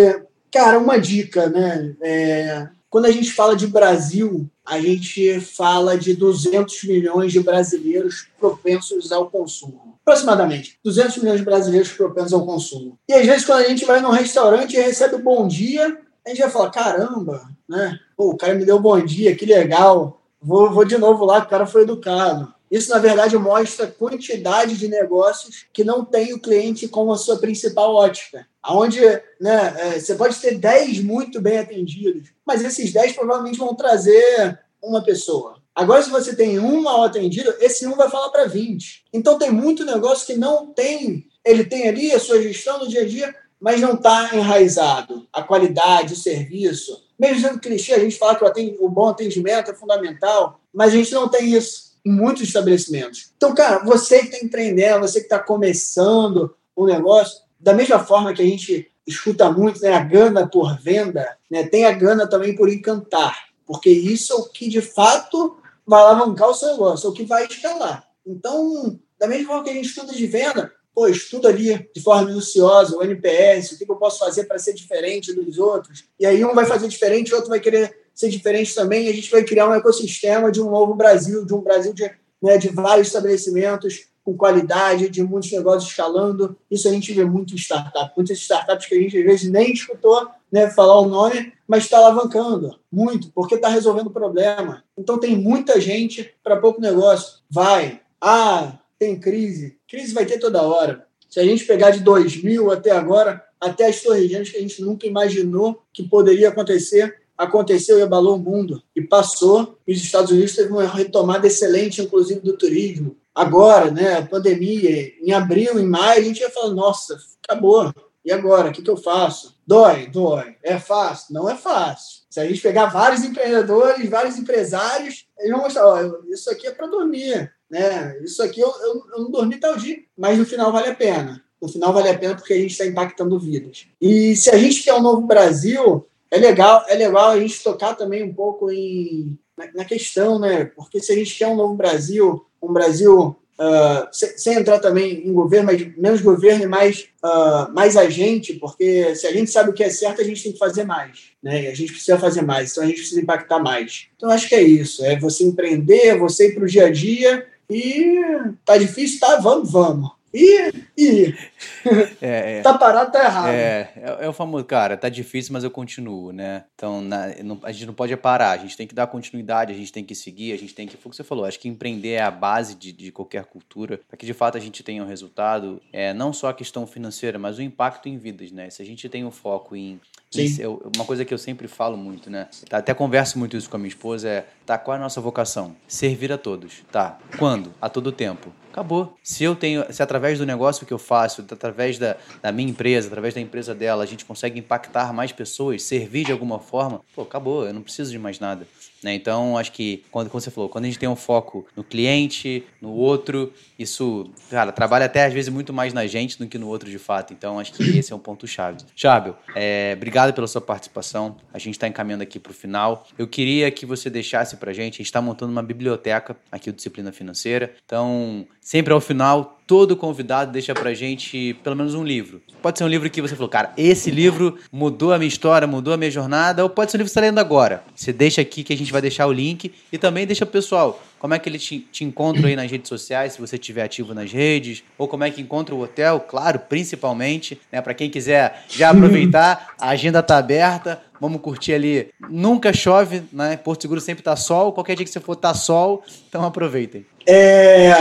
cara, 0.52 0.78
uma 0.78 0.98
dica, 0.98 1.48
né? 1.48 1.94
É, 2.00 2.68
quando 2.88 3.06
a 3.06 3.10
gente 3.10 3.32
fala 3.32 3.56
de 3.56 3.66
Brasil, 3.66 4.48
a 4.64 4.80
gente 4.80 5.40
fala 5.40 5.96
de 5.96 6.14
200 6.14 6.84
milhões 6.84 7.32
de 7.32 7.40
brasileiros 7.40 8.28
propensos 8.38 9.12
ao 9.12 9.30
consumo. 9.30 9.98
Aproximadamente. 10.02 10.78
200 10.84 11.18
milhões 11.18 11.38
de 11.38 11.44
brasileiros 11.44 11.92
propensos 11.92 12.32
ao 12.32 12.44
consumo. 12.44 12.98
E 13.08 13.12
às 13.12 13.26
vezes, 13.26 13.44
quando 13.44 13.64
a 13.64 13.68
gente 13.68 13.84
vai 13.84 14.00
num 14.00 14.10
restaurante 14.10 14.74
e 14.76 14.80
recebe 14.80 15.16
um 15.16 15.22
bom 15.22 15.46
dia, 15.46 15.98
a 16.26 16.30
gente 16.30 16.40
vai 16.40 16.50
falar: 16.50 16.70
caramba, 16.70 17.48
né? 17.68 17.98
Pô, 18.20 18.32
o 18.32 18.36
cara 18.36 18.52
me 18.52 18.66
deu 18.66 18.76
um 18.76 18.82
bom 18.82 19.02
dia, 19.02 19.34
que 19.34 19.46
legal. 19.46 20.20
Vou, 20.42 20.70
vou 20.70 20.84
de 20.84 20.98
novo 20.98 21.24
lá, 21.24 21.38
o 21.38 21.48
cara 21.48 21.64
foi 21.64 21.84
educado. 21.84 22.52
Isso, 22.70 22.90
na 22.90 22.98
verdade, 22.98 23.34
mostra 23.38 23.86
a 23.86 23.90
quantidade 23.90 24.76
de 24.76 24.88
negócios 24.88 25.64
que 25.72 25.82
não 25.82 26.04
tem 26.04 26.34
o 26.34 26.38
cliente 26.38 26.86
como 26.86 27.14
a 27.14 27.16
sua 27.16 27.38
principal 27.38 27.94
ótica. 27.94 28.46
Onde 28.68 29.00
né, 29.40 29.74
é, 29.78 29.98
você 29.98 30.14
pode 30.16 30.36
ter 30.36 30.58
10 30.58 31.02
muito 31.02 31.40
bem 31.40 31.60
atendidos, 31.60 32.28
mas 32.44 32.62
esses 32.62 32.92
10 32.92 33.14
provavelmente 33.14 33.58
vão 33.58 33.74
trazer 33.74 34.60
uma 34.82 35.02
pessoa. 35.02 35.56
Agora, 35.74 36.02
se 36.02 36.10
você 36.10 36.36
tem 36.36 36.58
um 36.58 36.82
mal 36.82 37.04
atendido, 37.04 37.54
esse 37.58 37.86
um 37.86 37.96
vai 37.96 38.10
falar 38.10 38.28
para 38.28 38.44
20. 38.44 39.06
Então, 39.14 39.38
tem 39.38 39.50
muito 39.50 39.82
negócio 39.82 40.26
que 40.26 40.36
não 40.36 40.66
tem. 40.74 41.26
Ele 41.42 41.64
tem 41.64 41.88
ali 41.88 42.12
a 42.12 42.20
sua 42.20 42.42
gestão 42.42 42.80
no 42.80 42.86
dia 42.86 43.00
a 43.00 43.06
dia, 43.06 43.34
mas 43.58 43.80
não 43.80 43.94
está 43.94 44.28
enraizado. 44.34 45.26
A 45.32 45.42
qualidade, 45.42 46.12
o 46.12 46.16
serviço. 46.18 47.08
Mesmo 47.20 47.46
sendo 47.46 47.60
clichê, 47.60 47.92
a 47.92 47.98
gente 47.98 48.16
fala 48.16 48.34
que 48.34 48.76
o, 48.80 48.86
o 48.86 48.88
bom 48.88 49.10
atendimento 49.10 49.70
é 49.70 49.74
fundamental, 49.74 50.58
mas 50.72 50.94
a 50.94 50.96
gente 50.96 51.12
não 51.12 51.28
tem 51.28 51.52
isso 51.52 51.90
em 52.02 52.10
muitos 52.10 52.44
estabelecimentos. 52.44 53.30
Então, 53.36 53.54
cara, 53.54 53.84
você 53.84 54.20
que 54.20 54.34
está 54.34 54.38
empreendendo, 54.42 55.06
você 55.06 55.20
que 55.20 55.26
está 55.26 55.38
começando 55.38 56.56
um 56.74 56.86
negócio, 56.86 57.42
da 57.58 57.74
mesma 57.74 57.98
forma 57.98 58.32
que 58.32 58.40
a 58.40 58.46
gente 58.46 58.90
escuta 59.06 59.52
muito, 59.52 59.82
né, 59.82 59.92
a 59.92 60.02
gana 60.02 60.48
por 60.48 60.80
venda, 60.80 61.36
né, 61.50 61.64
tem 61.64 61.84
a 61.84 61.92
gana 61.92 62.26
também 62.26 62.56
por 62.56 62.70
encantar, 62.70 63.36
porque 63.66 63.90
isso 63.90 64.32
é 64.32 64.36
o 64.36 64.48
que 64.48 64.70
de 64.70 64.80
fato 64.80 65.58
vai 65.86 66.00
alavancar 66.00 66.48
o 66.48 66.54
seu 66.54 66.70
negócio, 66.70 67.06
é 67.06 67.10
o 67.10 67.12
que 67.12 67.24
vai 67.24 67.44
escalar. 67.44 68.08
Então, 68.26 68.98
da 69.18 69.26
mesma 69.26 69.48
forma 69.48 69.64
que 69.64 69.70
a 69.70 69.74
gente 69.74 69.88
estuda 69.88 70.14
de 70.14 70.26
venda, 70.26 70.72
pô, 70.94 71.08
estuda 71.08 71.48
ali 71.48 71.88
de 71.94 72.02
forma 72.02 72.28
minuciosa 72.28 72.96
o 72.96 73.02
NPS, 73.02 73.72
o 73.72 73.78
que 73.78 73.90
eu 73.90 73.96
posso 73.96 74.18
fazer 74.18 74.44
para 74.44 74.58
ser 74.58 74.74
diferente 74.74 75.32
dos 75.32 75.58
outros, 75.58 76.04
e 76.18 76.26
aí 76.26 76.44
um 76.44 76.54
vai 76.54 76.66
fazer 76.66 76.88
diferente, 76.88 77.32
o 77.32 77.36
outro 77.36 77.50
vai 77.50 77.60
querer 77.60 77.96
ser 78.14 78.28
diferente 78.28 78.74
também, 78.74 79.06
e 79.06 79.08
a 79.08 79.14
gente 79.14 79.30
vai 79.30 79.42
criar 79.42 79.68
um 79.68 79.74
ecossistema 79.74 80.50
de 80.50 80.60
um 80.60 80.70
novo 80.70 80.94
Brasil, 80.94 81.44
de 81.44 81.54
um 81.54 81.60
Brasil 81.60 81.92
de, 81.92 82.10
né, 82.42 82.58
de 82.58 82.68
vários 82.68 83.08
estabelecimentos 83.08 84.10
com 84.24 84.36
qualidade, 84.36 85.08
de 85.08 85.22
muitos 85.22 85.50
negócios 85.50 85.90
escalando. 85.90 86.56
Isso 86.70 86.86
a 86.88 86.92
gente 86.92 87.12
vê 87.12 87.24
muito 87.24 87.54
em 87.54 87.56
startup. 87.56 88.12
Muitas 88.16 88.38
startups 88.38 88.86
que 88.86 88.94
a 88.94 88.98
gente 89.00 89.18
às 89.18 89.24
vezes 89.24 89.50
nem 89.50 89.72
escutou 89.72 90.28
né, 90.52 90.70
falar 90.70 91.00
o 91.00 91.08
nome, 91.08 91.52
mas 91.66 91.84
está 91.84 91.98
alavancando 91.98 92.78
muito, 92.92 93.30
porque 93.32 93.54
está 93.54 93.68
resolvendo 93.68 94.08
o 94.08 94.12
problema. 94.12 94.84
Então 94.96 95.18
tem 95.18 95.36
muita 95.36 95.80
gente 95.80 96.34
para 96.42 96.60
pouco 96.60 96.80
negócio. 96.80 97.40
Vai. 97.50 98.00
Ah, 98.20 98.78
tem 98.98 99.18
crise. 99.18 99.78
Crise 99.90 100.14
vai 100.14 100.24
ter 100.24 100.38
toda 100.38 100.62
hora. 100.62 101.04
Se 101.28 101.40
a 101.40 101.44
gente 101.44 101.64
pegar 101.64 101.90
de 101.90 101.98
2000 102.00 102.70
até 102.70 102.92
agora, 102.92 103.44
até 103.60 103.88
as 103.88 104.00
torres 104.00 104.50
que 104.50 104.56
a 104.56 104.60
gente 104.60 104.82
nunca 104.82 105.04
imaginou 105.04 105.82
que 105.92 106.04
poderia 106.04 106.48
acontecer, 106.48 107.20
aconteceu 107.36 107.98
e 107.98 108.02
abalou 108.02 108.36
o 108.36 108.38
mundo 108.38 108.80
e 108.94 109.02
passou. 109.02 109.76
E 109.86 109.92
os 109.92 110.00
Estados 110.00 110.30
Unidos 110.30 110.54
teve 110.54 110.72
uma 110.72 110.86
retomada 110.86 111.46
excelente, 111.48 112.00
inclusive 112.00 112.38
do 112.40 112.56
turismo. 112.56 113.16
Agora, 113.34 113.90
né, 113.90 114.18
a 114.18 114.26
pandemia, 114.26 115.12
em 115.20 115.32
abril, 115.32 115.76
em 115.78 115.86
maio, 115.86 116.20
a 116.20 116.24
gente 116.24 116.40
ia 116.40 116.50
falar: 116.50 116.72
nossa, 116.72 117.18
acabou. 117.42 117.92
E 118.24 118.30
agora? 118.30 118.68
O 118.68 118.72
que, 118.72 118.82
que 118.82 118.90
eu 118.90 118.96
faço? 118.96 119.56
Dói, 119.66 120.06
dói. 120.06 120.56
É 120.62 120.78
fácil? 120.78 121.34
Não 121.34 121.48
é 121.48 121.56
fácil. 121.56 122.20
Se 122.28 122.38
a 122.38 122.46
gente 122.46 122.60
pegar 122.60 122.86
vários 122.86 123.24
empreendedores, 123.24 124.08
vários 124.08 124.36
empresários, 124.36 125.26
eles 125.38 125.50
vão 125.50 125.62
mostrar: 125.62 125.86
ó, 125.86 125.98
isso 126.28 126.48
aqui 126.48 126.68
é 126.68 126.70
para 126.70 126.86
dormir. 126.86 127.52
Né? 127.70 128.18
Isso 128.22 128.42
aqui 128.42 128.60
eu, 128.60 128.68
eu, 128.68 129.02
eu 129.12 129.22
não 129.22 129.30
dormi 129.30 129.56
tal 129.56 129.76
dia, 129.76 129.98
mas 130.18 130.36
no 130.36 130.44
final 130.44 130.72
vale 130.72 130.88
a 130.88 130.94
pena. 130.94 131.42
No 131.62 131.68
final 131.68 131.92
vale 131.92 132.08
a 132.08 132.18
pena 132.18 132.34
porque 132.34 132.52
a 132.52 132.58
gente 132.58 132.72
está 132.72 132.86
impactando 132.86 133.38
vidas. 133.38 133.86
E 134.00 134.34
se 134.34 134.50
a 134.50 134.58
gente 134.58 134.82
quer 134.82 134.94
um 134.94 135.02
novo 135.02 135.26
Brasil, 135.26 136.06
é 136.30 136.38
legal, 136.38 136.84
é 136.88 136.94
legal 136.94 137.30
a 137.30 137.38
gente 137.38 137.62
tocar 137.62 137.94
também 137.94 138.24
um 138.24 138.34
pouco 138.34 138.72
em, 138.72 139.38
na, 139.56 139.68
na 139.76 139.84
questão, 139.84 140.38
né? 140.38 140.64
Porque 140.64 141.00
se 141.00 141.12
a 141.12 141.14
gente 141.14 141.36
quer 141.36 141.46
um 141.46 141.56
novo 141.56 141.74
Brasil, 141.74 142.44
um 142.60 142.72
Brasil 142.72 143.36
Uh, 143.60 144.08
sem, 144.10 144.54
entrar 144.54 144.78
também 144.78 145.28
em 145.28 145.34
governo, 145.34 145.66
mas 145.66 145.94
menos 145.94 146.22
governo 146.22 146.64
e 146.64 146.66
mais, 146.66 147.08
uh, 147.22 147.70
mais 147.74 147.94
agente, 147.94 148.54
porque 148.54 149.14
se 149.14 149.26
a 149.26 149.32
gente 149.32 149.50
sabe 149.50 149.68
o 149.68 149.74
que 149.74 149.84
é 149.84 149.90
certo, 149.90 150.22
a 150.22 150.24
gente 150.24 150.42
tem 150.42 150.52
que 150.52 150.58
fazer 150.58 150.84
mais. 150.84 151.24
Né? 151.42 151.64
E 151.64 151.66
a 151.66 151.74
gente 151.74 151.92
precisa 151.92 152.18
fazer 152.18 152.40
mais, 152.40 152.70
então 152.70 152.82
a 152.82 152.86
gente 152.86 153.00
precisa 153.00 153.20
impactar 153.20 153.58
mais. 153.58 154.06
Então 154.16 154.30
acho 154.30 154.48
que 154.48 154.54
é 154.54 154.62
isso: 154.62 155.04
é 155.04 155.18
você 155.18 155.44
empreender, 155.44 156.18
você 156.18 156.48
ir 156.48 156.54
para 156.54 156.64
o 156.64 156.66
dia 156.66 156.86
a 156.86 156.90
dia 156.90 157.46
e 157.70 158.52
tá 158.64 158.76
difícil, 158.76 159.20
tá? 159.20 159.36
Vamos, 159.36 159.70
vamos. 159.70 160.10
E, 160.32 160.72
e 160.96 161.34
é, 162.22 162.58
é, 162.58 162.62
tá 162.62 162.78
parado, 162.78 163.10
tá 163.10 163.24
errado. 163.24 163.48
É, 163.48 163.92
é, 163.96 164.16
é, 164.20 164.28
o 164.28 164.32
famoso, 164.32 164.64
cara, 164.64 164.96
tá 164.96 165.08
difícil, 165.08 165.52
mas 165.52 165.64
eu 165.64 165.70
continuo, 165.72 166.32
né? 166.32 166.64
Então, 166.76 167.02
na, 167.02 167.34
não, 167.42 167.58
a 167.64 167.72
gente 167.72 167.86
não 167.86 167.94
pode 167.94 168.16
parar, 168.16 168.52
a 168.52 168.56
gente 168.56 168.76
tem 168.76 168.86
que 168.86 168.94
dar 168.94 169.08
continuidade, 169.08 169.72
a 169.72 169.76
gente 169.76 169.92
tem 169.92 170.04
que 170.04 170.14
seguir, 170.14 170.52
a 170.52 170.56
gente 170.56 170.72
tem 170.72 170.86
que. 170.86 170.96
Foi 170.96 171.08
o 171.08 171.10
que 171.10 171.16
você 171.16 171.24
falou, 171.24 171.44
acho 171.44 171.58
que 171.58 171.68
empreender 171.68 172.10
é 172.10 172.22
a 172.22 172.30
base 172.30 172.76
de, 172.76 172.92
de 172.92 173.10
qualquer 173.10 173.44
cultura, 173.44 174.00
para 174.08 174.16
que 174.16 174.24
de 174.24 174.32
fato 174.32 174.56
a 174.56 174.60
gente 174.60 174.84
tenha 174.84 175.02
um 175.02 175.06
resultado, 175.06 175.82
é, 175.92 176.14
não 176.14 176.32
só 176.32 176.50
a 176.50 176.54
questão 176.54 176.86
financeira, 176.86 177.36
mas 177.36 177.58
o 177.58 177.62
impacto 177.62 178.08
em 178.08 178.16
vidas, 178.16 178.52
né? 178.52 178.70
Se 178.70 178.80
a 178.80 178.86
gente 178.86 179.08
tem 179.08 179.24
o 179.24 179.28
um 179.28 179.32
foco 179.32 179.74
em 179.74 180.00
Sim. 180.30 180.62
Eu, 180.62 180.90
uma 180.94 181.04
coisa 181.04 181.24
que 181.24 181.34
eu 181.34 181.38
sempre 181.38 181.66
falo 181.66 181.96
muito, 181.96 182.30
né? 182.30 182.48
Tá, 182.68 182.78
até 182.78 182.94
converso 182.94 183.38
muito 183.38 183.56
isso 183.56 183.68
com 183.68 183.76
a 183.76 183.78
minha 183.78 183.88
esposa 183.88 184.28
é, 184.28 184.46
tá, 184.64 184.78
qual 184.78 184.94
é 184.94 184.98
a 184.98 185.02
nossa 185.02 185.20
vocação? 185.20 185.74
Servir 185.88 186.32
a 186.32 186.38
todos. 186.38 186.84
Tá. 186.90 187.18
Quando? 187.36 187.74
A 187.80 187.88
todo 187.88 188.12
tempo. 188.12 188.52
Acabou. 188.70 189.16
Se 189.24 189.42
eu 189.42 189.56
tenho, 189.56 189.84
se 189.92 190.00
através 190.00 190.38
do 190.38 190.46
negócio 190.46 190.86
que 190.86 190.92
eu 190.92 190.98
faço, 190.98 191.44
através 191.50 191.98
da, 191.98 192.16
da 192.40 192.52
minha 192.52 192.70
empresa, 192.70 193.08
através 193.08 193.34
da 193.34 193.40
empresa 193.40 193.74
dela, 193.74 194.04
a 194.04 194.06
gente 194.06 194.24
consegue 194.24 194.60
impactar 194.60 195.12
mais 195.12 195.32
pessoas, 195.32 195.82
servir 195.82 196.26
de 196.26 196.32
alguma 196.32 196.60
forma, 196.60 197.00
pô, 197.12 197.22
acabou, 197.22 197.66
eu 197.66 197.74
não 197.74 197.82
preciso 197.82 198.12
de 198.12 198.18
mais 198.18 198.38
nada. 198.38 198.66
Né? 199.02 199.14
Então, 199.14 199.56
acho 199.56 199.72
que, 199.72 200.04
quando, 200.10 200.28
como 200.28 200.40
você 200.40 200.50
falou, 200.50 200.68
quando 200.68 200.84
a 200.84 200.88
gente 200.88 200.98
tem 200.98 201.08
um 201.08 201.16
foco 201.16 201.66
no 201.74 201.82
cliente, 201.82 202.64
no 202.80 202.92
outro, 202.92 203.52
isso, 203.78 204.30
cara, 204.50 204.72
trabalha 204.72 205.06
até 205.06 205.24
às 205.24 205.32
vezes 205.32 205.48
muito 205.48 205.72
mais 205.72 205.92
na 205.92 206.06
gente 206.06 206.38
do 206.38 206.46
que 206.46 206.58
no 206.58 206.68
outro 206.68 206.90
de 206.90 206.98
fato. 206.98 207.32
Então, 207.32 207.58
acho 207.58 207.72
que 207.72 207.82
esse 207.98 208.12
é 208.12 208.16
um 208.16 208.18
ponto-chave. 208.18 208.78
Chábio, 208.94 209.36
é, 209.54 209.94
obrigado 209.96 210.32
pela 210.34 210.46
sua 210.46 210.60
participação. 210.60 211.36
A 211.52 211.58
gente 211.58 211.74
está 211.74 211.88
encaminhando 211.88 212.22
aqui 212.22 212.38
para 212.38 212.50
o 212.50 212.54
final. 212.54 213.06
Eu 213.18 213.26
queria 213.26 213.70
que 213.70 213.86
você 213.86 214.10
deixasse 214.10 214.56
para 214.56 214.72
gente, 214.72 214.94
a 214.94 214.96
gente 214.98 215.06
está 215.06 215.22
montando 215.22 215.52
uma 215.52 215.62
biblioteca 215.62 216.36
aqui 216.50 216.70
do 216.70 216.76
Disciplina 216.76 217.12
Financeira. 217.12 217.74
Então, 217.84 218.46
sempre 218.60 218.92
ao 218.92 219.00
final, 219.00 219.59
todo 219.70 219.94
convidado 219.94 220.50
deixa 220.50 220.74
pra 220.74 220.92
gente 220.92 221.54
pelo 221.62 221.76
menos 221.76 221.94
um 221.94 222.02
livro. 222.02 222.42
Pode 222.60 222.76
ser 222.76 222.82
um 222.82 222.88
livro 222.88 223.08
que 223.08 223.22
você 223.22 223.36
falou, 223.36 223.48
cara, 223.48 223.72
esse 223.76 224.10
livro 224.10 224.58
mudou 224.72 225.12
a 225.12 225.16
minha 225.16 225.28
história, 225.28 225.64
mudou 225.64 225.94
a 225.94 225.96
minha 225.96 226.10
jornada, 226.10 226.64
ou 226.64 226.68
pode 226.68 226.90
ser 226.90 226.96
um 226.96 226.98
livro 226.98 227.08
que 227.08 227.12
você 227.12 227.20
está 227.20 227.28
lendo 227.28 227.38
agora. 227.38 227.84
Você 227.94 228.12
deixa 228.12 228.40
aqui 228.40 228.64
que 228.64 228.72
a 228.72 228.76
gente 228.76 228.90
vai 228.90 229.00
deixar 229.00 229.28
o 229.28 229.32
link 229.32 229.72
e 229.92 229.96
também 229.96 230.26
deixa 230.26 230.44
pro 230.44 230.54
pessoal 230.54 231.00
como 231.20 231.34
é 231.34 231.38
que 231.38 231.48
ele 231.48 231.58
te, 231.58 231.86
te 231.92 232.02
encontra 232.02 232.48
aí 232.48 232.56
nas 232.56 232.68
redes 232.68 232.88
sociais, 232.88 233.34
se 233.34 233.40
você 233.40 233.54
estiver 233.54 233.84
ativo 233.84 234.12
nas 234.12 234.32
redes, 234.32 234.82
ou 234.98 235.06
como 235.06 235.22
é 235.22 235.30
que 235.30 235.40
encontra 235.40 235.72
o 235.72 235.80
hotel, 235.80 236.18
claro, 236.18 236.58
principalmente, 236.58 237.60
né, 237.70 237.80
para 237.80 237.94
quem 237.94 238.10
quiser 238.10 238.64
já 238.68 238.90
aproveitar, 238.90 239.74
a 239.78 239.90
agenda 239.90 240.20
tá 240.20 240.36
aberta, 240.36 241.00
vamos 241.20 241.40
curtir 241.40 241.74
ali. 241.74 242.08
Nunca 242.28 242.72
chove, 242.72 243.22
né? 243.32 243.56
Porto 243.56 243.82
Seguro 243.82 244.00
sempre 244.00 244.24
tá 244.24 244.34
sol, 244.34 244.72
qualquer 244.72 244.96
dia 244.96 245.04
que 245.04 245.12
você 245.12 245.20
for 245.20 245.36
tá 245.36 245.54
sol, 245.54 246.02
então 246.28 246.44
aproveitem. 246.44 247.06
É, 247.24 247.92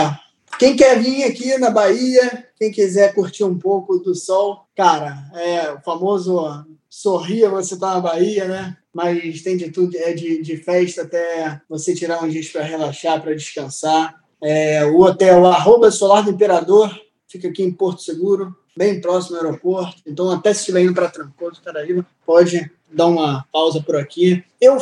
quem 0.57 0.75
quer 0.75 0.99
vir 0.99 1.23
aqui 1.23 1.57
na 1.57 1.69
Bahia, 1.69 2.47
quem 2.57 2.71
quiser 2.71 3.13
curtir 3.13 3.43
um 3.43 3.57
pouco 3.57 3.99
do 3.99 4.15
sol, 4.15 4.65
cara, 4.75 5.29
é 5.35 5.71
o 5.71 5.79
famoso 5.81 6.65
sorria 6.89 7.49
você 7.49 7.77
tá 7.77 7.93
na 7.93 7.99
Bahia, 7.99 8.45
né? 8.45 8.77
Mas 8.93 9.41
tem 9.41 9.55
de 9.55 9.71
tudo, 9.71 9.95
é 9.95 10.13
de, 10.13 10.41
de 10.41 10.57
festa 10.57 11.03
até 11.03 11.61
você 11.69 11.93
tirar 11.93 12.23
um 12.23 12.27
dia 12.27 12.41
para 12.51 12.63
relaxar, 12.63 13.21
para 13.21 13.35
descansar. 13.35 14.19
É, 14.41 14.85
o 14.85 15.01
hotel 15.01 15.45
arroba 15.45 15.91
Solar 15.91 16.23
do 16.23 16.31
Imperador 16.31 16.93
fica 17.27 17.47
aqui 17.47 17.61
em 17.61 17.71
Porto 17.71 18.01
Seguro, 18.01 18.55
bem 18.75 18.99
próximo 18.99 19.37
ao 19.37 19.45
aeroporto. 19.45 20.01
Então, 20.05 20.31
até 20.31 20.53
se 20.53 20.61
estiver 20.61 20.81
indo 20.81 20.93
para 20.93 21.09
Trancoso, 21.09 21.61
Caraíba, 21.61 22.05
pode 22.25 22.69
dar 22.91 23.05
uma 23.05 23.45
pausa 23.51 23.81
por 23.81 23.95
aqui. 23.95 24.43
Eu, 24.59 24.77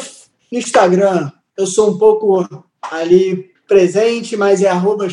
no 0.51 0.57
Instagram, 0.57 1.31
eu 1.57 1.67
sou 1.67 1.91
um 1.91 1.97
pouco 1.97 2.63
ali 2.81 3.51
presente, 3.67 4.37
mas 4.37 4.61
é 4.61 4.69
arroba 4.69 5.07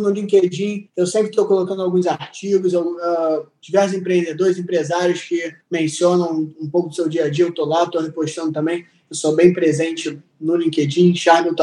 no 0.00 0.10
LinkedIn. 0.10 0.88
Eu 0.96 1.06
sempre 1.06 1.30
estou 1.30 1.46
colocando 1.46 1.82
alguns 1.82 2.06
artigos, 2.06 2.72
uh, 2.72 3.46
diversos 3.60 3.96
empreendedores, 3.96 4.58
empresários 4.58 5.22
que 5.22 5.52
mencionam 5.70 6.50
um 6.60 6.68
pouco 6.68 6.88
do 6.88 6.94
seu 6.94 7.08
dia 7.08 7.26
a 7.26 7.30
dia. 7.30 7.44
Eu 7.44 7.50
estou 7.50 7.66
lá, 7.66 7.84
estou 7.84 8.00
repostando 8.00 8.52
também. 8.52 8.86
Eu 9.10 9.14
sou 9.14 9.36
bem 9.36 9.52
presente 9.52 10.18
no 10.40 10.56
LinkedIn, 10.56 11.14
Charles. 11.14 11.54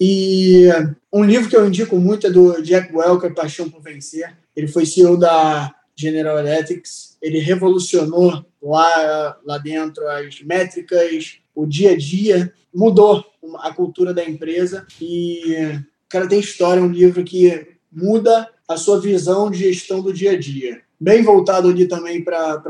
E 0.00 0.68
um 1.12 1.24
livro 1.24 1.48
que 1.48 1.56
eu 1.56 1.66
indico 1.66 1.96
muito 1.96 2.26
é 2.26 2.30
do 2.30 2.62
Jack 2.62 2.94
Welker, 2.94 3.34
Paixão 3.34 3.68
por 3.68 3.82
Vencer. 3.82 4.34
Ele 4.56 4.66
foi 4.66 4.86
CEO 4.86 5.16
da 5.16 5.74
General 5.94 6.38
Electric. 6.38 6.82
Ele 7.20 7.38
revolucionou 7.38 8.44
lá, 8.62 9.38
lá 9.44 9.58
dentro 9.58 10.08
as 10.08 10.40
métricas, 10.42 11.39
o 11.54 11.66
dia 11.66 11.92
a 11.92 11.96
dia, 11.96 12.52
mudou 12.74 13.24
a 13.58 13.72
cultura 13.72 14.14
da 14.14 14.24
empresa 14.24 14.86
e 15.00 15.80
cara 16.10 16.28
tem 16.28 16.40
história, 16.40 16.82
um 16.82 16.90
livro 16.90 17.22
que 17.24 17.68
muda 17.90 18.48
a 18.68 18.76
sua 18.76 19.00
visão 19.00 19.50
de 19.50 19.58
gestão 19.58 20.02
do 20.02 20.12
dia 20.12 20.32
a 20.32 20.38
dia. 20.38 20.82
Bem 20.98 21.22
voltado 21.22 21.68
ali 21.68 21.86
também 21.86 22.22
para 22.22 22.62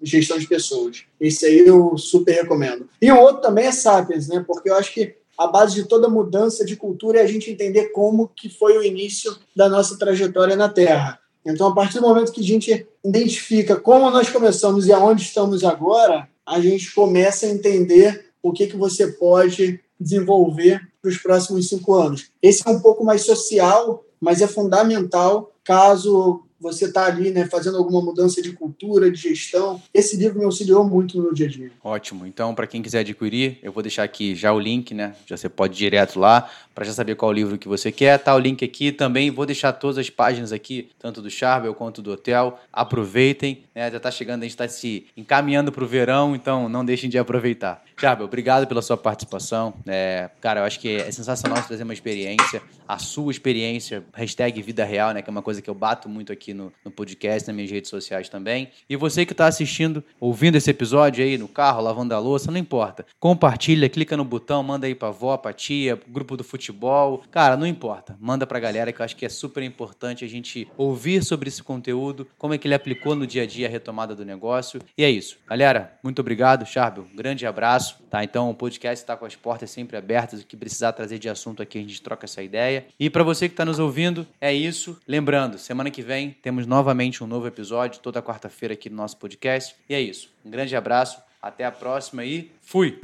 gestão 0.00 0.38
de 0.38 0.46
pessoas. 0.46 1.04
Esse 1.18 1.46
aí 1.46 1.66
eu 1.66 1.96
super 1.98 2.32
recomendo. 2.32 2.88
E 3.00 3.10
o 3.10 3.18
outro 3.18 3.42
também 3.42 3.66
é 3.66 3.72
Sapiens, 3.72 4.28
né? 4.28 4.44
Porque 4.46 4.70
eu 4.70 4.76
acho 4.76 4.94
que 4.94 5.14
a 5.36 5.46
base 5.46 5.74
de 5.74 5.84
toda 5.84 6.08
mudança 6.08 6.64
de 6.64 6.76
cultura 6.76 7.18
é 7.18 7.22
a 7.22 7.26
gente 7.26 7.50
entender 7.50 7.86
como 7.88 8.28
que 8.28 8.48
foi 8.48 8.78
o 8.78 8.84
início 8.84 9.34
da 9.56 9.68
nossa 9.68 9.98
trajetória 9.98 10.54
na 10.54 10.68
Terra. 10.68 11.18
Então, 11.44 11.68
a 11.68 11.74
partir 11.74 11.98
do 11.98 12.06
momento 12.06 12.30
que 12.30 12.40
a 12.40 12.44
gente 12.44 12.86
identifica 13.04 13.74
como 13.74 14.08
nós 14.10 14.30
começamos 14.30 14.86
e 14.86 14.92
aonde 14.92 15.22
estamos 15.22 15.64
agora, 15.64 16.28
a 16.46 16.60
gente 16.60 16.92
começa 16.94 17.46
a 17.46 17.50
entender 17.50 18.26
o 18.42 18.52
que, 18.52 18.66
que 18.66 18.76
você 18.76 19.06
pode 19.12 19.80
desenvolver 19.98 20.80
para 21.00 21.10
os 21.10 21.18
próximos 21.18 21.68
cinco 21.68 21.94
anos. 21.94 22.30
Esse 22.42 22.66
é 22.66 22.70
um 22.70 22.80
pouco 22.80 23.04
mais 23.04 23.22
social, 23.22 24.04
mas 24.20 24.40
é 24.40 24.46
fundamental 24.46 25.52
caso 25.64 26.44
você 26.62 26.84
está 26.84 27.06
ali 27.06 27.30
né, 27.30 27.46
fazendo 27.46 27.76
alguma 27.76 28.00
mudança 28.00 28.40
de 28.40 28.52
cultura, 28.52 29.10
de 29.10 29.20
gestão. 29.20 29.82
Esse 29.92 30.16
livro 30.16 30.38
me 30.38 30.44
auxiliou 30.44 30.84
muito 30.88 31.16
no 31.16 31.24
meu 31.24 31.34
dia 31.34 31.46
a 31.46 31.50
dia. 31.50 31.72
Ótimo. 31.82 32.24
Então, 32.24 32.54
para 32.54 32.68
quem 32.68 32.80
quiser 32.80 33.00
adquirir, 33.00 33.58
eu 33.62 33.72
vou 33.72 33.82
deixar 33.82 34.04
aqui 34.04 34.34
já 34.36 34.52
o 34.52 34.60
link, 34.60 34.94
né? 34.94 35.16
Já 35.26 35.36
você 35.36 35.48
pode 35.48 35.74
ir 35.74 35.78
direto 35.78 36.20
lá 36.20 36.48
para 36.72 36.84
já 36.84 36.92
saber 36.92 37.16
qual 37.16 37.32
livro 37.32 37.58
que 37.58 37.66
você 37.66 37.90
quer. 37.90 38.18
Tá 38.18 38.34
o 38.34 38.38
link 38.38 38.64
aqui 38.64 38.92
também. 38.92 39.30
Vou 39.30 39.44
deixar 39.44 39.72
todas 39.72 39.98
as 39.98 40.08
páginas 40.08 40.52
aqui, 40.52 40.88
tanto 40.98 41.20
do 41.20 41.28
Charbel 41.28 41.74
quanto 41.74 42.00
do 42.00 42.12
hotel. 42.12 42.60
Aproveitem. 42.72 43.64
Né? 43.74 43.90
Já 43.90 43.96
está 43.96 44.10
chegando, 44.10 44.42
a 44.42 44.44
gente 44.44 44.52
está 44.52 44.68
se 44.68 45.06
encaminhando 45.16 45.72
para 45.72 45.82
o 45.82 45.86
verão, 45.86 46.36
então 46.36 46.68
não 46.68 46.84
deixem 46.84 47.10
de 47.10 47.18
aproveitar. 47.18 47.82
Charbel, 48.02 48.26
obrigado 48.26 48.66
pela 48.66 48.82
sua 48.82 48.96
participação. 48.96 49.74
É, 49.86 50.28
cara, 50.40 50.58
eu 50.58 50.64
acho 50.64 50.80
que 50.80 50.96
é 50.96 51.08
sensacional 51.12 51.62
trazer 51.62 51.84
uma 51.84 51.92
experiência, 51.92 52.60
a 52.88 52.98
sua 52.98 53.30
experiência, 53.30 54.02
hashtag 54.12 54.60
vida 54.60 54.84
real, 54.84 55.12
né? 55.12 55.22
Que 55.22 55.30
é 55.30 55.32
uma 55.32 55.40
coisa 55.40 55.62
que 55.62 55.70
eu 55.70 55.74
bato 55.74 56.08
muito 56.08 56.32
aqui 56.32 56.52
no, 56.52 56.72
no 56.84 56.90
podcast, 56.90 57.46
nas 57.46 57.54
minhas 57.54 57.70
redes 57.70 57.88
sociais 57.88 58.28
também. 58.28 58.70
E 58.90 58.96
você 58.96 59.24
que 59.24 59.30
está 59.30 59.46
assistindo, 59.46 60.02
ouvindo 60.18 60.56
esse 60.56 60.68
episódio 60.68 61.22
aí 61.22 61.38
no 61.38 61.46
carro, 61.46 61.80
lavando 61.80 62.12
a 62.12 62.18
louça, 62.18 62.50
não 62.50 62.58
importa. 62.58 63.06
Compartilha, 63.20 63.88
clica 63.88 64.16
no 64.16 64.24
botão, 64.24 64.64
manda 64.64 64.84
aí 64.84 64.96
para 64.96 65.06
avó, 65.06 65.36
para 65.36 65.52
tia, 65.52 65.96
grupo 66.08 66.36
do 66.36 66.42
futebol. 66.42 67.22
Cara, 67.30 67.56
não 67.56 67.68
importa. 67.68 68.16
Manda 68.20 68.44
para 68.48 68.58
a 68.58 68.60
galera 68.60 68.92
que 68.92 69.00
eu 69.00 69.04
acho 69.04 69.14
que 69.14 69.24
é 69.24 69.28
super 69.28 69.62
importante 69.62 70.24
a 70.24 70.28
gente 70.28 70.66
ouvir 70.76 71.22
sobre 71.22 71.46
esse 71.46 71.62
conteúdo, 71.62 72.26
como 72.36 72.52
é 72.52 72.58
que 72.58 72.66
ele 72.66 72.74
aplicou 72.74 73.14
no 73.14 73.28
dia 73.28 73.44
a 73.44 73.46
dia 73.46 73.68
a 73.68 73.70
retomada 73.70 74.12
do 74.12 74.24
negócio. 74.24 74.82
E 74.98 75.04
é 75.04 75.08
isso. 75.08 75.38
Galera, 75.48 75.96
muito 76.02 76.18
obrigado, 76.18 76.66
Charbel. 76.66 77.06
Um 77.12 77.16
grande 77.16 77.46
abraço, 77.46 77.91
tá? 78.10 78.22
Então 78.24 78.50
o 78.50 78.54
podcast 78.54 79.02
está 79.02 79.16
com 79.16 79.24
as 79.24 79.36
portas 79.36 79.70
sempre 79.70 79.96
abertas. 79.96 80.40
O 80.40 80.46
que 80.46 80.56
precisar 80.56 80.92
trazer 80.92 81.18
de 81.18 81.28
assunto 81.28 81.62
aqui, 81.62 81.78
a 81.78 81.82
gente 81.82 82.00
troca 82.02 82.26
essa 82.26 82.42
ideia. 82.42 82.86
E 82.98 83.10
para 83.10 83.22
você 83.22 83.48
que 83.48 83.52
está 83.52 83.64
nos 83.64 83.78
ouvindo, 83.78 84.26
é 84.40 84.52
isso. 84.52 85.00
Lembrando, 85.06 85.58
semana 85.58 85.90
que 85.90 86.02
vem 86.02 86.36
temos 86.42 86.66
novamente 86.66 87.22
um 87.22 87.26
novo 87.26 87.46
episódio, 87.46 88.00
toda 88.00 88.22
quarta-feira 88.22 88.74
aqui 88.74 88.90
no 88.90 88.96
nosso 88.96 89.16
podcast. 89.16 89.74
E 89.88 89.94
é 89.94 90.00
isso. 90.00 90.30
Um 90.44 90.50
grande 90.50 90.74
abraço, 90.74 91.22
até 91.40 91.64
a 91.64 91.72
próxima 91.72 92.24
e 92.24 92.50
fui! 92.60 93.00